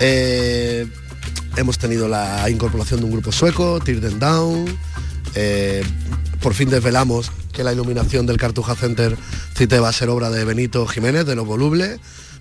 Eh, 0.00 0.86
hemos 1.56 1.78
tenido 1.78 2.08
la 2.08 2.48
incorporación 2.50 3.00
de 3.00 3.06
un 3.06 3.12
grupo 3.12 3.32
sueco, 3.32 3.80
Them 3.80 4.18
Down. 4.18 4.66
Eh, 5.34 5.84
por 6.40 6.54
fin 6.54 6.68
desvelamos 6.68 7.30
que 7.52 7.64
la 7.64 7.72
iluminación 7.72 8.26
del 8.26 8.36
Cartuja 8.36 8.74
Center 8.74 9.16
Cite 9.54 9.80
va 9.80 9.88
a 9.88 9.92
ser 9.92 10.08
obra 10.10 10.30
de 10.30 10.44
Benito 10.44 10.86
Jiménez, 10.86 11.24
de 11.24 11.34
Los 11.34 11.46
Volubles. 11.46 11.98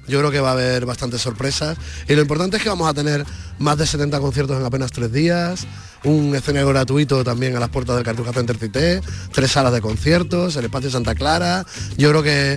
Yo 0.08 0.20
creo 0.20 0.32
que 0.32 0.40
va 0.40 0.50
a 0.50 0.54
haber 0.54 0.86
bastantes 0.86 1.22
sorpresas. 1.22 1.78
Y 2.08 2.16
lo 2.16 2.22
importante 2.22 2.58
es 2.58 2.64
que 2.64 2.70
vamos 2.70 2.90
a 2.90 2.94
tener 2.94 3.26
más 3.60 3.78
de 3.78 3.86
70 3.86 4.20
conciertos 4.20 4.60
en 4.60 4.66
apenas 4.66 4.92
tres 4.92 5.12
días, 5.12 5.66
un 6.04 6.36
escenario 6.36 6.68
gratuito 6.70 7.24
también 7.24 7.56
a 7.56 7.60
las 7.60 7.70
puertas 7.70 7.96
del 7.96 8.06
Cartuja 8.06 8.34
Center 8.34 8.58
Cité, 8.58 9.02
tres 9.32 9.52
salas 9.52 9.74
de 9.74 9.82
conciertos, 9.82 10.56
el 10.56 10.66
espacio 10.66 10.90
Santa 10.90 11.16
Clara. 11.16 11.66
Yo 11.98 12.10
creo 12.10 12.24
que 12.24 12.54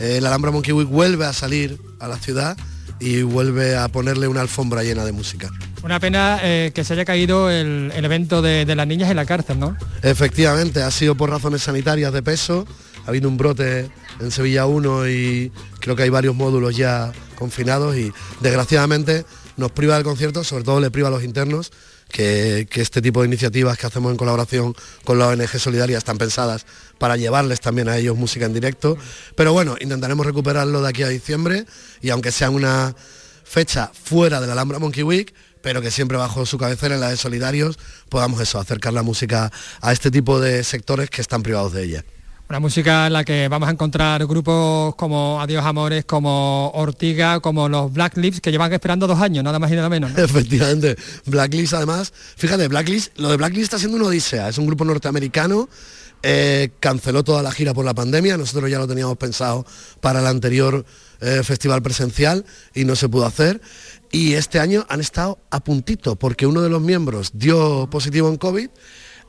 eh, 0.00 0.16
el 0.18 0.26
Alhambra 0.26 0.50
Monkey 0.50 0.72
Week 0.72 0.88
vuelve 0.88 1.24
a 1.24 1.32
salir 1.32 1.80
a 1.98 2.08
la 2.08 2.16
ciudad 2.18 2.56
y 2.98 3.22
vuelve 3.22 3.76
a 3.76 3.88
ponerle 3.88 4.28
una 4.28 4.42
alfombra 4.42 4.82
llena 4.82 5.04
de 5.04 5.12
música. 5.12 5.50
Una 5.82 5.98
pena 5.98 6.38
eh, 6.42 6.70
que 6.74 6.84
se 6.84 6.92
haya 6.92 7.06
caído 7.06 7.50
el, 7.50 7.90
el 7.94 8.04
evento 8.04 8.42
de, 8.42 8.66
de 8.66 8.76
las 8.76 8.86
niñas 8.86 9.08
en 9.08 9.16
la 9.16 9.24
cárcel, 9.24 9.58
¿no? 9.58 9.76
Efectivamente, 10.02 10.82
ha 10.82 10.90
sido 10.90 11.14
por 11.14 11.30
razones 11.30 11.62
sanitarias 11.62 12.12
de 12.12 12.22
peso, 12.22 12.66
ha 13.04 13.08
habido 13.08 13.28
un 13.28 13.36
brote 13.36 13.90
en 14.20 14.30
Sevilla 14.30 14.66
1 14.66 15.08
y 15.08 15.52
creo 15.80 15.96
que 15.96 16.02
hay 16.02 16.10
varios 16.10 16.34
módulos 16.34 16.76
ya 16.76 17.12
confinados 17.36 17.96
y 17.96 18.12
desgraciadamente 18.40 19.24
nos 19.56 19.72
priva 19.72 19.94
del 19.94 20.04
concierto, 20.04 20.44
sobre 20.44 20.64
todo 20.64 20.80
le 20.80 20.90
priva 20.90 21.08
a 21.08 21.10
los 21.10 21.22
internos, 21.22 21.72
que, 22.08 22.66
que 22.70 22.80
este 22.80 23.00
tipo 23.00 23.20
de 23.20 23.28
iniciativas 23.28 23.78
que 23.78 23.86
hacemos 23.86 24.10
en 24.10 24.16
colaboración 24.16 24.74
con 25.04 25.18
la 25.18 25.28
ONG 25.28 25.58
Solidaria 25.58 25.98
están 25.98 26.18
pensadas 26.18 26.66
para 26.98 27.16
llevarles 27.16 27.60
también 27.60 27.88
a 27.88 27.96
ellos 27.96 28.16
música 28.16 28.46
en 28.46 28.52
directo. 28.52 28.96
Pero 29.36 29.52
bueno, 29.52 29.76
intentaremos 29.80 30.26
recuperarlo 30.26 30.82
de 30.82 30.88
aquí 30.88 31.02
a 31.02 31.08
diciembre 31.08 31.66
y 32.00 32.10
aunque 32.10 32.32
sea 32.32 32.50
una 32.50 32.94
fecha 33.44 33.90
fuera 33.92 34.40
de 34.40 34.46
la 34.46 34.52
Alhambra 34.54 34.78
Monkey 34.78 35.02
Week, 35.02 35.34
pero 35.62 35.82
que 35.82 35.90
siempre 35.90 36.16
bajo 36.16 36.46
su 36.46 36.58
cabecera 36.58 36.94
en 36.94 37.00
la 37.00 37.10
de 37.10 37.16
Solidarios 37.16 37.78
podamos 38.08 38.40
eso, 38.40 38.58
acercar 38.58 38.92
la 38.92 39.02
música 39.02 39.52
a 39.80 39.92
este 39.92 40.10
tipo 40.10 40.40
de 40.40 40.64
sectores 40.64 41.10
que 41.10 41.20
están 41.20 41.42
privados 41.42 41.72
de 41.72 41.84
ella. 41.84 42.04
Una 42.50 42.58
música 42.58 43.06
en 43.06 43.12
la 43.12 43.22
que 43.22 43.46
vamos 43.46 43.68
a 43.68 43.72
encontrar 43.72 44.26
grupos 44.26 44.96
como 44.96 45.40
Adiós 45.40 45.64
Amores, 45.64 46.04
como 46.04 46.72
Ortiga, 46.74 47.38
como 47.38 47.68
los 47.68 47.92
Black 47.92 48.16
Lips, 48.16 48.40
que 48.40 48.50
llevan 48.50 48.72
esperando 48.72 49.06
dos 49.06 49.20
años, 49.20 49.44
nada 49.44 49.60
más 49.60 49.70
y 49.70 49.76
nada 49.76 49.88
menos. 49.88 50.10
¿no? 50.10 50.18
Efectivamente. 50.24 50.96
Blacklist 51.26 51.74
además, 51.74 52.12
fíjate, 52.12 52.66
Blacklist, 52.66 53.16
lo 53.20 53.28
de 53.28 53.36
Blacklist 53.36 53.62
está 53.62 53.78
siendo 53.78 53.98
una 53.98 54.06
odisea, 54.06 54.48
es 54.48 54.58
un 54.58 54.66
grupo 54.66 54.84
norteamericano, 54.84 55.68
eh, 56.24 56.72
canceló 56.80 57.22
toda 57.22 57.40
la 57.44 57.52
gira 57.52 57.72
por 57.72 57.84
la 57.84 57.94
pandemia, 57.94 58.36
nosotros 58.36 58.68
ya 58.68 58.80
lo 58.80 58.88
teníamos 58.88 59.16
pensado 59.16 59.64
para 60.00 60.18
el 60.18 60.26
anterior 60.26 60.84
eh, 61.20 61.42
festival 61.44 61.82
presencial 61.82 62.44
y 62.74 62.84
no 62.84 62.96
se 62.96 63.08
pudo 63.08 63.26
hacer. 63.26 63.60
Y 64.10 64.32
este 64.32 64.58
año 64.58 64.84
han 64.88 65.00
estado 65.00 65.38
a 65.50 65.60
puntito, 65.60 66.16
porque 66.16 66.48
uno 66.48 66.62
de 66.62 66.68
los 66.68 66.82
miembros 66.82 67.30
dio 67.32 67.88
positivo 67.88 68.28
en 68.28 68.38
COVID, 68.38 68.70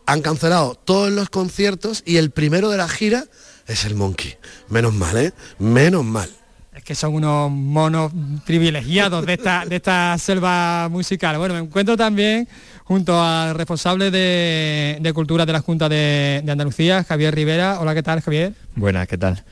han 0.05 0.21
cancelado 0.21 0.75
todos 0.75 1.11
los 1.11 1.29
conciertos 1.29 2.03
y 2.05 2.17
el 2.17 2.31
primero 2.31 2.69
de 2.69 2.77
la 2.77 2.87
gira 2.89 3.25
es 3.67 3.85
el 3.85 3.95
Monkey. 3.95 4.35
Menos 4.69 4.93
mal, 4.93 5.17
¿eh? 5.17 5.33
Menos 5.59 6.03
mal. 6.03 6.29
Es 6.73 6.83
que 6.83 6.95
son 6.95 7.13
unos 7.15 7.51
monos 7.51 8.11
privilegiados 8.45 9.25
de 9.25 9.33
esta, 9.33 9.65
de 9.65 9.75
esta 9.75 10.17
selva 10.17 10.87
musical. 10.89 11.37
Bueno, 11.37 11.53
me 11.53 11.59
encuentro 11.59 11.97
también 11.97 12.47
junto 12.85 13.21
al 13.21 13.55
responsable 13.55 14.09
de, 14.09 14.97
de 15.01 15.13
Cultura 15.13 15.45
de 15.45 15.53
la 15.53 15.61
Junta 15.61 15.89
de, 15.89 16.41
de 16.43 16.51
Andalucía, 16.51 17.03
Javier 17.03 17.35
Rivera. 17.35 17.79
Hola, 17.79 17.93
¿qué 17.93 18.03
tal, 18.03 18.21
Javier? 18.21 18.53
Buenas, 18.75 19.07
¿qué 19.07 19.17
tal? 19.17 19.43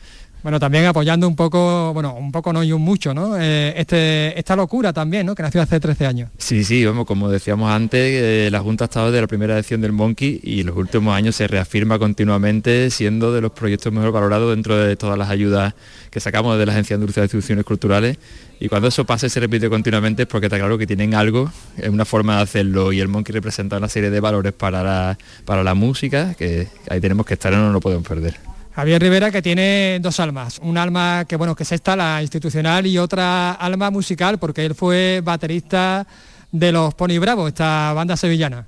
Bueno, 0.42 0.58
también 0.58 0.86
apoyando 0.86 1.28
un 1.28 1.36
poco, 1.36 1.94
bueno, 1.94 2.16
un 2.16 2.32
poco 2.32 2.54
no 2.54 2.64
y 2.64 2.72
un 2.72 2.82
mucho, 2.82 3.14
¿no? 3.14 3.38
Eh, 3.38 3.74
este, 3.76 4.40
esta 4.40 4.56
locura 4.56 4.94
también, 4.94 5.26
¿no? 5.26 5.36
Que 5.36 5.44
nació 5.44 5.62
hace 5.62 5.82
13 5.82 6.06
años. 6.06 6.30
Sí, 6.38 6.64
sí, 6.64 6.86
vamos, 6.86 7.06
como 7.06 7.30
decíamos 7.30 7.70
antes, 7.70 8.00
eh, 8.00 8.50
la 8.50 8.62
Junta 8.62 8.86
ha 8.86 8.88
estado 8.88 9.08
desde 9.08 9.20
la 9.20 9.28
primera 9.28 9.56
edición 9.56 9.82
del 9.82 9.92
Monkey 9.92 10.40
y 10.42 10.64
los 10.64 10.78
últimos 10.78 11.14
años 11.14 11.36
se 11.36 11.48
reafirma 11.48 12.00
continuamente 12.00 12.90
siendo 12.90 13.34
de 13.34 13.42
los 13.42 13.52
proyectos 13.52 13.92
mejor 13.92 14.14
valorados 14.14 14.56
dentro 14.56 14.78
de 14.78 14.96
todas 14.96 15.18
las 15.18 15.30
ayudas 15.30 15.74
que 16.10 16.22
sacamos 16.22 16.58
de 16.58 16.66
la 16.66 16.72
Agencia 16.72 16.96
Andalucía 16.96 17.22
de 17.22 17.26
Instituciones 17.26 17.66
Culturales 17.66 18.18
y 18.62 18.70
cuando 18.70 18.88
eso 18.88 19.06
pasa 19.06 19.28
y 19.28 19.30
se 19.30 19.42
repite 19.42 19.70
continuamente 19.70 20.24
es 20.24 20.28
porque 20.28 20.48
está 20.48 20.58
claro 20.58 20.78
que 20.78 20.88
tienen 20.88 21.16
algo, 21.16 21.52
es 21.78 21.90
una 21.90 22.06
forma 22.06 22.38
de 22.38 22.44
hacerlo 22.44 22.94
y 22.94 23.02
el 23.02 23.10
Monkey 23.10 23.34
representa 23.34 23.78
una 23.78 23.90
serie 23.90 24.10
de 24.10 24.20
valores 24.22 24.54
para 24.54 24.84
la, 24.84 25.18
para 25.44 25.64
la 25.64 25.74
música 25.74 26.34
que 26.34 26.68
ahí 26.90 27.02
tenemos 27.02 27.26
que 27.26 27.34
estar 27.34 27.52
y 27.52 27.58
no 27.58 27.74
lo 27.74 27.82
podemos 27.82 28.08
perder. 28.08 28.59
Javier 28.80 29.02
Rivera 29.02 29.30
que 29.30 29.42
tiene 29.42 30.00
dos 30.02 30.22
almas, 30.22 30.58
un 30.64 30.78
alma 30.78 31.26
que 31.28 31.36
bueno 31.36 31.54
que 31.54 31.64
es 31.64 31.72
esta 31.74 31.98
la 31.98 32.22
institucional 32.22 32.88
y 32.88 32.98
otra 32.98 33.52
alma 33.52 33.92
musical 33.92 34.38
porque 34.38 34.66
él 34.66 34.74
fue 34.74 35.20
baterista 35.22 36.08
de 36.50 36.72
los 36.72 36.94
Pony 36.94 37.20
Bravo, 37.20 37.50
esta 37.50 37.92
banda 37.92 38.16
sevillana. 38.16 38.68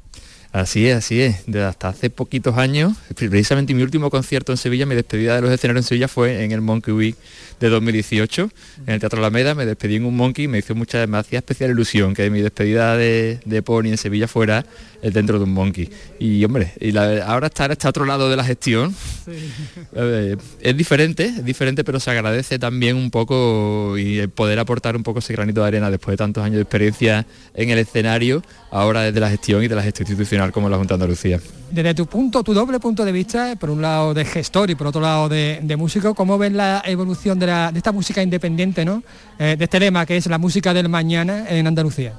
Así 0.51 0.85
es, 0.87 0.97
así 0.97 1.21
es. 1.21 1.45
Desde 1.47 1.63
hasta 1.63 1.87
hace 1.89 2.09
poquitos 2.09 2.57
años, 2.57 2.93
precisamente 3.15 3.73
mi 3.73 3.83
último 3.83 4.09
concierto 4.09 4.51
en 4.51 4.57
Sevilla, 4.57 4.85
mi 4.85 4.95
despedida 4.95 5.35
de 5.35 5.41
los 5.41 5.49
escenarios 5.51 5.85
en 5.85 5.87
Sevilla 5.87 6.07
fue 6.09 6.43
en 6.43 6.51
el 6.51 6.59
Monkey 6.59 6.93
Week 6.93 7.15
de 7.61 7.69
2018, 7.69 8.49
en 8.87 8.93
el 8.95 8.99
Teatro 8.99 9.19
Alameda, 9.19 9.53
me 9.55 9.65
despedí 9.65 9.95
en 9.95 10.05
un 10.05 10.17
Monkey 10.17 10.45
y 10.45 10.47
me 10.49 10.57
hizo 10.57 10.73
mucha, 10.75 11.05
me 11.07 11.19
hacía 11.19 11.39
especial 11.39 11.69
ilusión 11.71 12.13
que 12.15 12.29
mi 12.31 12.41
despedida 12.41 12.97
de, 12.97 13.39
de 13.45 13.61
Pony 13.61 13.85
en 13.89 13.97
Sevilla 13.97 14.27
fuera 14.27 14.65
el 15.03 15.13
dentro 15.13 15.37
de 15.37 15.45
un 15.45 15.53
Monkey. 15.53 15.89
Y 16.19 16.43
hombre, 16.43 16.73
y 16.81 16.91
la- 16.91 17.23
ahora 17.25 17.47
estar 17.47 17.71
este 17.71 17.87
otro 17.87 18.03
lado 18.05 18.29
de 18.29 18.35
la 18.35 18.43
gestión 18.43 18.93
eh, 19.95 20.35
es 20.59 20.75
diferente, 20.77 21.25
es 21.25 21.45
diferente, 21.45 21.83
pero 21.83 21.99
se 21.99 22.11
agradece 22.11 22.59
también 22.59 22.95
un 22.97 23.09
poco 23.11 23.95
y 23.97 24.25
poder 24.27 24.59
aportar 24.59 24.95
un 24.95 25.03
poco 25.03 25.19
ese 25.19 25.33
granito 25.33 25.61
de 25.61 25.67
arena 25.67 25.89
después 25.91 26.13
de 26.13 26.17
tantos 26.17 26.43
años 26.43 26.55
de 26.55 26.61
experiencia 26.63 27.25
en 27.53 27.69
el 27.69 27.77
escenario, 27.79 28.43
ahora 28.71 29.03
desde 29.03 29.19
la 29.19 29.29
gestión 29.29 29.63
y 29.63 29.67
de 29.67 29.75
la 29.75 29.83
gestión 29.83 30.07
como 30.51 30.67
la 30.69 30.77
Junta 30.77 30.95
de 30.97 31.03
Andalucía. 31.03 31.39
Desde 31.69 31.93
tu 31.93 32.05
punto, 32.07 32.43
tu 32.43 32.53
doble 32.53 32.79
punto 32.79 33.05
de 33.05 33.11
vista, 33.11 33.55
por 33.57 33.69
un 33.69 33.81
lado 33.81 34.13
de 34.13 34.25
gestor 34.25 34.69
y 34.71 34.75
por 34.75 34.87
otro 34.87 34.99
lado 35.01 35.29
de, 35.29 35.59
de 35.61 35.75
músico, 35.77 36.15
¿cómo 36.15 36.37
ves 36.37 36.51
la 36.53 36.81
evolución 36.85 37.37
de, 37.39 37.47
la- 37.47 37.71
de 37.71 37.77
esta 37.77 37.91
música 37.91 38.23
independiente, 38.23 38.83
¿no? 38.83 39.03
Eh, 39.37 39.55
de 39.57 39.63
este 39.65 39.79
lema 39.79 40.05
que 40.05 40.17
es 40.17 40.25
la 40.27 40.37
música 40.37 40.73
del 40.73 40.89
mañana 40.89 41.45
en 41.49 41.67
Andalucía. 41.67 42.13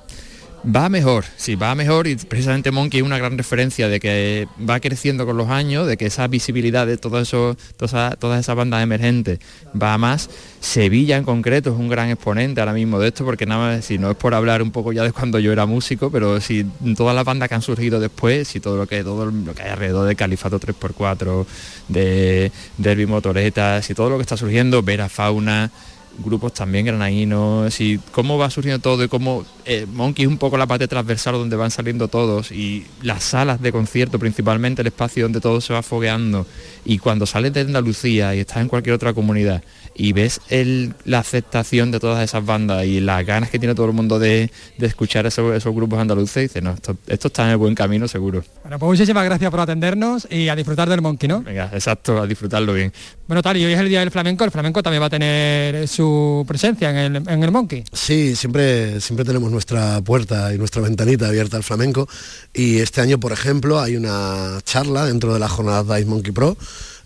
Va 0.64 0.88
mejor, 0.88 1.24
sí, 1.36 1.56
va 1.56 1.74
mejor 1.74 2.06
y 2.06 2.14
precisamente 2.14 2.70
Monkey 2.70 3.00
es 3.00 3.06
una 3.06 3.18
gran 3.18 3.36
referencia 3.36 3.88
de 3.88 3.98
que 3.98 4.46
va 4.58 4.78
creciendo 4.78 5.26
con 5.26 5.36
los 5.36 5.50
años, 5.50 5.88
de 5.88 5.96
que 5.96 6.06
esa 6.06 6.28
visibilidad 6.28 6.86
de 6.86 6.96
todo 6.96 7.18
eso, 7.18 7.56
todas 7.76 8.16
todas 8.20 8.38
esas 8.38 8.54
bandas 8.54 8.80
emergentes 8.80 9.40
va 9.80 9.98
más. 9.98 10.30
Sevilla 10.60 11.16
en 11.16 11.24
concreto 11.24 11.70
es 11.70 11.76
un 11.76 11.88
gran 11.88 12.10
exponente 12.10 12.60
ahora 12.60 12.74
mismo 12.74 13.00
de 13.00 13.08
esto, 13.08 13.24
porque 13.24 13.44
nada 13.44 13.74
más, 13.74 13.84
si 13.84 13.98
no 13.98 14.08
es 14.12 14.16
por 14.16 14.34
hablar 14.34 14.62
un 14.62 14.70
poco 14.70 14.92
ya 14.92 15.02
de 15.02 15.10
cuando 15.10 15.40
yo 15.40 15.50
era 15.50 15.66
músico, 15.66 16.12
pero 16.12 16.40
si 16.40 16.64
todas 16.96 17.16
las 17.16 17.24
bandas 17.24 17.48
que 17.48 17.56
han 17.56 17.62
surgido 17.62 17.98
después, 17.98 18.54
y 18.54 18.60
todo 18.60 18.76
lo 18.76 18.86
que 18.86 19.02
todo 19.02 19.26
lo 19.26 19.54
que 19.54 19.62
hay 19.62 19.70
alrededor 19.70 20.06
de 20.06 20.14
Califato 20.14 20.60
3x4, 20.60 21.44
de 21.88 22.52
Derby 22.78 23.06
Motoretas 23.06 23.90
y 23.90 23.94
todo 23.94 24.10
lo 24.10 24.16
que 24.16 24.22
está 24.22 24.36
surgiendo, 24.36 24.80
Vera 24.84 25.08
Fauna, 25.08 25.72
grupos 26.18 26.52
también 26.52 26.86
granadinos 26.86 27.80
y 27.80 27.98
cómo 28.10 28.38
va 28.38 28.50
surgiendo 28.50 28.80
todo 28.80 29.04
y 29.04 29.08
cómo 29.08 29.44
eh, 29.64 29.86
Monkey 29.92 30.24
es 30.24 30.30
un 30.30 30.38
poco 30.38 30.56
la 30.56 30.66
parte 30.66 30.86
transversal 30.88 31.34
donde 31.34 31.56
van 31.56 31.70
saliendo 31.70 32.08
todos 32.08 32.52
y 32.52 32.86
las 33.02 33.24
salas 33.24 33.60
de 33.62 33.72
concierto 33.72 34.18
principalmente 34.18 34.82
el 34.82 34.88
espacio 34.88 35.24
donde 35.24 35.40
todo 35.40 35.60
se 35.60 35.72
va 35.72 35.82
fogueando 35.82 36.46
y 36.84 36.98
cuando 36.98 37.26
sales 37.26 37.52
de 37.52 37.62
Andalucía 37.62 38.34
y 38.34 38.40
estás 38.40 38.58
en 38.58 38.68
cualquier 38.68 38.94
otra 38.94 39.12
comunidad 39.14 39.62
y 39.94 40.12
ves 40.12 40.40
el- 40.48 40.94
la 41.04 41.18
aceptación 41.18 41.90
de 41.90 42.00
todas 42.00 42.22
esas 42.24 42.44
bandas 42.44 42.84
y 42.84 43.00
las 43.00 43.24
ganas 43.26 43.50
que 43.50 43.58
tiene 43.58 43.74
todo 43.74 43.86
el 43.86 43.92
mundo 43.92 44.18
de, 44.18 44.50
de 44.78 44.86
escuchar 44.86 45.26
esos, 45.26 45.54
esos 45.54 45.74
grupos 45.74 45.98
andaluces, 45.98 46.44
dices, 46.44 46.62
no, 46.62 46.72
esto, 46.72 46.96
esto 47.06 47.28
está 47.28 47.44
en 47.44 47.50
el 47.50 47.56
buen 47.56 47.74
camino 47.74 48.08
seguro. 48.08 48.44
Bueno, 48.62 48.78
pues 48.78 48.88
muchísimas 48.90 49.24
gracias 49.24 49.50
por 49.50 49.60
atendernos 49.60 50.26
y 50.30 50.48
a 50.48 50.56
disfrutar 50.56 50.88
del 50.88 51.02
Monkey, 51.02 51.28
¿no? 51.28 51.42
Venga, 51.42 51.70
exacto, 51.72 52.20
a 52.20 52.26
disfrutarlo 52.26 52.72
bien. 52.74 52.92
Bueno, 53.26 53.42
tal, 53.42 53.56
y 53.56 53.64
hoy 53.64 53.72
es 53.72 53.80
el 53.80 53.88
Día 53.88 54.00
del 54.00 54.10
Flamenco, 54.10 54.44
el 54.44 54.50
flamenco 54.50 54.82
también 54.82 55.02
va 55.02 55.06
a 55.06 55.10
tener 55.10 55.88
su 55.88 56.44
presencia 56.46 56.90
en 56.90 57.16
el, 57.16 57.28
en 57.28 57.42
el 57.42 57.50
Monkey. 57.50 57.84
Sí, 57.92 58.36
siempre, 58.36 59.00
siempre 59.00 59.24
tenemos 59.24 59.50
nuestra 59.50 60.00
puerta 60.02 60.52
y 60.54 60.58
nuestra 60.58 60.82
ventanita 60.82 61.28
abierta 61.28 61.56
al 61.56 61.62
flamenco 61.62 62.08
y 62.52 62.78
este 62.78 63.00
año, 63.00 63.18
por 63.18 63.32
ejemplo, 63.32 63.80
hay 63.80 63.96
una 63.96 64.58
charla 64.64 65.06
dentro 65.06 65.32
de 65.32 65.40
la 65.40 65.48
jornada 65.48 65.82
Dice 65.96 66.06
Monkey 66.08 66.32
Pro 66.32 66.56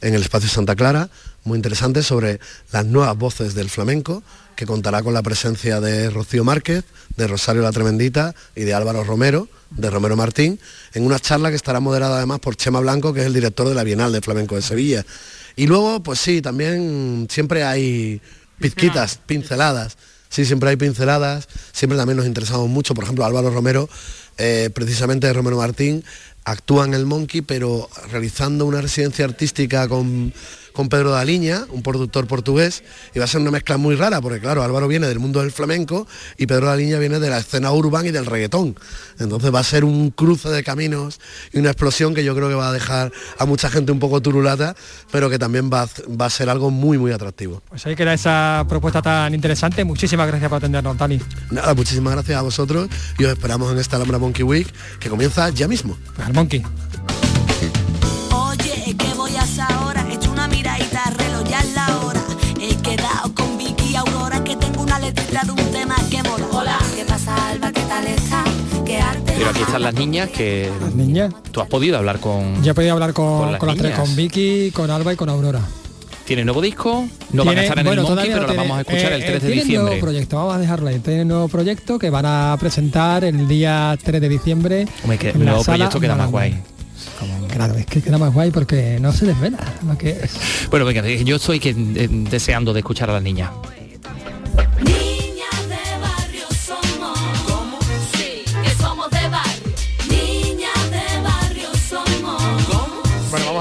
en 0.01 0.15
el 0.15 0.23
espacio 0.23 0.49
Santa 0.49 0.77
Clara, 0.77 1.11
muy 1.45 1.57
interesante 1.57 2.03
sobre 2.03 2.41
las 2.73 2.85
nuevas 2.87 3.17
voces 3.17 3.55
del 3.55 3.71
flamenco, 3.71 4.23
que 4.57 4.67
contará 4.67 5.03
con 5.03 5.15
la 5.15 5.23
presencia 5.23 5.81
de 5.81 6.11
Rocío 6.11 6.45
Márquez, 6.45 6.85
de 7.17 7.27
Rosario 7.27 7.63
la 7.63 7.73
Tremendita 7.73 8.35
y 8.55 8.63
de 8.63 8.75
Álvaro 8.75 9.05
Romero, 9.05 9.49
de 9.71 9.91
Romero 9.91 10.17
Martín, 10.17 10.59
en 10.95 11.05
una 11.05 11.19
charla 11.19 11.51
que 11.51 11.57
estará 11.57 11.79
moderada 11.81 12.17
además 12.17 12.41
por 12.41 12.57
Chema 12.57 12.81
Blanco, 12.81 13.13
que 13.13 13.21
es 13.21 13.27
el 13.27 13.35
director 13.35 13.69
de 13.69 13.75
la 13.75 13.85
Bienal 13.85 14.13
de 14.13 14.21
Flamenco 14.21 14.57
de 14.57 14.63
Sevilla. 14.63 15.05
Y 15.57 15.67
luego, 15.67 16.03
pues 16.03 16.19
sí, 16.19 16.43
también 16.43 17.29
siempre 17.31 17.65
hay 17.65 18.21
pizquitas, 18.59 19.19
pinceladas. 19.27 19.97
Sí, 20.29 20.45
siempre 20.45 20.71
hay 20.71 20.77
pinceladas, 20.77 21.49
siempre 21.73 21.97
también 21.97 22.17
nos 22.17 22.27
interesamos 22.27 22.69
mucho. 22.69 22.95
Por 22.95 23.05
ejemplo, 23.05 23.25
Álvaro 23.25 23.51
Romero, 23.51 23.89
eh, 24.39 24.71
precisamente 24.75 25.27
de 25.27 25.33
Romero 25.33 25.57
Martín, 25.57 26.05
actúa 26.47 26.85
en 26.85 26.95
el 26.95 27.07
Monkey, 27.07 27.43
pero 27.43 27.91
realizando 28.11 28.65
una 28.67 28.81
residencia 28.81 29.25
artística 29.25 29.89
con 29.89 30.33
con 30.77 30.91
Pedro 30.91 31.11
da 31.11 31.25
Liña, 31.25 31.65
un 31.71 31.83
productor 31.83 32.27
portugués, 32.27 32.85
y 33.15 33.19
va 33.19 33.25
a 33.25 33.29
ser 33.29 33.41
una 33.41 33.51
mezcla 33.51 33.79
muy 33.79 33.97
rara, 33.97 34.21
porque 34.21 34.41
claro, 34.41 34.63
Álvaro 34.63 34.87
viene 34.87 35.07
del 35.07 35.19
mundo 35.19 35.41
del 35.41 35.51
flamenco 35.51 36.07
y 36.37 36.47
Pedro 36.47 36.67
da 36.67 36.77
Liña 36.77 36.99
viene 36.99 37.19
de 37.19 37.31
la 37.31 37.39
escena 37.39 37.73
urban 37.73 38.05
y 38.05 38.11
del 38.11 38.27
reggaetón. 38.27 38.77
Entonces 39.19 39.55
va 39.55 39.61
a 39.61 39.65
ser 39.65 39.87
un 39.87 40.11
cruce 40.11 40.51
de 40.51 40.63
caminos 40.63 41.19
y 41.51 41.61
una 41.61 41.71
explosión 41.71 42.13
que 42.15 42.23
yo 42.25 42.35
creo 42.35 42.51
que 42.51 42.55
va 42.55 42.69
a 42.69 42.73
dejar 42.73 43.11
a 43.39 43.47
mucha 43.47 43.71
gente 43.71 43.91
un 43.91 43.99
poco 43.99 44.21
turulata, 44.21 44.77
pero 45.11 45.31
que 45.31 45.39
también 45.39 45.71
va, 45.73 45.89
a 46.19 46.31
ser 46.31 46.51
algo 46.51 46.71
muy, 46.71 46.99
muy 46.99 47.11
atractivo. 47.11 47.63
Pues 47.71 47.87
ahí 47.87 47.97
queda 47.97 48.13
esa 48.13 48.67
propuesta 48.69 49.01
tan 49.01 49.35
interesante. 49.35 49.83
Muchísimas 49.83 50.27
gracias 50.27 50.51
por 50.51 50.59
atendernos, 50.59 50.99
Dani. 50.99 51.19
Nada, 51.51 51.73
muchísimas 51.73 52.13
gracias 52.13 52.39
a 52.39 52.43
vosotros 52.43 52.91
y 53.19 53.25
os 53.25 53.33
esperamos 53.33 53.73
en 53.73 53.79
esta 53.79 53.97
Alhambra 53.97 54.19
Monkey 54.19 54.45
Week 54.45 54.71
que 55.01 55.09
comienza 55.09 55.49
ya 55.49 55.69
mismo. 55.69 55.97
Pues 56.15 56.27
al 56.27 56.35
Monkey. 56.35 56.63
Pero 69.47 69.59
aquí 69.59 69.63
están 69.63 69.83
las 69.83 69.95
niñas 69.95 70.29
que... 70.31 70.69
Las 70.81 70.93
niñas. 70.93 71.33
Tú 71.53 71.61
has 71.61 71.69
podido 71.69 71.97
hablar 71.97 72.19
con... 72.19 72.65
Yo 72.65 72.73
he 72.73 72.75
podido 72.75 72.95
hablar 72.95 73.13
con, 73.13 73.53
las, 73.53 73.61
con 73.61 73.69
las 73.69 73.79
tres, 73.79 73.95
con 73.95 74.17
Vicky, 74.17 74.73
con 74.73 74.91
Alba 74.91 75.13
y 75.13 75.17
con 75.17 75.29
Aurora. 75.29 75.61
¿Tiene 76.25 76.45
nuevo 76.45 76.61
disco? 76.61 77.07
No 77.33 77.45
van 77.45 77.57
a 77.59 77.63
estar 77.63 77.79
en 77.79 77.87
el 77.87 78.01
Monkey, 78.01 78.29
pero 78.29 78.49
lo 78.49 78.55
vamos 78.57 78.79
a 78.79 78.81
escuchar 78.81 79.13
el 79.13 79.25
3 79.25 79.31
eh, 79.31 79.47
de 79.47 79.53
diciembre. 79.53 79.91
nuevo 79.91 80.01
proyecto, 80.01 80.37
vamos 80.37 80.57
a 80.57 80.59
dejarlo 80.59 80.89
ahí. 80.89 80.99
Tiene 80.99 81.25
nuevo 81.25 81.47
proyecto 81.47 81.97
que 81.97 82.11
van 82.11 82.27
a 82.27 82.57
presentar 82.59 83.23
el 83.23 83.47
día 83.47 83.97
3 84.03 84.21
de 84.21 84.29
diciembre. 84.29 84.89
Hombre, 85.05 85.17
que 85.17 85.31
el 85.31 85.45
nuevo 85.45 85.63
proyecto 85.63 86.01
queda 86.01 86.17
más 86.17 86.29
guay. 86.29 86.61
Claro, 87.53 87.75
es 87.75 87.87
que 87.87 88.03
queda 88.03 88.19
más 88.19 88.35
guay 88.35 88.51
porque 88.51 88.99
no 89.01 89.13
se 89.13 89.27
desvela 89.27 89.59
lo 89.87 89.97
que 89.97 90.11
es. 90.11 90.69
Bueno, 90.71 90.87
venga, 90.87 91.07
yo 91.07 91.37
estoy 91.37 91.61
que, 91.61 91.71
eh, 91.71 92.09
deseando 92.11 92.73
de 92.73 92.81
escuchar 92.81 93.11
a 93.11 93.13
las 93.13 93.23
niñas. 93.23 93.51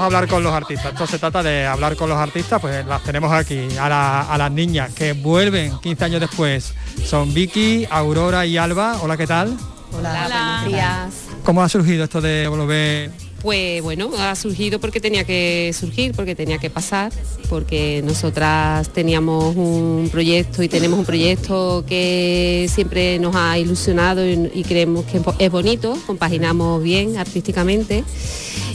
A 0.06 0.18
hablar 0.18 0.28
con 0.28 0.42
los 0.42 0.52
artistas. 0.52 0.92
Esto 0.92 1.06
se 1.06 1.18
trata 1.18 1.42
de 1.42 1.66
hablar 1.66 1.96
con 1.96 2.08
los 2.08 2.18
artistas, 2.18 2.60
pues 2.60 2.86
las 2.86 3.02
tenemos 3.02 3.32
aquí, 3.32 3.68
a, 3.78 4.36
las 4.38 4.50
niñas 4.52 4.92
que 4.94 5.12
vuelven 5.12 5.78
15 5.80 6.04
años 6.04 6.20
después. 6.20 6.74
Son 7.04 7.32
Vicky, 7.34 7.86
Aurora 7.90 8.46
y 8.46 8.56
Alba. 8.56 8.98
Hola, 9.02 9.16
¿qué 9.16 9.26
tal? 9.26 9.56
Hola, 9.92 10.26
Hola. 10.26 10.58
buenos 10.62 10.66
días. 10.66 11.14
¿Cómo 11.44 11.62
ha 11.62 11.68
surgido 11.68 12.04
esto 12.04 12.20
de 12.20 12.46
volver 12.48 13.25
pues 13.42 13.82
bueno, 13.82 14.10
ha 14.18 14.34
surgido 14.34 14.80
porque 14.80 15.00
tenía 15.00 15.24
que 15.24 15.72
surgir, 15.78 16.12
porque 16.14 16.34
tenía 16.34 16.58
que 16.58 16.70
pasar, 16.70 17.12
porque 17.48 18.02
nosotras 18.04 18.88
teníamos 18.90 19.56
un 19.56 20.08
proyecto 20.10 20.62
y 20.62 20.68
tenemos 20.68 20.98
un 20.98 21.04
proyecto 21.04 21.84
que 21.86 22.68
siempre 22.72 23.18
nos 23.18 23.36
ha 23.36 23.58
ilusionado 23.58 24.26
y, 24.26 24.64
creemos 24.66 25.04
que 25.04 25.20
es 25.38 25.50
bonito, 25.50 25.96
compaginamos 26.06 26.82
bien 26.82 27.18
artísticamente 27.18 28.04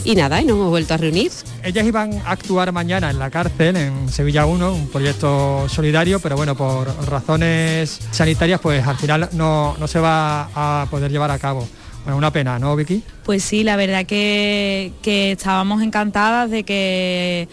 y 0.04 0.14
nada, 0.14 0.40
y 0.40 0.44
nos 0.44 0.56
hemos 0.56 0.70
vuelto 0.70 0.94
a 0.94 0.96
reunir. 0.96 1.30
Ellas 1.62 1.86
iban 1.86 2.14
a 2.24 2.30
actuar 2.30 2.72
mañana 2.72 3.10
en 3.10 3.18
la 3.18 3.30
cárcel, 3.30 3.76
en 3.76 4.08
Sevilla 4.08 4.46
1, 4.46 4.72
un 4.72 4.88
proyecto 4.88 5.68
solidario, 5.68 6.18
pero 6.20 6.36
bueno, 6.36 6.56
por 6.56 6.88
razones 7.08 8.00
sanitarias, 8.10 8.60
pues 8.60 8.86
al 8.86 8.96
final 8.96 9.28
no, 9.32 9.76
no 9.78 9.86
se 9.86 10.00
va 10.00 10.48
a 10.54 10.86
poder 10.90 11.10
llevar 11.10 11.30
a 11.30 11.38
cabo. 11.38 11.68
Una 12.06 12.32
pena, 12.32 12.58
¿no, 12.58 12.74
Vicky? 12.74 13.02
Pues 13.24 13.44
sí, 13.44 13.62
la 13.62 13.76
verdad 13.76 14.04
que, 14.04 14.92
estábamos 15.04 15.82
encantadas 15.82 16.50
de 16.50 16.64
que 16.64 17.48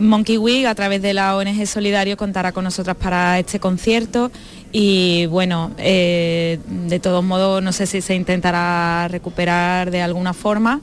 Monkey 0.00 0.38
Week, 0.38 0.66
a 0.66 0.74
través 0.74 1.00
de 1.02 1.14
la 1.14 1.36
ONG 1.36 1.66
Solidario, 1.66 2.16
contara 2.16 2.50
con 2.50 2.64
nosotras 2.64 2.96
para 2.96 3.38
este 3.38 3.60
concierto 3.60 4.32
y 4.72 5.26
bueno, 5.26 5.70
eh, 5.78 6.58
de 6.66 6.98
todos 6.98 7.22
modos 7.22 7.62
no 7.62 7.72
sé 7.72 7.86
si 7.86 8.00
se 8.00 8.14
intentará 8.14 9.06
recuperar 9.08 9.90
de 9.90 10.02
alguna 10.02 10.32
forma 10.32 10.80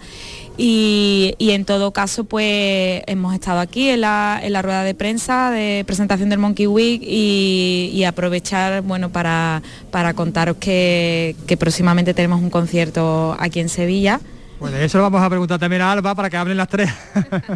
y, 0.62 1.52
en 1.52 1.64
todo 1.64 1.92
caso, 1.92 2.26
pues 2.26 3.02
hemos 3.08 3.34
estado 3.34 3.62
aquí 3.62 3.88
en 3.88 4.02
la, 4.02 4.42
rueda 4.62 4.84
de 4.84 4.94
prensa 4.94 5.52
de 5.52 5.86
presentación 5.88 6.28
del 6.28 6.40
Monkey 6.40 6.68
Week 6.68 7.02
y, 7.02 8.04
aprovechar 8.04 8.82
bueno, 8.82 9.10
para, 9.10 9.64
para 9.90 10.14
contaros 10.14 10.58
que, 10.58 11.34
próximamente 11.58 12.14
tenemos 12.14 12.42
un 12.42 12.50
concierto 12.50 13.38
aquí 13.40 13.62
en 13.62 13.70
Sevilla. 13.70 14.20
Bueno, 14.60 14.76
eso 14.76 14.98
lo 14.98 15.06
vamos 15.06 15.22
a 15.22 15.30
preguntar 15.30 15.60
también 15.60 15.82
a 15.82 15.94
Alba 15.94 16.14
para 16.14 16.30
que 16.30 16.36
hablen 16.36 16.58
las 16.58 16.68
tres. 16.68 16.90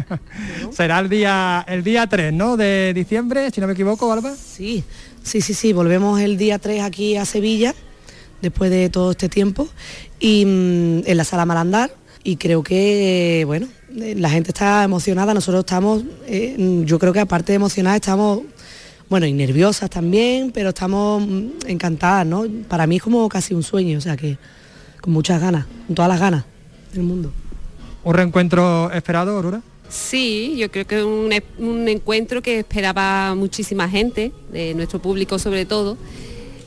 Será 0.72 1.00
el 1.00 1.10
día 1.10 1.62
el 1.68 1.84
día 1.84 2.06
3, 2.06 2.32
¿no? 2.32 2.56
De 2.56 2.94
diciembre, 2.94 3.50
si 3.50 3.60
no 3.60 3.66
me 3.66 3.74
equivoco, 3.74 4.10
Alba. 4.10 4.34
Sí, 4.34 4.82
sí, 5.22 5.42
sí, 5.42 5.52
sí. 5.52 5.74
Volvemos 5.74 6.18
el 6.22 6.38
día 6.38 6.58
3 6.58 6.82
aquí 6.82 7.18
a 7.18 7.26
Sevilla, 7.26 7.74
después 8.40 8.70
de 8.70 8.88
todo 8.88 9.10
este 9.10 9.28
tiempo, 9.28 9.68
y 10.18 10.46
mm, 10.46 11.02
en 11.04 11.16
la 11.18 11.24
sala 11.24 11.44
Malandar, 11.44 11.90
y 12.24 12.36
creo 12.36 12.62
que, 12.62 13.44
bueno, 13.46 13.68
la 13.94 14.30
gente 14.30 14.50
está 14.50 14.82
emocionada, 14.82 15.34
nosotros 15.34 15.60
estamos, 15.60 16.02
eh, 16.26 16.82
yo 16.86 16.98
creo 16.98 17.12
que 17.12 17.20
aparte 17.20 17.52
de 17.52 17.56
emocionadas 17.56 17.96
estamos, 17.96 18.40
bueno, 19.10 19.26
y 19.26 19.32
nerviosas 19.34 19.90
también, 19.90 20.50
pero 20.50 20.70
estamos 20.70 21.22
mm, 21.24 21.48
encantadas, 21.66 22.26
¿no? 22.26 22.46
Para 22.66 22.86
mí 22.86 22.96
es 22.96 23.02
como 23.02 23.28
casi 23.28 23.52
un 23.52 23.62
sueño, 23.62 23.98
o 23.98 24.00
sea 24.00 24.16
que 24.16 24.38
con 25.02 25.12
muchas 25.12 25.38
ganas, 25.38 25.66
con 25.86 25.94
todas 25.94 26.08
las 26.08 26.18
ganas 26.18 26.44
del 26.94 27.02
mundo. 27.02 27.30
¿Un 28.02 28.14
reencuentro 28.14 28.90
esperado, 28.90 29.36
Aurora? 29.36 29.60
Sí, 29.90 30.56
yo 30.56 30.70
creo 30.70 30.86
que 30.86 30.98
es 31.00 31.04
un, 31.04 31.30
un 31.58 31.88
encuentro 31.88 32.40
que 32.40 32.60
esperaba 32.60 33.34
muchísima 33.34 33.86
gente, 33.86 34.32
de 34.50 34.72
nuestro 34.72 34.98
público 34.98 35.38
sobre 35.38 35.66
todo, 35.66 35.98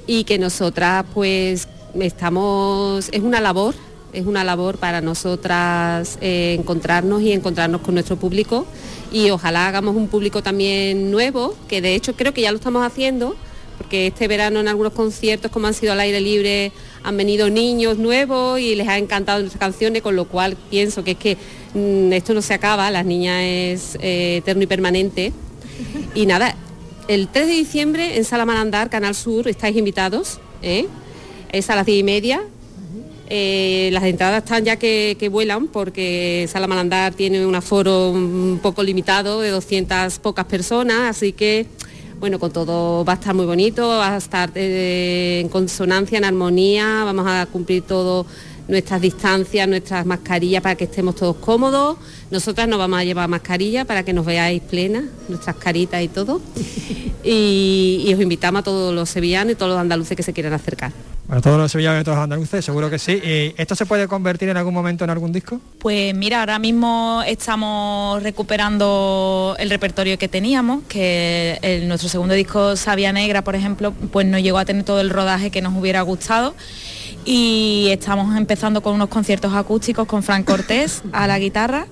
y 0.05 0.23
que 0.23 0.37
nosotras 0.37 1.03
pues 1.15 1.67
estamos, 1.95 3.09
es 3.11 3.21
una 3.21 3.41
labor 3.41 3.73
es 4.13 4.25
una 4.25 4.43
labor 4.43 4.77
para 4.77 5.01
nosotras 5.01 6.17
eh, 6.21 6.55
encontrarnos 6.57 7.21
y 7.21 7.31
encontrarnos 7.31 7.81
con 7.81 7.93
nuestro 7.93 8.15
público 8.15 8.65
y 9.11 9.29
ojalá 9.29 9.67
hagamos 9.67 9.95
un 9.95 10.07
público 10.07 10.41
también 10.41 11.11
nuevo, 11.11 11.55
que 11.67 11.81
de 11.81 11.95
hecho 11.95 12.15
creo 12.15 12.33
que 12.33 12.41
ya 12.41 12.51
lo 12.51 12.57
estamos 12.57 12.85
haciendo, 12.85 13.35
porque 13.77 14.07
este 14.07 14.27
verano 14.27 14.59
en 14.59 14.67
algunos 14.67 14.93
conciertos 14.93 15.51
como 15.51 15.67
han 15.67 15.73
sido 15.73 15.93
al 15.93 15.99
aire 15.99 16.19
libre 16.19 16.71
han 17.03 17.15
venido 17.15 17.49
niños 17.49 17.97
nuevos 17.97 18.59
y 18.59 18.75
les 18.75 18.87
ha 18.87 18.97
encantado 18.97 19.39
nuestras 19.39 19.59
canciones, 19.59 20.01
con 20.01 20.15
lo 20.15 20.25
cual 20.25 20.57
pienso 20.69 21.03
que 21.03 21.11
es 21.11 21.17
que 21.17 21.37
mm, 21.73 22.11
esto 22.11 22.33
no 22.33 22.41
se 22.41 22.53
acaba, 22.53 22.91
las 22.91 23.05
niñas 23.05 23.43
es 23.43 23.97
eh, 24.01 24.37
eterno 24.37 24.63
y 24.63 24.67
permanente. 24.67 25.31
Y 26.15 26.25
nada, 26.25 26.55
el 27.07 27.27
3 27.27 27.47
de 27.47 27.53
diciembre 27.53 28.17
en 28.17 28.25
Sala 28.25 28.45
Malandar, 28.45 28.89
Canal 28.89 29.15
Sur, 29.15 29.47
estáis 29.47 29.77
invitados, 29.77 30.39
¿eh? 30.61 30.87
es 31.51 31.69
a 31.69 31.75
las 31.75 31.85
10 31.85 31.99
y 31.99 32.03
media, 32.03 32.41
eh, 33.29 33.89
las 33.91 34.03
entradas 34.03 34.43
están 34.43 34.63
ya 34.63 34.77
que, 34.77 35.29
vuelan 35.31 35.67
porque 35.67 36.47
Sala 36.51 36.67
Malandar 36.67 37.13
tiene 37.13 37.45
un 37.45 37.55
aforo 37.55 38.11
un 38.11 38.59
poco 38.61 38.83
limitado 38.83 39.41
de 39.41 39.49
200 39.49 40.19
pocas 40.19 40.45
personas, 40.45 41.09
así 41.09 41.33
que 41.33 41.65
bueno, 42.19 42.39
con 42.39 42.51
todo 42.51 43.05
va 43.05 43.13
a 43.13 43.15
estar 43.15 43.35
muy 43.35 43.45
bonito, 43.45 43.87
va 43.87 44.15
a 44.15 44.17
estar 44.17 44.51
eh, 44.55 45.41
en 45.41 45.49
consonancia, 45.49 46.17
en 46.17 46.25
armonía, 46.25 47.03
vamos 47.03 47.27
a 47.27 47.45
cumplir 47.45 47.83
todo 47.83 48.25
nuestras 48.67 49.01
distancias, 49.01 49.67
nuestras 49.67 50.05
mascarillas 50.05 50.61
para 50.61 50.75
que 50.75 50.85
estemos 50.85 51.15
todos 51.15 51.35
cómodos. 51.37 51.97
Nosotras 52.29 52.67
nos 52.67 52.77
vamos 52.77 52.99
a 52.99 53.03
llevar 53.03 53.29
mascarilla 53.29 53.85
para 53.85 54.03
que 54.03 54.11
nos 54.13 54.25
veáis 54.25 54.61
plenas, 54.61 55.05
nuestras 55.29 55.55
caritas 55.55 56.01
y 56.03 56.07
todo. 56.07 56.41
Y, 57.23 58.05
y 58.07 58.13
os 58.13 58.21
invitamos 58.21 58.61
a 58.61 58.63
todos 58.63 58.93
los 58.95 59.09
sevillanos 59.09 59.51
y 59.51 59.55
todos 59.55 59.69
los 59.71 59.81
andaluces 59.81 60.15
que 60.15 60.23
se 60.23 60.31
quieran 60.31 60.53
acercar. 60.53 60.93
Para 61.27 61.41
todos 61.41 61.57
los 61.57 61.69
sevillanos 61.69 61.99
y 61.99 62.03
todos 62.05 62.15
los 62.15 62.23
andaluces, 62.23 62.63
seguro 62.63 62.89
que 62.89 62.99
sí. 62.99 63.13
¿Y 63.21 63.53
¿Esto 63.57 63.75
se 63.75 63.85
puede 63.85 64.07
convertir 64.07 64.47
en 64.47 64.55
algún 64.55 64.73
momento 64.73 65.03
en 65.03 65.09
algún 65.09 65.33
disco? 65.33 65.59
Pues 65.79 66.15
mira, 66.15 66.39
ahora 66.39 66.57
mismo 66.57 67.21
estamos 67.27 68.23
recuperando 68.23 69.57
el 69.59 69.69
repertorio 69.69 70.17
que 70.17 70.29
teníamos, 70.29 70.83
que 70.87 71.59
el- 71.63 71.89
nuestro 71.89 72.07
segundo 72.07 72.33
disco, 72.33 72.77
Sabia 72.77 73.11
Negra, 73.11 73.43
por 73.43 73.55
ejemplo, 73.55 73.91
pues 74.13 74.25
no 74.25 74.39
llegó 74.39 74.57
a 74.59 74.63
tener 74.63 74.85
todo 74.85 75.01
el 75.01 75.09
rodaje 75.09 75.51
que 75.51 75.61
nos 75.61 75.75
hubiera 75.75 76.01
gustado. 76.03 76.55
Y 77.25 77.87
estamos 77.91 78.37
empezando 78.37 78.81
con 78.81 78.93
unos 78.95 79.09
conciertos 79.09 79.53
acústicos 79.53 80.07
con 80.07 80.23
Fran 80.23 80.43
Cortés 80.43 81.01
a 81.11 81.27
la 81.27 81.39
guitarra, 81.39 81.87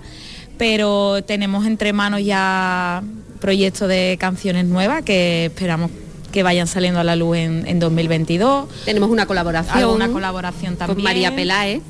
pero 0.58 1.24
tenemos 1.24 1.66
entre 1.66 1.94
manos 1.94 2.24
ya 2.24 3.04
proyectos 3.40 3.88
de 3.88 4.18
canciones 4.20 4.66
nuevas 4.66 5.04
que 5.04 5.46
esperamos 5.46 5.92
que 6.32 6.44
vayan 6.44 6.68
saliendo 6.68 7.00
a 7.00 7.04
la 7.04 7.16
luz 7.16 7.38
en, 7.38 7.66
en 7.68 7.80
2022. 7.80 8.68
Tenemos 8.84 9.10
una 9.10 9.26
colaboración. 9.26 9.78
Alguna 9.78 10.10
colaboración 10.10 10.76
también. 10.76 10.96
Con 10.96 11.04
María 11.04 11.34
Peláez, 11.34 11.82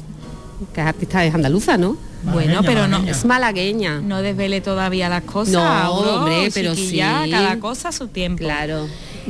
que 0.74 0.82
es 0.82 0.88
artista 0.88 1.26
es 1.26 1.34
andaluza, 1.34 1.78
¿no? 1.78 1.98
Bueno, 2.24 2.62
pero 2.64 2.88
no 2.88 2.98
es 3.08 3.26
malagueña. 3.26 4.02
No 4.02 4.22
desvele 4.22 4.62
todavía 4.62 5.10
las 5.10 5.24
cosas. 5.24 5.54
No, 5.54 5.92
hombre, 5.92 6.50
pero 6.54 6.76
sí. 6.76 6.98
cada 7.00 7.60
cosa 7.60 7.90
a 7.90 7.92
su 7.92 8.08
tiempo. 8.08 8.40
Claro. 8.40 8.88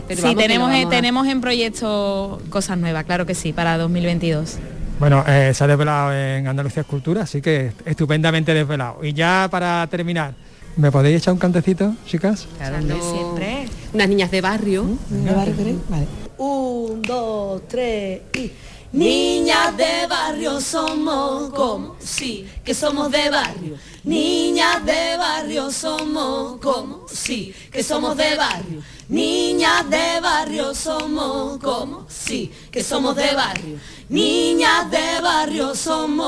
Pero 0.07 0.21
sí, 0.21 0.35
tenemos, 0.35 0.89
tenemos 0.89 1.27
en 1.27 1.41
proyecto 1.41 2.41
cosas 2.49 2.77
nuevas, 2.77 3.05
claro 3.05 3.25
que 3.25 3.35
sí, 3.35 3.53
para 3.53 3.77
2022. 3.77 4.57
Bueno, 4.99 5.23
eh, 5.27 5.51
se 5.53 5.63
ha 5.63 5.67
desvelado 5.67 6.13
en 6.13 6.47
Andalucía 6.47 6.81
Escultura, 6.81 7.23
así 7.23 7.41
que 7.41 7.71
estupendamente 7.85 8.53
desvelado. 8.53 9.03
Y 9.03 9.13
ya 9.13 9.47
para 9.51 9.85
terminar, 9.87 10.33
¿me 10.77 10.91
podéis 10.91 11.17
echar 11.17 11.33
un 11.33 11.39
cantecito, 11.39 11.93
chicas? 12.05 12.47
Claro, 12.57 12.79
no- 12.81 13.01
siempre. 13.11 13.65
Unas 13.93 14.07
niñas 14.09 14.31
de 14.31 14.41
barrio. 14.41 14.85
¿De 15.09 15.31
barrio? 15.33 15.81
Vale. 15.89 16.07
Un, 16.37 17.01
dos, 17.01 17.61
tres 17.67 18.21
y... 18.33 18.51
Niñas 18.95 19.75
de 19.75 20.07
barrio 20.07 20.61
somos 20.61 21.49
como 21.53 21.97
sí, 21.99 22.47
que 22.63 22.73
somos 22.73 23.11
de 23.11 23.29
barrio. 23.29 23.75
Niñas 24.05 24.85
de 24.85 25.17
barrio 25.17 25.69
somos 25.69 26.61
como 26.61 27.05
sí, 27.09 27.53
que 27.69 27.83
somos 27.83 28.15
de 28.15 28.37
barrio. 28.37 28.81
Niñas 29.09 29.89
de 29.89 30.21
barrio 30.21 30.73
somos 30.73 31.57
como 31.57 32.05
sí, 32.07 32.49
que 32.71 32.81
somos 32.85 33.17
de 33.17 33.35
barrio. 33.35 33.77
Niñas 34.07 34.89
de 34.89 35.21
barrio 35.21 35.75
somos. 35.75 36.25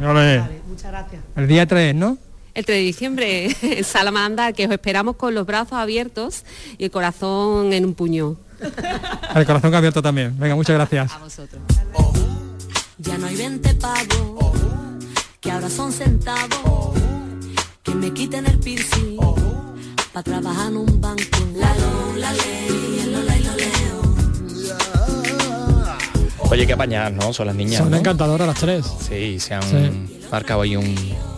Ole. 0.00 0.44
Muchas 0.66 0.90
gracias. 0.92 1.22
El 1.36 1.46
día 1.46 1.66
3, 1.66 1.94
¿no? 1.94 2.16
El 2.54 2.64
3 2.64 2.78
de 2.78 2.84
diciembre, 2.84 3.56
Salamanda, 3.84 4.54
que 4.54 4.64
os 4.64 4.72
esperamos 4.72 5.16
con 5.16 5.34
los 5.34 5.44
brazos 5.44 5.74
abiertos 5.74 6.44
y 6.78 6.84
el 6.84 6.90
corazón 6.90 7.74
en 7.74 7.84
un 7.84 7.92
puño. 7.92 8.38
El 9.34 9.46
corazón 9.46 9.74
abierto 9.74 10.02
también. 10.02 10.38
Venga, 10.38 10.54
muchas 10.54 10.74
gracias. 10.76 11.12
A 11.12 11.18
vosotros. 11.18 11.60
Ya 12.98 13.18
no 13.18 13.26
hay 13.26 13.36
20 13.36 13.74
pavos, 13.74 14.52
que 15.40 15.50
ahora 15.50 15.68
son 15.68 15.92
centavos. 15.92 16.94
Que 17.82 17.94
me 17.94 18.12
quiten 18.12 18.46
el 18.46 18.58
piercing, 18.60 19.18
para 20.12 20.22
trabajar 20.22 20.68
en 20.68 20.76
un 20.76 21.00
banco. 21.00 21.22
La 21.56 21.74
lo, 21.76 22.16
la 22.16 22.32
ley, 22.32 23.00
el 23.02 23.12
lola 23.12 23.36
y 23.36 23.42
lo 23.42 23.56
leo. 23.56 24.02
Oye, 26.50 26.66
qué 26.66 26.72
apañadas, 26.74 27.12
¿no? 27.12 27.32
Son 27.32 27.46
las 27.46 27.56
niñas. 27.56 27.78
Son 27.78 27.90
¿no? 27.90 27.96
encantadoras 27.96 28.46
las 28.46 28.58
tres. 28.58 28.84
Sí, 29.08 29.40
se 29.40 29.54
han 29.54 29.62
Sí. 29.62 30.20
marcado 30.30 30.60
ahí 30.62 30.76
un 30.76 30.94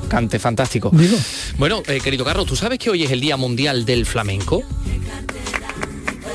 cante 0.08 0.38
fantástico. 0.38 0.90
Digo. 0.92 1.16
Bueno, 1.56 1.82
eh, 1.86 2.00
querido 2.00 2.24
Carlos, 2.24 2.46
¿tú 2.46 2.56
sabes 2.56 2.78
que 2.78 2.90
hoy 2.90 3.04
es 3.04 3.10
el 3.10 3.20
Día 3.20 3.36
Mundial 3.36 3.84
del 3.86 4.04
Flamenco? 4.06 4.62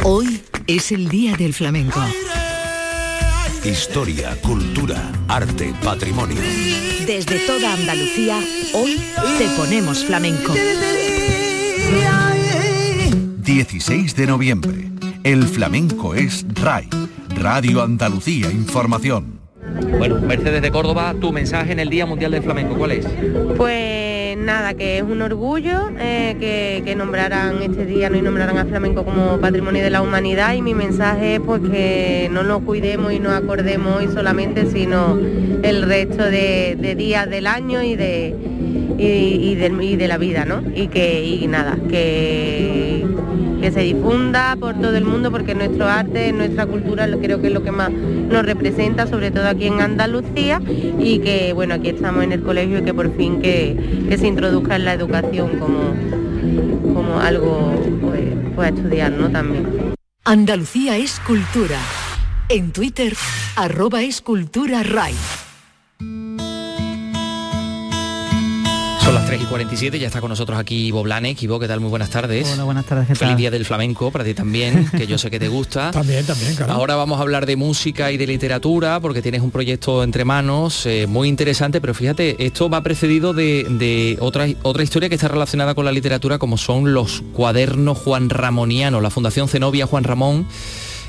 Hoy 0.04 0.42
es 0.76 0.92
el 0.92 1.10
Día 1.10 1.36
del 1.36 1.52
Flamenco. 1.56 2.00
Historia, 3.66 4.36
cultura, 4.40 5.12
arte, 5.28 5.74
patrimonio. 5.84 6.38
Desde 7.08 7.40
toda 7.48 7.74
Andalucía, 7.74 8.40
hoy 8.74 9.02
te 9.40 9.48
ponemos 9.58 10.06
flamenco. 10.06 10.54
16 13.38 14.16
de 14.16 14.28
noviembre. 14.28 14.92
El 15.24 15.48
flamenco 15.48 16.14
es 16.14 16.46
RAI. 16.54 16.88
Radio 17.36 17.82
Andalucía 17.82 18.52
Información. 18.52 19.40
Bueno, 19.98 20.22
Mercedes 20.22 20.62
de 20.62 20.70
Córdoba, 20.70 21.16
tu 21.20 21.32
mensaje 21.32 21.72
en 21.72 21.80
el 21.80 21.90
Día 21.90 22.06
Mundial 22.06 22.32
del 22.32 22.44
Flamenco, 22.44 22.76
¿cuál 22.76 22.92
es? 22.92 23.08
Pues 23.58 23.99
nada, 24.40 24.74
que 24.74 24.98
es 24.98 25.04
un 25.04 25.22
orgullo 25.22 25.90
eh, 26.00 26.36
que, 26.40 26.82
que 26.86 26.96
nombraran 26.96 27.62
este 27.62 27.86
día, 27.86 28.10
¿no? 28.10 28.18
y 28.18 28.22
nombraran 28.22 28.58
al 28.58 28.68
flamenco 28.68 29.04
como 29.06 29.38
patrimonio 29.40 29.84
de 29.84 29.90
la 29.90 30.02
humanidad 30.02 30.54
y 30.56 30.62
mi 30.62 30.74
mensaje 30.74 31.36
es 31.36 31.40
pues 31.42 31.62
que 31.62 32.30
no 32.32 32.44
nos 32.44 32.62
cuidemos 32.64 33.14
y 33.14 33.20
nos 33.20 33.34
acordemos 33.34 33.98
hoy 33.98 34.08
solamente, 34.14 34.66
sino 34.68 35.18
el 35.64 35.84
resto 35.84 36.24
de, 36.24 36.78
de 36.80 36.96
días 36.96 37.30
del 37.30 37.48
año 37.48 37.82
y 37.84 37.96
de, 37.96 38.36
y, 38.98 39.04
y 39.52 39.56
del- 39.56 39.82
y 39.82 39.96
de 39.96 40.08
la 40.08 40.18
vida, 40.18 40.46
¿no? 40.46 40.62
Y 40.76 40.88
que 40.88 41.24
y 41.24 41.48
nada, 41.48 41.78
que, 41.90 42.79
que 43.60 43.72
se 43.72 43.82
difunda 43.82 44.56
por 44.56 44.76
todo 44.76 44.96
el 44.96 45.06
mundo 45.06 45.32
porque 45.32 45.56
nuestro 45.56 45.86
arte, 45.86 46.32
nuestra 46.32 46.66
cultura 46.66 47.08
creo 47.22 47.42
que 47.42 47.48
es 47.48 47.54
lo 47.54 47.64
que 47.64 47.72
más 47.72 47.92
nos 47.92 48.46
representa, 48.46 49.08
sobre 49.08 49.32
todo 49.32 49.48
aquí 49.48 49.68
en 49.68 49.82
Andalucía 49.82 50.62
y 51.00 51.20
que 51.20 51.54
bueno, 51.54 51.76
aquí 51.76 51.90
estamos 51.90 52.24
en 52.24 52.32
el 52.32 52.42
colegio 52.42 52.80
y 52.80 52.84
que 52.84 52.94
por 52.94 53.16
fin 53.16 53.42
que, 53.42 54.16
se 54.18 54.28
introduzca 54.28 54.76
en 54.76 54.86
la 54.86 54.94
educación 54.94 55.60
como, 55.60 55.94
como 56.94 57.20
algo 57.20 57.74
pues, 58.02 58.22
pues 58.56 58.72
a 58.72 58.76
estudiar, 58.76 59.12
¿no? 59.12 59.30
También. 59.30 59.94
Andalucía 60.26 60.98
es 60.98 61.20
cultura. 61.22 61.78
En 62.50 62.72
Twitter, 62.72 63.14
arroba 63.56 64.02
escultura. 64.02 64.84
3 69.30 69.44
y 69.44 69.46
47, 69.46 70.00
ya 70.00 70.08
está 70.08 70.22
con 70.22 70.30
nosotros 70.30 70.58
aquí 70.58 70.88
Ivo 70.88 71.04
Blanek. 71.04 71.40
Ivo, 71.44 71.60
¿qué 71.60 71.68
tal? 71.68 71.80
Muy 71.80 71.92
buenas 71.92 72.10
tardes. 72.10 72.50
Hola, 72.52 72.64
buenas 72.64 72.86
tardes, 72.88 73.06
¿qué 73.08 73.14
Feliz? 73.14 73.38
Día 73.38 73.52
del 73.52 73.64
Flamenco 73.64 74.10
para 74.10 74.24
ti 74.24 74.34
también, 74.34 74.90
que 74.98 75.06
yo 75.06 75.20
sé 75.20 75.30
que 75.30 75.40
te 75.40 75.48
gusta. 75.50 75.92
También, 75.92 76.26
también, 76.26 76.56
claro. 76.56 76.74
Ahora 76.74 76.96
vamos 76.96 77.20
a 77.20 77.22
hablar 77.22 77.46
de 77.46 77.56
música 77.56 78.12
y 78.12 78.18
de 78.18 78.26
literatura, 78.26 79.00
porque 79.00 79.22
tienes 79.22 79.44
un 79.44 79.52
proyecto 79.52 80.04
entre 80.04 80.26
manos 80.26 80.84
eh, 80.88 81.06
muy 81.08 81.28
interesante, 81.30 81.80
pero 81.80 81.94
fíjate, 81.94 82.44
esto 82.44 82.72
va 82.72 82.82
precedido 82.82 83.34
de, 83.36 83.66
de 83.70 84.18
otra, 84.20 84.48
otra 84.64 84.82
historia 84.82 85.10
que 85.10 85.16
está 85.16 85.28
relacionada 85.28 85.76
con 85.76 85.86
la 85.86 85.92
literatura, 85.92 86.40
como 86.40 86.58
son 86.58 86.96
los 86.96 87.22
cuadernos 87.34 88.00
Juan 88.00 88.32
Ramonianos. 88.32 89.04
La 89.04 89.12
Fundación 89.12 89.48
Zenobia 89.48 89.86
Juan 89.86 90.06
Ramón 90.06 90.48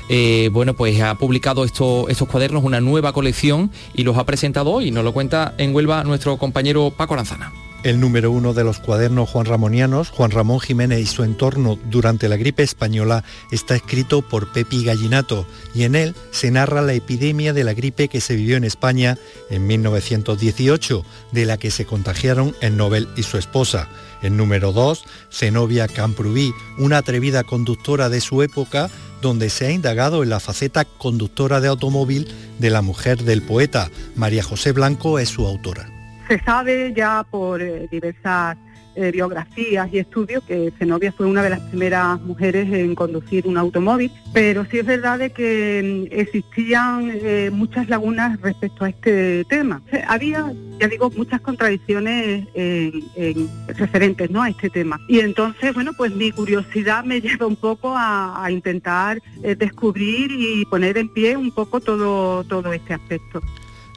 eh, 0.09 0.51
bueno, 0.53 0.75
pues 0.75 1.01
ha 1.01 1.15
publicado 1.15 1.65
esto- 1.65 2.07
estos 2.07 2.27
cuadernos, 2.27 2.63
una 2.63 2.81
nueva 2.81 3.13
colección, 3.13 3.71
y 3.95 4.03
los 4.03 4.15
ha 4.17 4.25
presentado 4.27 4.69
hoy. 4.69 4.91
Nos 4.91 5.03
lo 5.03 5.11
cuenta 5.11 5.55
en 5.57 5.73
Huelva 5.73 6.03
nuestro 6.03 6.37
compañero 6.37 6.91
Paco 6.95 7.15
Aranzana. 7.15 7.51
El 7.83 7.99
número 7.99 8.29
uno 8.29 8.53
de 8.53 8.63
los 8.63 8.77
cuadernos 8.77 9.27
Juan 9.27 9.47
Ramonianos, 9.47 10.11
Juan 10.11 10.29
Ramón 10.29 10.59
Jiménez 10.59 10.99
y 10.99 11.07
su 11.07 11.23
entorno 11.23 11.79
durante 11.85 12.29
la 12.29 12.37
gripe 12.37 12.61
española, 12.61 13.23
está 13.49 13.75
escrito 13.75 14.21
por 14.21 14.51
Pepi 14.51 14.85
Gallinato 14.85 15.47
y 15.73 15.85
en 15.85 15.95
él 15.95 16.13
se 16.29 16.51
narra 16.51 16.83
la 16.83 16.93
epidemia 16.93 17.53
de 17.53 17.63
la 17.63 17.73
gripe 17.73 18.07
que 18.07 18.21
se 18.21 18.35
vivió 18.35 18.55
en 18.55 18.65
España 18.65 19.17
en 19.49 19.65
1918, 19.65 21.03
de 21.31 21.45
la 21.47 21.57
que 21.57 21.71
se 21.71 21.85
contagiaron 21.85 22.55
el 22.61 22.77
Nobel 22.77 23.07
y 23.15 23.23
su 23.23 23.39
esposa. 23.39 23.87
El 24.21 24.37
número 24.37 24.73
2, 24.73 25.03
Zenobia 25.31 25.87
Camprubí, 25.87 26.53
una 26.77 26.99
atrevida 26.99 27.43
conductora 27.43 28.09
de 28.09 28.21
su 28.21 28.43
época, 28.43 28.91
donde 29.23 29.49
se 29.49 29.65
ha 29.65 29.71
indagado 29.71 30.21
en 30.21 30.29
la 30.29 30.39
faceta 30.39 30.85
conductora 30.85 31.59
de 31.61 31.69
automóvil 31.69 32.27
de 32.59 32.69
la 32.69 32.83
mujer 32.83 33.23
del 33.23 33.41
poeta. 33.41 33.89
María 34.15 34.43
José 34.43 34.71
Blanco 34.71 35.17
es 35.17 35.29
su 35.29 35.47
autora. 35.47 36.00
Se 36.31 36.39
sabe 36.39 36.93
ya 36.95 37.25
por 37.29 37.61
eh, 37.61 37.89
diversas 37.91 38.55
eh, 38.95 39.11
biografías 39.11 39.89
y 39.91 39.97
estudios 39.97 40.41
que 40.45 40.71
Zenobia 40.79 41.11
fue 41.11 41.25
una 41.25 41.43
de 41.43 41.49
las 41.49 41.59
primeras 41.59 42.21
mujeres 42.21 42.71
en 42.71 42.95
conducir 42.95 43.45
un 43.47 43.57
automóvil, 43.57 44.09
pero 44.31 44.63
sí 44.63 44.79
es 44.79 44.85
verdad 44.85 45.19
de 45.19 45.31
que 45.31 46.07
mm, 46.09 46.17
existían 46.17 47.11
eh, 47.13 47.49
muchas 47.51 47.89
lagunas 47.89 48.39
respecto 48.39 48.85
a 48.85 48.89
este 48.89 49.43
tema. 49.49 49.81
Había, 50.07 50.53
ya 50.79 50.87
digo, 50.87 51.11
muchas 51.17 51.41
contradicciones 51.41 52.47
en- 52.53 53.03
en 53.17 53.49
referentes 53.67 54.31
¿no? 54.31 54.41
a 54.41 54.47
este 54.51 54.69
tema. 54.69 55.01
Y 55.09 55.19
entonces, 55.19 55.73
bueno, 55.73 55.91
pues 55.97 56.15
mi 56.15 56.31
curiosidad 56.31 57.03
me 57.03 57.19
lleva 57.21 57.45
un 57.45 57.57
poco 57.57 57.93
a, 57.93 58.47
intentar 58.49 59.21
descubrir 59.57 60.31
y 60.31 60.63
poner 60.63 60.97
en 60.97 61.09
pie 61.09 61.35
un 61.35 61.51
poco 61.51 61.81
todo, 61.81 62.45
todo 62.45 62.71
este 62.71 62.93
aspecto. 62.93 63.41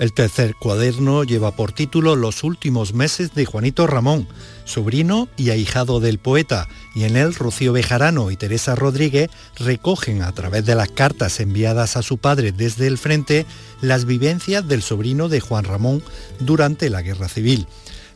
El 0.01 0.13
tercer 0.13 0.57
cuaderno 0.57 1.23
lleva 1.23 1.53
por 1.53 1.71
título 1.71 2.17
Los 2.17 2.43
últimos 2.43 2.95
meses 2.95 3.33
de 3.33 3.45
Juanito 3.45 3.87
Ramón, 3.87 4.27
sobrino 4.65 5.29
y 5.37 5.51
ahijado 5.51 6.01
del 6.01 6.19
poeta, 6.19 6.69
y 6.97 7.05
en 7.05 7.17
él 7.17 7.33
Rocío 7.33 7.73
Bejarano 7.73 8.33
y 8.33 8.37
Teresa 8.37 8.75
Rodríguez 8.75 9.31
recogen 9.57 10.23
a 10.23 10.33
través 10.33 10.67
de 10.67 10.75
las 10.75 10.89
cartas 10.89 11.39
enviadas 11.39 11.97
a 11.97 12.03
su 12.03 12.19
padre 12.19 12.51
desde 12.51 12.89
el 12.89 12.99
frente 12.99 13.47
las 13.81 14.05
vivencias 14.05 14.67
del 14.67 14.83
sobrino 14.83 15.29
de 15.29 15.39
Juan 15.39 15.65
Ramón 15.65 16.03
durante 16.41 16.91
la 16.91 17.03
Guerra 17.03 17.29
Civil. 17.29 17.69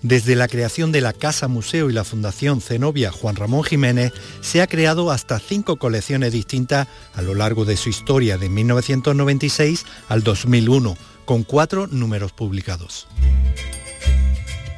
Desde 0.02 0.36
la 0.36 0.46
creación 0.46 0.92
de 0.92 1.00
la 1.00 1.12
Casa 1.12 1.48
Museo 1.48 1.90
y 1.90 1.92
la 1.92 2.04
Fundación 2.04 2.60
Zenobia 2.60 3.10
Juan 3.10 3.34
Ramón 3.34 3.64
Jiménez, 3.64 4.12
se 4.40 4.62
ha 4.62 4.68
creado 4.68 5.10
hasta 5.10 5.40
cinco 5.40 5.76
colecciones 5.76 6.32
distintas 6.32 6.86
a 7.14 7.22
lo 7.22 7.34
largo 7.34 7.64
de 7.64 7.76
su 7.76 7.88
historia 7.88 8.38
de 8.38 8.48
1996 8.48 9.84
al 10.08 10.22
2001, 10.22 10.96
con 11.28 11.44
cuatro 11.44 11.86
números 11.88 12.32
publicados. 12.32 13.06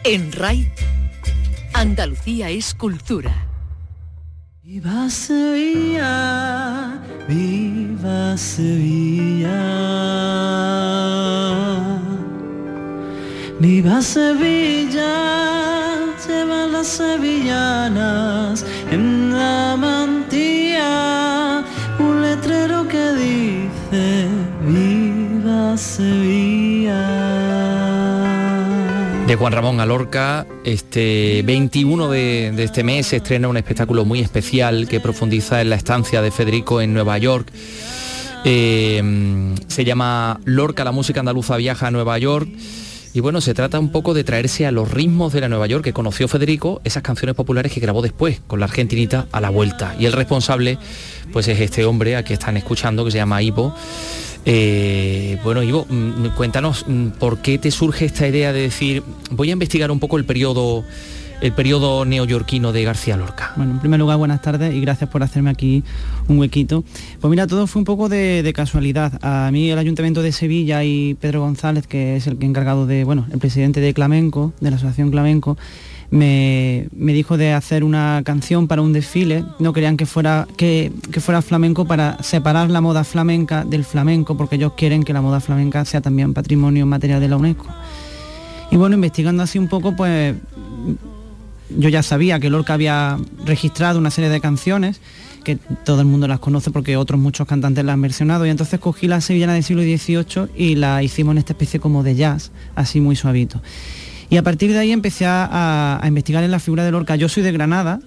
En 0.02 0.32
RAI, 0.32 0.68
Andalucía 1.74 2.50
es 2.50 2.74
cultura. 2.74 3.46
Viva 4.60 5.08
Sevilla, 5.10 7.00
viva 7.28 8.36
Sevilla. 8.36 9.62
Viva 13.60 14.02
Sevilla, 14.02 15.14
lleva 16.26 16.66
las 16.66 16.88
sevillanas 16.88 18.66
en 18.90 19.32
la 19.32 19.76
mantilla 19.78 21.64
un 22.00 22.22
letrero 22.22 22.88
que 22.88 23.12
dice 23.12 24.29
De 29.26 29.34
Juan 29.34 29.52
Ramón 29.52 29.80
Alorca. 29.80 30.46
Este 30.62 31.42
21 31.46 32.10
de, 32.10 32.52
de 32.54 32.64
este 32.64 32.84
mes 32.84 33.06
se 33.06 33.16
estrena 33.16 33.48
un 33.48 33.56
espectáculo 33.56 34.04
muy 34.04 34.20
especial 34.20 34.86
que 34.86 35.00
profundiza 35.00 35.62
en 35.62 35.70
la 35.70 35.76
estancia 35.76 36.20
de 36.20 36.30
Federico 36.30 36.82
en 36.82 36.92
Nueva 36.92 37.16
York. 37.16 37.50
Eh, 38.44 39.54
se 39.68 39.84
llama 39.86 40.38
Lorca, 40.44 40.84
la 40.84 40.92
música 40.92 41.20
andaluza 41.20 41.56
viaja 41.56 41.86
a 41.86 41.90
Nueva 41.90 42.18
York. 42.18 42.50
Y 43.14 43.20
bueno, 43.20 43.40
se 43.40 43.54
trata 43.54 43.80
un 43.80 43.90
poco 43.90 44.12
de 44.12 44.22
traerse 44.22 44.66
a 44.66 44.72
los 44.72 44.90
ritmos 44.90 45.32
de 45.32 45.40
la 45.40 45.48
Nueva 45.48 45.66
York 45.66 45.82
que 45.82 45.94
conoció 45.94 46.28
Federico, 46.28 46.82
esas 46.84 47.02
canciones 47.02 47.34
populares 47.34 47.72
que 47.72 47.80
grabó 47.80 48.02
después 48.02 48.40
con 48.46 48.60
la 48.60 48.66
argentinita 48.66 49.28
a 49.32 49.40
la 49.40 49.48
vuelta. 49.48 49.96
Y 49.98 50.04
el 50.04 50.12
responsable, 50.12 50.76
pues 51.32 51.48
es 51.48 51.58
este 51.58 51.86
hombre 51.86 52.16
a 52.16 52.22
que 52.22 52.34
están 52.34 52.58
escuchando, 52.58 53.02
que 53.06 53.10
se 53.10 53.16
llama 53.16 53.42
Ivo. 53.42 53.74
Eh, 54.44 55.38
bueno, 55.44 55.62
Ivo, 55.62 55.86
mm, 55.88 56.28
cuéntanos 56.36 56.84
mm, 56.88 57.08
por 57.18 57.38
qué 57.38 57.58
te 57.58 57.70
surge 57.70 58.06
esta 58.06 58.26
idea 58.26 58.52
de 58.52 58.62
decir, 58.62 59.02
voy 59.30 59.50
a 59.50 59.52
investigar 59.52 59.90
un 59.90 60.00
poco 60.00 60.16
el 60.16 60.24
periodo 60.24 60.84
el 61.40 61.52
periodo 61.52 62.04
neoyorquino 62.04 62.72
de 62.72 62.84
García 62.84 63.16
Lorca. 63.16 63.52
Bueno, 63.56 63.72
en 63.72 63.78
primer 63.80 63.98
lugar, 63.98 64.18
buenas 64.18 64.42
tardes 64.42 64.74
y 64.74 64.80
gracias 64.80 65.08
por 65.08 65.22
hacerme 65.22 65.50
aquí 65.50 65.82
un 66.28 66.38
huequito. 66.38 66.84
Pues 67.20 67.30
mira, 67.30 67.46
todo 67.46 67.66
fue 67.66 67.80
un 67.80 67.84
poco 67.86 68.08
de, 68.08 68.52
casualidad. 68.54 69.18
A 69.22 69.50
mí 69.50 69.70
el 69.70 69.78
Ayuntamiento 69.78 70.22
de 70.22 70.32
Sevilla 70.32 70.84
y 70.84 71.14
Pedro 71.14 71.40
González, 71.40 71.86
que 71.86 72.16
es 72.16 72.26
el 72.26 72.36
que 72.36 72.46
encargado 72.46 72.86
de, 72.86 73.04
bueno, 73.04 73.26
el 73.32 73.38
presidente 73.38 73.80
de 73.80 73.94
Flamenco, 73.94 74.52
de 74.60 74.70
la 74.70 74.76
Asociación 74.76 75.10
Flamenco, 75.10 75.56
me, 76.10 76.88
me, 76.94 77.12
dijo 77.12 77.36
de 77.36 77.52
hacer 77.52 77.84
una 77.84 78.22
canción 78.24 78.68
para 78.68 78.82
un 78.82 78.92
desfile. 78.92 79.44
No 79.58 79.72
querían 79.72 79.96
que 79.96 80.06
fuera, 80.06 80.46
que, 80.56 80.92
que, 81.12 81.20
fuera 81.20 81.42
flamenco 81.42 81.84
para 81.84 82.22
separar 82.22 82.70
la 82.70 82.80
moda 82.80 83.04
flamenca 83.04 83.64
del 83.64 83.84
flamenco, 83.84 84.36
porque 84.36 84.56
ellos 84.56 84.72
quieren 84.76 85.02
que 85.02 85.12
la 85.12 85.22
moda 85.22 85.40
flamenca 85.40 85.84
sea 85.84 86.00
también 86.00 86.34
patrimonio 86.34 86.86
material 86.86 87.20
de 87.20 87.28
la 87.28 87.36
UNESCO. 87.36 87.66
Y 88.70 88.76
bueno, 88.76 88.94
investigando 88.94 89.42
así 89.42 89.58
un 89.58 89.68
poco, 89.68 89.94
pues 89.96 90.34
yo 91.76 91.88
ya 91.88 92.02
sabía 92.02 92.40
que 92.40 92.50
Lorca 92.50 92.74
había 92.74 93.18
registrado 93.44 93.98
una 93.98 94.10
serie 94.10 94.30
de 94.30 94.40
canciones 94.40 95.00
que 95.44 95.56
todo 95.56 96.00
el 96.00 96.06
mundo 96.06 96.28
las 96.28 96.38
conoce 96.38 96.70
porque 96.70 96.96
otros 96.96 97.18
muchos 97.18 97.46
cantantes 97.46 97.84
las 97.84 97.94
han 97.94 98.02
versionado 98.02 98.46
y 98.46 98.50
entonces 98.50 98.78
cogí 98.78 99.08
la 99.08 99.20
sevillana 99.20 99.54
del 99.54 99.64
siglo 99.64 99.82
XVIII 99.82 100.50
y 100.54 100.74
la 100.74 101.02
hicimos 101.02 101.32
en 101.32 101.38
esta 101.38 101.54
especie 101.54 101.80
como 101.80 102.02
de 102.02 102.14
jazz, 102.14 102.50
así 102.74 103.00
muy 103.00 103.16
suavito. 103.16 103.62
Y 104.30 104.36
a 104.36 104.42
partir 104.42 104.72
de 104.72 104.78
ahí 104.78 104.92
empecé 104.92 105.26
a, 105.26 106.00
a 106.00 106.08
investigar 106.08 106.44
en 106.44 106.50
la 106.50 106.60
figura 106.60 106.84
de 106.84 106.92
Lorca. 106.92 107.16
Yo 107.16 107.28
soy 107.28 107.42
de 107.42 107.52
Granada, 107.52 108.00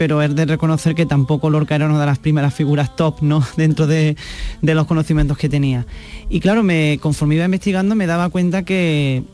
pero 0.00 0.22
es 0.22 0.34
de 0.34 0.46
reconocer 0.46 0.94
que 0.94 1.04
tampoco 1.04 1.50
Lorca 1.50 1.74
era 1.74 1.84
una 1.84 2.00
de 2.00 2.06
las 2.06 2.18
primeras 2.18 2.54
figuras 2.54 2.96
top 2.96 3.20
¿no? 3.20 3.44
dentro 3.58 3.86
de, 3.86 4.16
de 4.62 4.74
los 4.74 4.86
conocimientos 4.86 5.36
que 5.36 5.50
tenía. 5.50 5.84
Y 6.30 6.40
claro, 6.40 6.62
me, 6.62 6.98
conforme 7.02 7.34
iba 7.34 7.44
investigando 7.44 7.94
me 7.94 8.06
daba 8.06 8.30
cuenta 8.30 8.62
que 8.62 9.24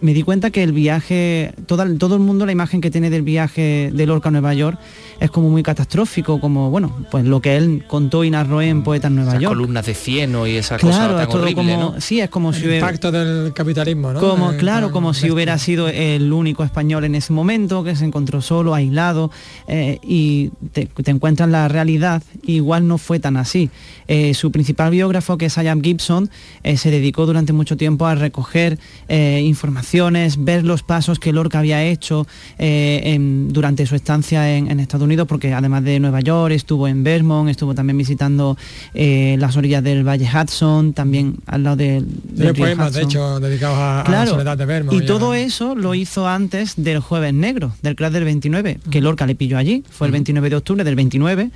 me 0.00 0.14
di 0.14 0.22
cuenta 0.22 0.50
que 0.50 0.62
el 0.62 0.72
viaje, 0.72 1.52
todo, 1.66 1.84
todo, 1.96 2.14
el 2.14 2.20
mundo 2.20 2.46
la 2.46 2.52
imagen 2.52 2.80
que 2.80 2.90
tiene 2.90 3.10
del 3.10 3.22
viaje 3.22 3.90
de 3.92 4.06
Lorca 4.06 4.28
a 4.28 4.32
Nueva 4.32 4.54
York 4.54 4.78
es 5.20 5.30
como 5.30 5.50
muy 5.50 5.62
catastrófico, 5.62 6.40
como 6.40 6.70
bueno, 6.70 6.96
pues 7.10 7.24
lo 7.26 7.40
que 7.40 7.56
él 7.56 7.84
contó 7.86 8.24
y 8.24 8.30
narró 8.30 8.62
en 8.62 8.82
Poeta 8.82 9.08
en 9.08 9.16
Nueva 9.16 9.32
Esas 9.32 9.42
York. 9.42 9.54
columnas 9.54 9.84
de 9.86 9.94
cieno 9.94 10.46
y 10.46 10.56
esa 10.56 10.76
claro, 10.78 10.96
cosa 10.96 11.08
tan 11.14 11.20
es 11.22 11.28
todo 11.28 11.42
horrible, 11.42 11.54
como, 11.74 11.76
¿no? 11.92 12.00
Sí, 12.00 12.20
es 12.20 12.30
como 12.30 12.50
el 12.50 12.54
si 12.56 12.66
hubiera, 12.66 12.86
impacto 12.86 13.12
del 13.12 13.52
capitalismo, 13.52 14.12
¿no? 14.12 14.20
Como, 14.20 14.52
Eh, 14.52 14.56
claro, 14.56 14.90
como 14.90 15.12
si 15.12 15.22
bestia. 15.22 15.34
hubiera 15.34 15.58
sido 15.58 15.88
el 15.88 16.32
único 16.32 16.64
español 16.64 17.04
en 17.04 17.14
ese 17.14 17.32
momento, 17.32 17.84
que 17.84 17.94
se 17.96 18.04
encontró 18.04 18.40
solo, 18.40 18.74
aislado, 18.74 19.30
eh, 19.68 19.98
y 20.02 20.50
te, 20.72 20.86
te 20.86 21.10
encuentras 21.10 21.48
la 21.50 21.68
realidad, 21.68 22.22
igual 22.44 22.88
no 22.88 22.96
fue 22.98 23.20
tan 23.20 23.36
así. 23.36 23.70
Eh, 24.12 24.34
su 24.34 24.50
principal 24.50 24.90
biógrafo, 24.90 25.38
que 25.38 25.46
es 25.46 25.54
Ian 25.54 25.82
Gibson, 25.84 26.28
eh, 26.64 26.76
se 26.76 26.90
dedicó 26.90 27.26
durante 27.26 27.52
mucho 27.52 27.76
tiempo 27.76 28.06
a 28.06 28.16
recoger 28.16 28.76
eh, 29.08 29.40
informaciones, 29.44 30.42
ver 30.44 30.64
los 30.64 30.82
pasos 30.82 31.20
que 31.20 31.32
Lorca 31.32 31.60
había 31.60 31.84
hecho 31.84 32.26
en- 32.58 33.52
durante 33.52 33.86
su 33.86 33.94
estancia 33.94 34.56
en, 34.56 34.68
en 34.68 34.80
Estados 34.80 35.04
Unidos, 35.04 35.28
porque 35.28 35.54
además 35.54 35.84
de 35.84 36.00
Nueva 36.00 36.20
York, 36.20 36.52
estuvo 36.54 36.88
en 36.88 37.04
Vermont, 37.04 37.48
estuvo 37.50 37.72
también 37.74 37.96
visitando 37.98 38.56
las 38.94 39.56
orillas 39.56 39.82
del 39.84 40.02
Valle 40.06 40.28
Hudson, 40.28 40.92
también 40.92 41.36
al 41.46 41.62
lado 41.62 41.76
del, 41.76 42.04
del 42.34 42.54
río 42.54 42.64
poemas, 42.64 42.92
de 42.92 43.02
hecho, 43.02 43.38
dedicados 43.38 43.78
a, 43.78 44.02
a 44.02 44.10
la 44.10 44.26
soledad 44.26 44.58
de 44.58 44.66
Vermont. 44.66 45.00
y 45.00 45.06
todo 45.06 45.34
eso 45.34 45.74
lo 45.76 45.94
hizo 45.94 46.26
antes 46.26 46.74
del 46.76 46.98
Jueves 46.98 47.32
Negro, 47.34 47.72
del 47.82 47.94
crash 47.94 48.12
del 48.12 48.24
29, 48.24 48.78
que 48.90 49.00
Lorca 49.00 49.26
le 49.26 49.34
pilló 49.36 49.56
allí, 49.56 49.84
fue 49.88 50.08
el 50.08 50.12
29 50.12 50.50
de 50.50 50.56
octubre 50.56 50.82
del 50.84 50.96
29, 50.96 51.50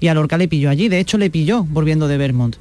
y 0.00 0.08
a 0.08 0.14
Lorca 0.14 0.38
le 0.38 0.48
pilló 0.48 0.70
allí, 0.70 0.88
de 0.88 1.00
hecho 1.00 1.18
le 1.18 1.30
pilló 1.30 1.64
volviendo 1.64 2.08
de 2.08 2.16
Vermont. 2.18 2.56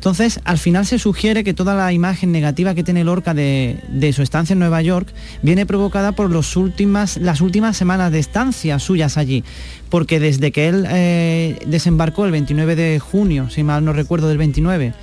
Entonces, 0.00 0.40
al 0.44 0.56
final 0.56 0.86
se 0.86 0.98
sugiere 0.98 1.44
que 1.44 1.52
toda 1.52 1.74
la 1.74 1.92
imagen 1.92 2.32
negativa 2.32 2.74
que 2.74 2.82
tiene 2.82 3.04
Lorca 3.04 3.34
de, 3.34 3.80
de 3.88 4.14
su 4.14 4.22
estancia 4.22 4.54
en 4.54 4.58
Nueva 4.58 4.80
York 4.80 5.12
viene 5.42 5.66
provocada 5.66 6.12
por 6.12 6.30
las 6.30 6.56
últimas 6.56 7.76
semanas 7.76 8.10
de 8.10 8.18
estancia 8.18 8.78
suyas 8.78 9.18
allí. 9.18 9.44
Porque 9.90 10.18
desde 10.18 10.52
que 10.52 10.68
él 10.68 10.86
eh, 10.88 11.58
desembarcó 11.66 12.24
el 12.24 12.32
29 12.32 12.76
de 12.76 12.98
junio, 12.98 13.50
si 13.50 13.62
mal 13.62 13.84
no 13.84 13.92
recuerdo, 13.92 14.28
del 14.28 14.38
29, 14.38 14.94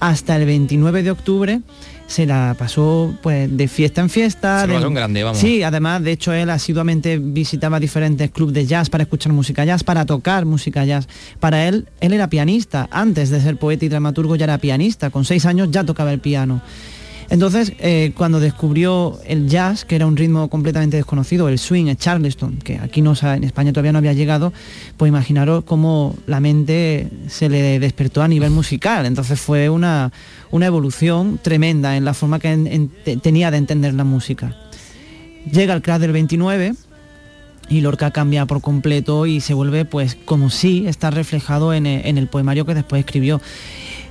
hasta 0.00 0.36
el 0.36 0.46
29 0.46 1.02
de 1.02 1.10
octubre, 1.10 1.60
se 2.06 2.24
la 2.26 2.54
pasó 2.58 3.14
pues 3.22 3.54
de 3.56 3.68
fiesta 3.68 4.00
en 4.00 4.10
fiesta. 4.10 4.60
Se 4.62 4.66
de- 4.68 4.74
pasó 4.74 4.86
en 4.86 4.94
grande, 4.94 5.22
vamos. 5.24 5.38
Sí, 5.38 5.62
además, 5.62 6.02
de 6.02 6.12
hecho, 6.12 6.32
él 6.32 6.50
asiduamente 6.50 7.18
visitaba 7.18 7.80
diferentes 7.80 8.30
clubes 8.30 8.54
de 8.54 8.66
jazz 8.66 8.90
para 8.90 9.02
escuchar 9.04 9.32
música 9.32 9.64
jazz, 9.64 9.82
para 9.84 10.06
tocar 10.06 10.44
música 10.44 10.84
jazz. 10.84 11.08
Para 11.40 11.66
él, 11.66 11.88
él 12.00 12.12
era 12.12 12.28
pianista. 12.30 12.88
Antes 12.90 13.30
de 13.30 13.40
ser 13.40 13.56
poeta 13.56 13.84
y 13.84 13.88
dramaturgo 13.88 14.36
ya 14.36 14.44
era 14.44 14.58
pianista. 14.58 15.10
Con 15.10 15.24
seis 15.24 15.46
años 15.46 15.68
ya 15.70 15.84
tocaba 15.84 16.12
el 16.12 16.20
piano. 16.20 16.60
Entonces, 17.28 17.72
eh, 17.80 18.12
cuando 18.16 18.38
descubrió 18.38 19.18
el 19.26 19.48
jazz, 19.48 19.84
que 19.84 19.96
era 19.96 20.06
un 20.06 20.16
ritmo 20.16 20.48
completamente 20.48 20.96
desconocido, 20.96 21.48
el 21.48 21.58
swing, 21.58 21.86
el 21.86 21.96
charleston, 21.96 22.58
que 22.58 22.78
aquí 22.78 23.02
no, 23.02 23.14
en 23.20 23.42
España 23.44 23.72
todavía 23.72 23.90
no 23.92 23.98
había 23.98 24.12
llegado, 24.12 24.52
pues 24.96 25.08
imaginaros 25.08 25.64
cómo 25.64 26.14
la 26.26 26.38
mente 26.38 27.08
se 27.28 27.48
le 27.48 27.80
despertó 27.80 28.22
a 28.22 28.28
nivel 28.28 28.50
musical. 28.52 29.06
Entonces 29.06 29.40
fue 29.40 29.68
una, 29.68 30.12
una 30.52 30.66
evolución 30.66 31.38
tremenda 31.42 31.96
en 31.96 32.04
la 32.04 32.14
forma 32.14 32.38
que 32.38 32.52
en- 32.52 32.66
en- 32.68 32.88
te- 33.04 33.16
tenía 33.16 33.50
de 33.50 33.56
entender 33.58 33.92
la 33.94 34.04
música. 34.04 34.54
Llega 35.50 35.74
el 35.74 35.82
crash 35.82 36.00
del 36.00 36.12
29 36.12 36.74
y 37.68 37.80
Lorca 37.80 38.12
cambia 38.12 38.46
por 38.46 38.60
completo 38.60 39.26
y 39.26 39.40
se 39.40 39.52
vuelve 39.52 39.84
pues 39.84 40.16
como 40.24 40.50
si 40.50 40.86
está 40.86 41.10
reflejado 41.10 41.74
en 41.74 41.86
el 41.86 42.28
poemario 42.28 42.64
que 42.64 42.74
después 42.74 43.00
escribió. 43.00 43.40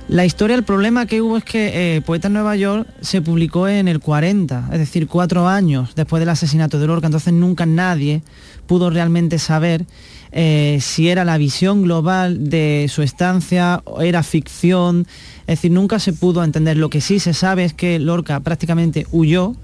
La 0.08 0.24
historia, 0.24 0.54
el 0.54 0.62
problema 0.62 1.06
que 1.06 1.20
hubo 1.20 1.36
es 1.36 1.42
que 1.42 1.96
eh, 1.96 2.00
Poeta 2.00 2.28
en 2.28 2.34
Nueva 2.34 2.54
York 2.54 2.86
se 3.00 3.20
publicó 3.22 3.66
en 3.66 3.88
el 3.88 3.98
40, 3.98 4.68
es 4.72 4.78
decir, 4.78 5.08
cuatro 5.08 5.48
años 5.48 5.96
después 5.96 6.20
del 6.20 6.28
asesinato 6.28 6.78
de 6.78 6.86
Lorca, 6.86 7.06
entonces 7.06 7.32
nunca 7.32 7.66
nadie 7.66 8.22
pudo 8.68 8.88
realmente 8.88 9.40
saber 9.40 9.84
eh, 10.30 10.78
si 10.80 11.08
era 11.08 11.24
la 11.24 11.38
visión 11.38 11.82
global 11.82 12.48
de 12.48 12.86
su 12.88 13.02
estancia 13.02 13.82
o 13.84 14.00
era 14.00 14.22
ficción, 14.22 15.08
es 15.40 15.58
decir, 15.58 15.72
nunca 15.72 15.98
se 15.98 16.12
pudo 16.12 16.44
entender. 16.44 16.76
Lo 16.76 16.88
que 16.88 17.00
sí 17.00 17.18
se 17.18 17.34
sabe 17.34 17.64
es 17.64 17.74
que 17.74 17.98
Lorca 17.98 18.38
prácticamente 18.38 19.08
huyó 19.10 19.56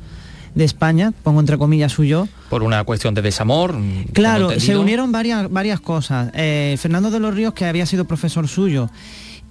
de 0.56 0.64
España, 0.64 1.12
pongo 1.22 1.38
entre 1.38 1.56
comillas 1.56 1.96
huyó, 2.00 2.26
Por 2.50 2.64
una 2.64 2.82
cuestión 2.82 3.14
de 3.14 3.22
desamor. 3.22 3.74
mm, 3.74 4.06
Claro, 4.12 4.58
se 4.58 4.76
unieron 4.76 5.12
varias, 5.12 5.48
varias 5.50 5.80
cosas. 5.80 6.32
Eh, 6.34 6.76
Fernando 6.80 7.12
de 7.12 7.20
los 7.20 7.32
Ríos, 7.32 7.54
que 7.54 7.64
había 7.64 7.86
sido 7.86 8.06
profesor 8.06 8.48
suyo 8.48 8.90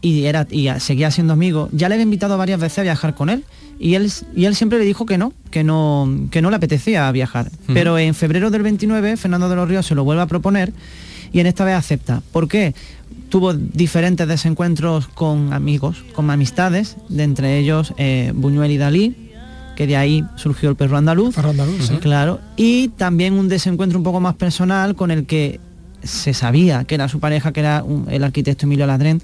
y, 0.01 0.25
era, 0.25 0.47
y 0.49 0.67
seguía 0.79 1.11
siendo 1.11 1.33
amigo, 1.33 1.69
ya 1.71 1.87
le 1.87 1.95
había 1.95 2.03
invitado 2.03 2.37
varias 2.37 2.59
veces 2.59 2.79
a 2.79 2.83
viajar 2.83 3.15
con 3.15 3.29
él. 3.29 3.43
Y 3.79 3.95
él, 3.95 4.11
y 4.35 4.45
él 4.45 4.55
siempre 4.55 4.77
le 4.77 4.85
dijo 4.85 5.07
que 5.07 5.17
no, 5.17 5.33
que 5.49 5.63
no, 5.63 6.27
que 6.29 6.41
no 6.41 6.51
le 6.51 6.55
apetecía 6.55 7.11
viajar. 7.11 7.49
Pero 7.67 7.97
en 7.97 8.13
febrero 8.13 8.51
del 8.51 8.61
29, 8.61 9.17
Fernando 9.17 9.49
de 9.49 9.55
los 9.55 9.67
Ríos 9.67 9.87
se 9.87 9.95
lo 9.95 10.03
vuelve 10.03 10.21
a 10.21 10.27
proponer 10.27 10.71
y 11.33 11.39
en 11.39 11.47
esta 11.47 11.65
vez 11.65 11.75
acepta. 11.75 12.21
¿Por 12.31 12.47
qué? 12.47 12.75
Tuvo 13.29 13.53
diferentes 13.53 14.27
desencuentros 14.27 15.07
con 15.07 15.53
amigos, 15.53 16.03
con 16.13 16.29
amistades, 16.29 16.97
de 17.09 17.23
entre 17.23 17.57
ellos 17.57 17.93
eh, 17.97 18.33
Buñuel 18.35 18.71
y 18.71 18.77
Dalí, 18.77 19.15
que 19.75 19.87
de 19.87 19.95
ahí 19.95 20.23
surgió 20.35 20.69
el 20.69 20.75
perro 20.75 20.97
andaluz. 20.97 21.33
Claro. 22.01 22.39
Y 22.57 22.89
también 22.89 23.33
un 23.33 23.47
desencuentro 23.47 23.97
un 23.97 24.03
poco 24.03 24.19
más 24.19 24.35
personal 24.35 24.95
con 24.95 25.11
el 25.11 25.25
que 25.25 25.59
se 26.03 26.33
sabía 26.33 26.83
que 26.83 26.95
era 26.95 27.07
su 27.07 27.19
pareja, 27.19 27.51
que 27.53 27.61
era 27.61 27.83
el 28.09 28.23
arquitecto 28.23 28.65
Emilio 28.65 28.85
Ladrén. 28.85 29.21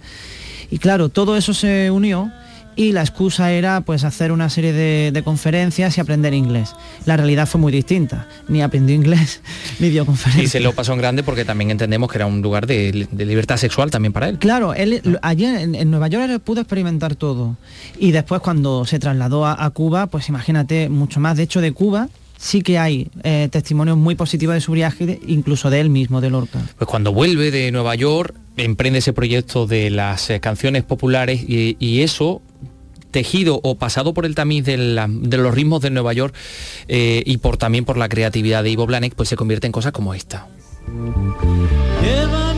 Y 0.72 0.80
claro, 0.80 1.10
todo 1.10 1.38
eso 1.38 1.54
se 1.54 1.92
unió 1.92 2.32
y 2.78 2.92
la 2.92 3.02
excusa 3.02 3.52
era 3.52 3.82
pues 3.82 4.04
hacer 4.04 4.32
una 4.32 4.50
serie 4.50 4.72
de, 4.72 5.24
conferencias 5.24 5.98
y 5.98 6.02
aprender 6.02 6.34
inglés. 6.34 6.76
La 7.06 7.18
realidad 7.18 7.48
fue 7.48 7.60
muy 7.60 7.72
distinta, 7.72 8.28
ni 8.48 8.62
aprendió 8.62 8.96
inglés 8.96 9.42
ni 9.80 9.90
dio 9.90 10.06
conferencias. 10.06 10.46
Y 10.46 10.48
se 10.48 10.60
lo 10.60 10.74
pasó 10.74 10.94
en 10.94 11.00
grande 11.00 11.24
porque 11.24 11.44
también 11.44 11.72
entendemos 11.72 12.10
que 12.10 12.20
era 12.20 12.28
un 12.28 12.42
lugar 12.42 12.68
de, 12.68 13.08
libertad 13.12 13.58
sexual 13.58 13.90
también 13.90 14.14
para 14.14 14.30
él. 14.30 14.38
Claro, 14.38 14.74
él 14.76 15.20
allí 15.24 15.46
en, 15.46 15.90
Nueva 15.90 16.08
York 16.08 16.30
él 16.30 16.40
pudo 16.40 16.62
experimentar 16.62 17.16
todo 17.16 17.58
y 17.98 18.12
después 18.12 18.42
cuando 18.42 18.86
se 18.86 19.00
trasladó 19.00 19.46
a, 19.46 19.68
Cuba, 19.72 20.08
pues 20.08 20.30
imagínate 20.30 20.88
mucho 20.88 21.20
más. 21.20 21.36
De 21.36 21.44
hecho 21.44 21.62
de 21.62 21.72
Cuba 21.72 22.10
sí 22.38 22.62
que 22.62 22.78
hay 22.78 23.10
eh, 23.24 23.50
testimonios 23.52 23.98
muy 23.98 24.16
positivos 24.16 24.56
de 24.56 24.62
su 24.62 24.72
viaje, 24.72 25.20
incluso 25.28 25.70
de 25.70 25.82
él 25.82 25.90
mismo, 25.90 26.22
de 26.22 26.30
Lorca. 26.30 26.60
Pues 26.78 26.88
cuando 26.90 27.12
vuelve 27.12 27.52
de 27.52 27.72
Nueva 27.72 27.96
York, 27.96 28.36
emprende 28.56 29.00
ese 29.00 29.14
proyecto 29.14 29.68
de 29.68 29.90
las 29.90 30.30
eh, 30.30 30.40
canciones 30.40 30.84
populares 30.84 31.44
y, 31.48 32.02
eso 32.02 32.42
tejido 33.12 33.60
o 33.64 33.76
pasado 33.76 34.14
por 34.14 34.26
el 34.26 34.36
tamiz 34.36 34.64
de, 34.66 34.78
los 34.78 35.56
ritmos 35.56 35.82
de 35.82 35.90
Nueva 35.90 36.14
York 36.14 36.36
eh, 36.88 37.24
y 37.26 37.38
por 37.38 37.58
también 37.58 37.86
por 37.86 37.98
la 37.98 38.10
creatividad 38.10 38.64
de 38.64 38.70
Ivo 38.70 38.86
Blanek, 38.86 39.16
pues 39.16 39.30
se 39.30 39.36
convierte 39.36 39.66
en 39.66 39.74
cosas 39.74 39.92
como 39.92 40.14
esta. 40.14 40.48
Lleva 42.02 42.54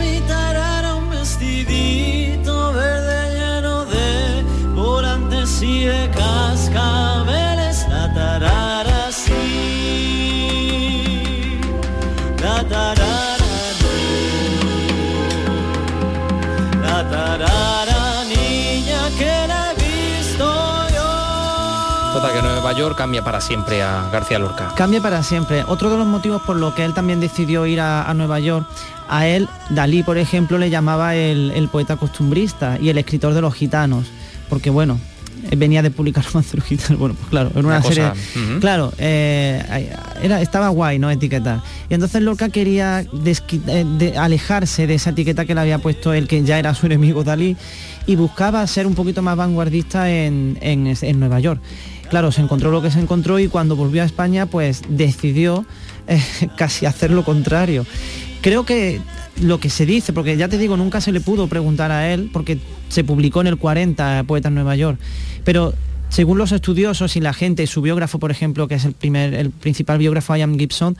Nueva 22.70 22.86
York 22.86 22.98
cambia 22.98 23.24
para 23.24 23.40
siempre 23.40 23.82
a 23.82 24.08
García 24.12 24.38
Lorca. 24.38 24.72
Cambia 24.76 25.02
para 25.02 25.24
siempre. 25.24 25.64
Otro 25.66 25.90
de 25.90 25.96
los 25.96 26.06
motivos 26.06 26.40
por 26.42 26.54
los 26.54 26.72
que 26.72 26.84
él 26.84 26.94
también 26.94 27.18
decidió 27.18 27.66
ir 27.66 27.80
a, 27.80 28.14
Nueva 28.14 28.38
York, 28.38 28.64
a 29.08 29.26
él, 29.26 29.48
Dalí, 29.70 30.04
por 30.04 30.18
ejemplo, 30.18 30.56
le 30.56 30.70
llamaba 30.70 31.16
el, 31.16 31.68
poeta 31.72 31.96
costumbrista 31.96 32.78
y 32.80 32.88
el 32.88 32.98
escritor 32.98 33.34
de 33.34 33.40
los 33.40 33.54
gitanos. 33.54 34.06
Porque 34.48 34.70
bueno, 34.70 35.00
venía 35.56 35.82
de 35.82 35.90
publicar 35.90 36.24
romances 36.32 36.62
gitanos. 36.62 37.00
Bueno, 37.00 37.16
pues 37.16 37.28
claro, 37.28 37.50
en 37.56 37.66
una, 37.66 37.82
serie. 37.82 38.08
Claro, 38.60 38.92
eh, 38.98 39.90
era, 40.22 40.40
estaba 40.40 40.68
guay, 40.68 41.00
¿no? 41.00 41.10
Etiquetar. 41.10 41.62
Y 41.88 41.94
entonces 41.94 42.22
Lorca 42.22 42.50
quería 42.50 43.04
eh, 43.04 44.14
alejarse 44.16 44.86
de 44.86 44.94
esa 44.94 45.10
etiqueta 45.10 45.44
que 45.44 45.56
le 45.56 45.60
había 45.62 45.78
puesto 45.78 46.12
él, 46.12 46.28
que 46.28 46.44
ya 46.44 46.56
era 46.56 46.72
su 46.74 46.86
enemigo 46.86 47.24
Dalí, 47.24 47.56
y 48.06 48.14
buscaba 48.14 48.64
ser 48.68 48.86
un 48.86 48.94
poquito 48.94 49.22
más 49.22 49.36
vanguardista 49.36 50.08
en, 50.08 50.56
en 50.62 51.18
Nueva 51.18 51.40
York. 51.40 51.60
Claro, 52.10 52.32
se 52.32 52.40
encontró 52.40 52.72
lo 52.72 52.82
que 52.82 52.90
se 52.90 52.98
encontró 52.98 53.38
y 53.38 53.46
cuando 53.46 53.76
volvió 53.76 54.02
a 54.02 54.04
España 54.04 54.46
pues 54.46 54.82
decidió 54.88 55.64
eh, 56.08 56.20
casi 56.56 56.84
hacer 56.84 57.12
lo 57.12 57.24
contrario. 57.24 57.86
Creo 58.42 58.66
que 58.66 59.00
lo 59.40 59.60
que 59.60 59.70
se 59.70 59.86
dice, 59.86 60.12
porque 60.12 60.36
ya 60.36 60.48
te 60.48 60.58
digo, 60.58 60.76
nunca 60.76 61.00
se 61.00 61.12
le 61.12 61.20
pudo 61.20 61.46
preguntar 61.46 61.92
a 61.92 62.12
él, 62.12 62.28
porque 62.32 62.58
se 62.88 63.04
publicó 63.04 63.40
en 63.40 63.46
el 63.46 63.58
40 63.58 64.24
Poeta 64.26 64.48
en 64.48 64.54
Nueva 64.54 64.74
York, 64.74 64.98
pero 65.44 65.72
según 66.10 66.38
los 66.38 66.52
estudiosos 66.52 67.16
y 67.16 67.20
la 67.20 67.32
gente, 67.32 67.66
su 67.66 67.82
biógrafo, 67.82 68.18
por 68.18 68.30
ejemplo, 68.30 68.68
que 68.68 68.74
es 68.74 68.84
el, 68.84 68.92
primer, 68.92 69.32
el 69.32 69.50
principal 69.50 69.98
biógrafo, 69.98 70.36
Ian 70.36 70.58
Gibson, 70.58 70.96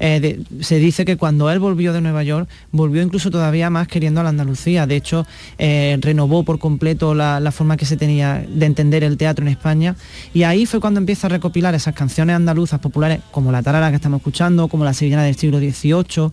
eh, 0.00 0.42
se 0.60 0.78
dice 0.78 1.04
que 1.04 1.16
cuando 1.16 1.50
él 1.50 1.58
volvió 1.58 1.92
de 1.92 2.00
Nueva 2.00 2.22
York, 2.22 2.48
volvió 2.72 3.02
incluso 3.02 3.30
todavía 3.30 3.70
más 3.70 3.88
queriendo 3.88 4.20
a 4.20 4.24
la 4.24 4.30
Andalucía. 4.30 4.86
De 4.86 4.96
hecho, 4.96 5.26
eh, 5.58 5.96
renovó 6.00 6.44
por 6.44 6.58
completo 6.58 7.14
la, 7.14 7.40
la, 7.40 7.52
forma 7.52 7.76
que 7.76 7.84
se 7.84 7.96
tenía 7.96 8.44
de 8.48 8.66
entender 8.66 9.04
el 9.04 9.16
teatro 9.18 9.44
en 9.44 9.52
España. 9.52 9.96
Y 10.32 10.44
ahí 10.44 10.66
fue 10.66 10.80
cuando 10.80 10.98
empieza 10.98 11.26
a 11.26 11.30
recopilar 11.30 11.74
esas 11.74 11.94
canciones 11.94 12.34
andaluzas 12.34 12.80
populares, 12.80 13.20
como 13.30 13.52
la 13.52 13.62
tarara 13.62 13.90
que 13.90 13.96
estamos 13.96 14.18
escuchando, 14.18 14.68
como 14.68 14.84
la 14.84 14.94
sevillana 14.94 15.24
del 15.24 15.36
siglo 15.36 15.58
XVIII 15.58 16.32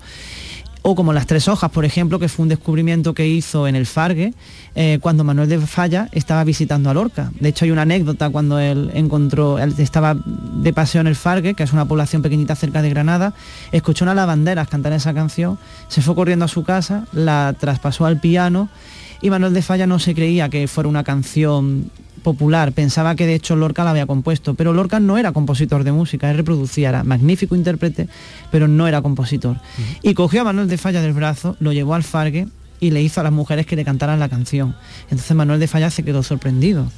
o 0.83 0.95
como 0.95 1.13
las 1.13 1.27
tres 1.27 1.47
hojas, 1.47 1.69
por 1.69 1.85
ejemplo, 1.85 2.17
que 2.17 2.27
fue 2.27 2.43
un 2.43 2.49
descubrimiento 2.49 3.13
que 3.13 3.27
hizo 3.27 3.67
en 3.67 3.75
el 3.75 3.85
Fargue 3.85 4.33
eh, 4.73 4.97
cuando 5.01 5.23
Manuel 5.23 5.47
de 5.47 5.59
Falla 5.59 6.09
estaba 6.11 6.43
visitando 6.43 6.89
a 6.89 6.93
Lorca. 6.93 7.31
De 7.39 7.49
hecho, 7.49 7.65
hay 7.65 7.71
una 7.71 7.83
anécdota 7.83 8.29
cuando 8.29 8.59
él 8.59 8.89
encontró, 8.93 9.59
él 9.59 9.75
estaba 9.77 10.15
de 10.15 10.73
paseo 10.73 11.01
en 11.01 11.07
el 11.07 11.15
Fargue, 11.15 11.53
que 11.53 11.63
es 11.63 11.73
una 11.73 11.85
población 11.85 12.21
pequeñita 12.21 12.55
cerca 12.55 12.81
de 12.81 12.89
Granada, 12.89 13.33
escuchó 13.71 14.05
una 14.05 14.15
lavandera 14.15 14.65
cantar 14.65 14.93
esa 14.93 15.13
canción, 15.13 15.59
se 15.87 16.01
fue 16.01 16.15
corriendo 16.15 16.45
a 16.45 16.47
su 16.47 16.63
casa, 16.63 17.05
la 17.13 17.53
traspasó 17.59 18.05
al 18.05 18.19
piano 18.19 18.69
y 19.21 19.29
Manuel 19.29 19.53
de 19.53 19.61
Falla 19.61 19.85
no 19.85 19.99
se 19.99 20.15
creía 20.15 20.49
que 20.49 20.67
fuera 20.67 20.89
una 20.89 21.03
canción 21.03 21.91
popular, 22.21 22.71
pensaba 22.71 23.15
que 23.15 23.25
de 23.25 23.35
hecho 23.35 23.55
Lorca 23.55 23.83
la 23.83 23.91
había 23.91 24.05
compuesto, 24.05 24.53
pero 24.53 24.73
Lorca 24.73 24.99
no 24.99 25.17
era 25.17 25.31
compositor 25.31 25.83
de 25.83 25.91
música, 25.91 26.29
él 26.29 26.37
reproducía, 26.37 26.89
era 26.89 27.03
magnífico 27.03 27.55
intérprete, 27.55 28.07
pero 28.51 28.67
no 28.67 28.87
era 28.87 29.01
compositor. 29.01 29.57
Y 30.01 30.13
cogió 30.13 30.41
a 30.41 30.43
Manuel 30.45 30.67
de 30.67 30.77
Falla 30.77 31.01
del 31.01 31.13
brazo, 31.13 31.57
lo 31.59 31.73
llevó 31.73 31.95
al 31.95 32.03
Fargue 32.03 32.47
y 32.79 32.91
le 32.91 33.01
hizo 33.01 33.21
a 33.21 33.23
las 33.23 33.33
mujeres 33.33 33.65
que 33.65 33.75
le 33.75 33.85
cantaran 33.85 34.19
la 34.19 34.29
canción. 34.29 34.75
Entonces 35.03 35.35
Manuel 35.35 35.59
de 35.59 35.67
Falla 35.67 35.89
se 35.89 36.03
quedó 36.03 36.23
sorprendido. 36.23 36.91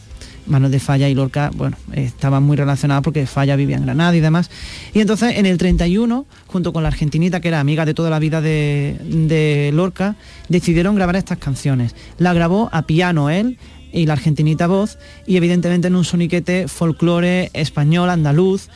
Manuel 0.46 0.72
de 0.72 0.80
Falla 0.80 1.08
y 1.08 1.16
Lorca, 1.16 1.52
bueno, 1.56 1.78
estaban 1.94 2.44
muy 2.44 2.58
relacionados 2.58 3.04
porque 3.04 3.26
Falla 3.26 3.56
vivía 3.56 3.78
en 3.78 3.84
Granada 3.84 4.16
y 4.16 4.20
demás. 4.20 4.50
Y 4.94 5.00
entonces 5.00 5.38
en 5.38 5.46
el 5.46 5.58
31, 5.58 6.26
junto 6.48 6.74
con 6.74 6.84
la 6.84 6.90
argentinita, 6.90 7.40
que 7.40 7.48
era 7.48 7.60
amiga 7.60 7.86
de 7.86 7.94
toda 7.94 8.10
la 8.10 8.20
vida 8.20 8.42
de, 8.42 8.98
de 9.04 9.72
Lorca, 9.74 10.16
decidieron 10.50 10.96
grabar 10.96 11.16
estas 11.16 11.38
canciones. 11.38 11.96
La 12.18 12.34
grabó 12.34 12.70
a 12.72 12.84
piano 12.84 13.30
él, 13.30 13.58
y 13.94 14.06
la 14.06 14.14
argentinita 14.14 14.68
voz 14.68 14.98
y 15.26 15.38
evidentemente 15.38 15.88
en 15.88 15.96
un 15.96 16.04
soniquete 16.04 16.68
folclore 16.68 17.52
español, 17.54 18.10
andaluz, 18.10 18.70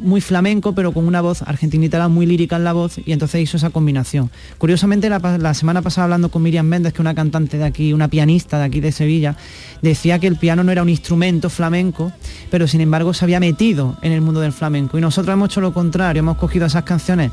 muy 0.00 0.20
flamenco, 0.20 0.74
pero 0.74 0.92
con 0.92 1.06
una 1.06 1.20
voz 1.20 1.42
argentinita 1.42 2.08
muy 2.08 2.26
lírica 2.26 2.56
en 2.56 2.64
la 2.64 2.72
voz, 2.72 2.98
y 3.04 3.12
entonces 3.12 3.40
hizo 3.40 3.56
esa 3.56 3.70
combinación. 3.70 4.30
Curiosamente, 4.58 5.08
la, 5.08 5.54
semana 5.54 5.82
pasada 5.82 6.04
hablando 6.04 6.30
con 6.30 6.42
Miriam 6.42 6.66
Méndez, 6.66 6.92
que 6.92 6.98
es 6.98 7.00
una 7.00 7.14
cantante 7.14 7.58
de 7.58 7.64
aquí, 7.64 7.92
una 7.92 8.08
pianista 8.08 8.58
de 8.58 8.64
aquí 8.64 8.80
de 8.80 8.92
Sevilla, 8.92 9.36
decía 9.82 10.18
que 10.18 10.26
el 10.26 10.36
piano 10.36 10.64
no 10.64 10.72
era 10.72 10.82
un 10.82 10.88
instrumento 10.88 11.50
flamenco, 11.50 12.12
pero 12.50 12.66
sin 12.66 12.80
embargo 12.80 13.14
se 13.14 13.24
había 13.24 13.40
metido 13.40 13.96
en 14.02 14.12
el 14.12 14.20
mundo 14.20 14.40
del 14.40 14.52
flamenco. 14.52 14.98
Y 14.98 15.00
nosotros 15.00 15.32
hemos 15.32 15.50
hecho 15.50 15.60
lo 15.60 15.72
contrario, 15.72 16.20
hemos 16.20 16.36
cogido 16.36 16.66
esas 16.66 16.84
canciones 16.84 17.30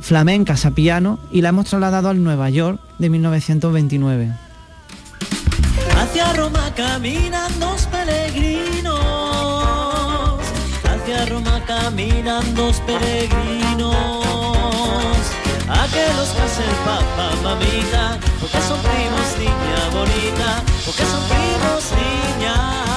flamencas 0.00 0.66
a 0.66 0.72
piano 0.72 1.18
y 1.30 1.42
la 1.42 1.50
hemos 1.50 1.66
trasladado 1.66 2.08
al 2.08 2.22
Nueva 2.22 2.50
York 2.50 2.80
de 2.98 3.10
1929. 3.10 4.51
Hacia 5.98 6.32
Roma 6.34 6.72
caminan 6.74 7.58
dos 7.60 7.86
peregrinos. 7.86 8.92
Hacia 10.84 11.26
Roma 11.26 11.62
caminan 11.66 12.54
dos 12.54 12.80
peregrinos. 12.80 13.96
A 15.68 15.86
que 15.88 16.06
los 16.16 16.28
case 16.30 16.62
el 16.62 16.76
papa, 16.84 17.30
mamita, 17.42 18.18
porque 18.40 18.60
son 18.68 18.80
primos, 18.80 19.38
niña 19.38 19.88
bonita, 19.92 20.62
porque 20.84 21.04
son 21.04 21.22
primos, 21.28 21.92
niña. 21.92 22.91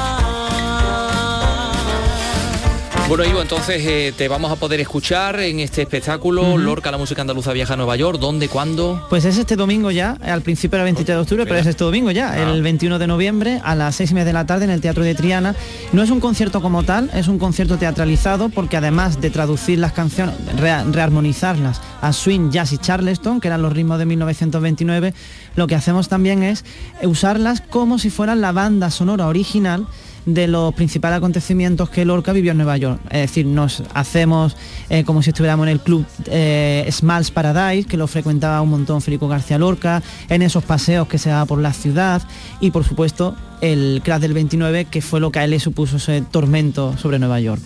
Bueno, 3.07 3.23
Ivo, 3.23 3.39
entonces 3.39 3.85
eh, 3.85 4.13
te 4.17 4.27
vamos 4.27 4.51
a 4.51 4.55
poder 4.55 4.79
escuchar 4.79 5.39
en 5.39 5.59
este 5.59 5.83
espectáculo 5.83 6.57
Lorca, 6.57 6.89
la 6.89 6.97
música 6.97 7.21
andaluza 7.21 7.53
viaja 7.53 7.75
a 7.75 7.77
Nueva 7.77 7.95
York. 7.95 8.17
¿Dónde, 8.19 8.49
cuándo? 8.49 9.05
Pues 9.11 9.25
es 9.25 9.37
este 9.37 9.55
domingo 9.55 9.91
ya, 9.91 10.17
al 10.23 10.41
principio 10.41 10.77
era 10.77 10.85
23 10.85 11.15
de 11.15 11.21
octubre, 11.21 11.45
pero 11.45 11.59
es 11.59 11.67
este 11.67 11.83
domingo 11.83 12.09
ya, 12.09 12.31
ah. 12.31 12.51
el 12.51 12.63
21 12.63 12.97
de 12.97 13.05
noviembre 13.05 13.61
a 13.63 13.75
las 13.75 13.97
6 13.97 14.09
y 14.09 14.13
media 14.15 14.25
de 14.25 14.33
la 14.33 14.47
tarde 14.47 14.65
en 14.65 14.71
el 14.71 14.81
Teatro 14.81 15.03
de 15.03 15.13
Triana. 15.13 15.55
No 15.93 16.01
es 16.01 16.09
un 16.09 16.19
concierto 16.19 16.63
como 16.63 16.81
tal, 16.81 17.11
es 17.13 17.27
un 17.27 17.37
concierto 17.37 17.77
teatralizado 17.77 18.49
porque 18.49 18.77
además 18.77 19.21
de 19.21 19.29
traducir 19.29 19.77
las 19.77 19.93
canciones, 19.93 20.35
rearmonizarlas 20.57 21.81
a 22.01 22.11
swing, 22.11 22.49
jazz 22.49 22.73
y 22.73 22.79
charleston, 22.79 23.39
que 23.39 23.49
eran 23.49 23.61
los 23.61 23.71
ritmos 23.71 23.99
de 23.99 24.07
1929, 24.07 25.13
lo 25.55 25.67
que 25.67 25.75
hacemos 25.75 26.09
también 26.09 26.41
es 26.41 26.65
usarlas 27.03 27.61
como 27.61 27.99
si 27.99 28.09
fueran 28.09 28.41
la 28.41 28.51
banda 28.51 28.89
sonora 28.89 29.27
original 29.27 29.85
de 30.25 30.47
los 30.47 30.73
principales 30.73 31.17
acontecimientos 31.17 31.89
que 31.89 32.05
Lorca 32.05 32.33
vivió 32.33 32.51
en 32.51 32.57
Nueva 32.57 32.77
York. 32.77 32.99
Es 33.09 33.21
decir, 33.21 33.45
nos 33.45 33.83
hacemos 33.93 34.55
eh, 34.89 35.03
como 35.03 35.21
si 35.21 35.29
estuviéramos 35.29 35.67
en 35.67 35.73
el 35.73 35.79
club 35.79 36.05
eh, 36.27 36.87
Smalls 36.91 37.31
Paradise, 37.31 37.87
que 37.87 37.97
lo 37.97 38.07
frecuentaba 38.07 38.61
un 38.61 38.69
montón 38.69 39.01
Federico 39.01 39.27
García 39.27 39.57
Lorca, 39.57 40.01
en 40.29 40.41
esos 40.41 40.63
paseos 40.63 41.07
que 41.07 41.17
se 41.17 41.29
daba 41.29 41.45
por 41.45 41.59
la 41.59 41.73
ciudad 41.73 42.21
y 42.59 42.71
por 42.71 42.83
supuesto 42.83 43.35
el 43.61 44.01
crash 44.03 44.21
del 44.21 44.33
29, 44.33 44.85
que 44.85 45.01
fue 45.01 45.19
lo 45.19 45.31
que 45.31 45.39
a 45.39 45.43
él 45.43 45.51
le 45.51 45.59
supuso 45.59 45.97
ese 45.97 46.21
tormento 46.21 46.97
sobre 46.97 47.19
Nueva 47.19 47.39
York. 47.39 47.61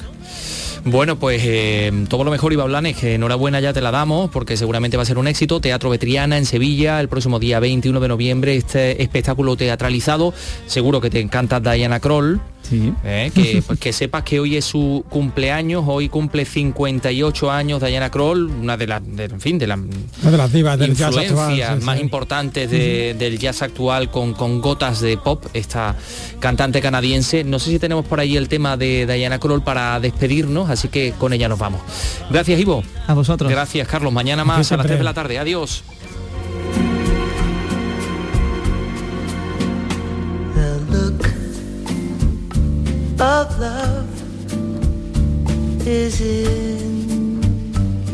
Bueno, 0.85 1.17
pues 1.17 1.41
eh, 1.45 1.91
todo 2.07 2.23
lo 2.23 2.31
mejor, 2.31 2.53
Iba 2.53 2.63
Blanes, 2.65 3.03
enhorabuena 3.03 3.59
ya 3.59 3.73
te 3.73 3.81
la 3.81 3.91
damos, 3.91 4.29
porque 4.29 4.55
seguramente 4.55 4.97
va 4.97 5.03
a 5.03 5.05
ser 5.05 5.17
un 5.17 5.27
éxito. 5.27 5.59
Teatro 5.59 5.89
Vetriana 5.89 6.37
en 6.37 6.45
Sevilla, 6.45 6.99
el 7.01 7.09
próximo 7.09 7.39
día 7.39 7.59
21 7.59 7.99
de 7.99 8.07
noviembre, 8.07 8.55
este 8.55 9.01
espectáculo 9.01 9.57
teatralizado. 9.57 10.33
Seguro 10.67 11.01
que 11.01 11.09
te 11.09 11.19
encanta 11.19 11.59
Diana 11.59 11.99
Kroll. 11.99 12.41
¿Eh? 13.03 13.31
que, 13.33 13.63
pues, 13.67 13.79
que 13.79 13.93
sepas 13.93 14.23
que 14.23 14.39
hoy 14.39 14.57
es 14.57 14.65
su 14.65 15.03
cumpleaños, 15.09 15.83
hoy 15.87 16.09
cumple 16.09 16.45
58 16.45 17.51
años 17.51 17.81
Diana 17.81 18.09
Kroll, 18.09 18.45
una 18.45 18.77
de 18.77 18.87
las, 18.87 19.01
de, 19.05 19.25
en 19.25 19.41
fin, 19.41 19.57
de, 19.57 19.65
Una 19.65 20.31
de 20.31 20.37
las 20.37 20.51
divas 20.51 20.77
del 20.77 20.95
jazz 20.95 21.07
influencias 21.15 21.39
actual, 21.69 21.79
sí, 21.79 21.85
más 21.85 21.97
sí. 21.97 22.01
importantes 22.03 22.71
de- 22.71 23.15
del 23.17 23.37
jazz 23.39 23.61
actual 23.61 24.09
con, 24.11 24.33
con 24.33 24.61
gotas 24.61 25.01
de 25.01 25.17
pop, 25.17 25.45
esta 25.53 25.95
cantante 26.39 26.81
canadiense. 26.81 27.43
No 27.43 27.59
sé 27.59 27.71
si 27.71 27.79
tenemos 27.79 28.05
por 28.05 28.19
ahí 28.19 28.37
el 28.37 28.47
tema 28.49 28.77
de 28.77 29.05
Diana 29.05 29.39
Kroll 29.39 29.63
para 29.63 29.99
despedirnos, 29.99 30.69
así 30.69 30.87
que 30.87 31.13
con 31.17 31.33
ella 31.33 31.49
nos 31.49 31.59
vamos. 31.59 31.81
Gracias, 32.29 32.59
Ivo. 32.59 32.83
A 33.07 33.13
vosotros. 33.13 33.49
Gracias, 33.51 33.87
Carlos. 33.87 34.13
Mañana 34.13 34.43
más 34.45 34.55
a 34.55 34.59
las 34.59 34.67
siempre. 34.67 34.87
3 34.89 34.99
de 34.99 35.03
la 35.03 35.13
tarde. 35.13 35.39
Adiós. 35.39 35.83
Of 43.21 43.59
love 43.59 44.09
is 45.85 46.21
in 46.21 47.41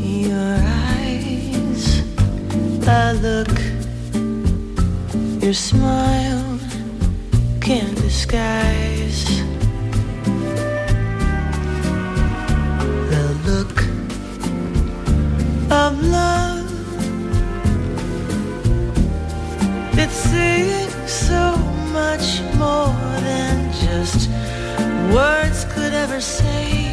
your 0.02 0.58
eyes. 0.98 2.02
The 2.80 3.14
look 3.22 3.56
your 5.44 5.54
smile 5.54 6.60
can't 7.62 7.96
disguise. 7.98 9.26
The 13.12 13.26
look 13.46 13.78
of 15.72 16.04
love 16.04 16.72
it's 20.00 20.14
saying 20.14 20.90
so 21.08 21.56
much 21.94 22.42
more 22.58 22.94
than 23.22 23.72
just 23.72 24.30
words 25.14 25.66
could 25.66 25.94
ever 25.94 26.22
say. 26.22 26.85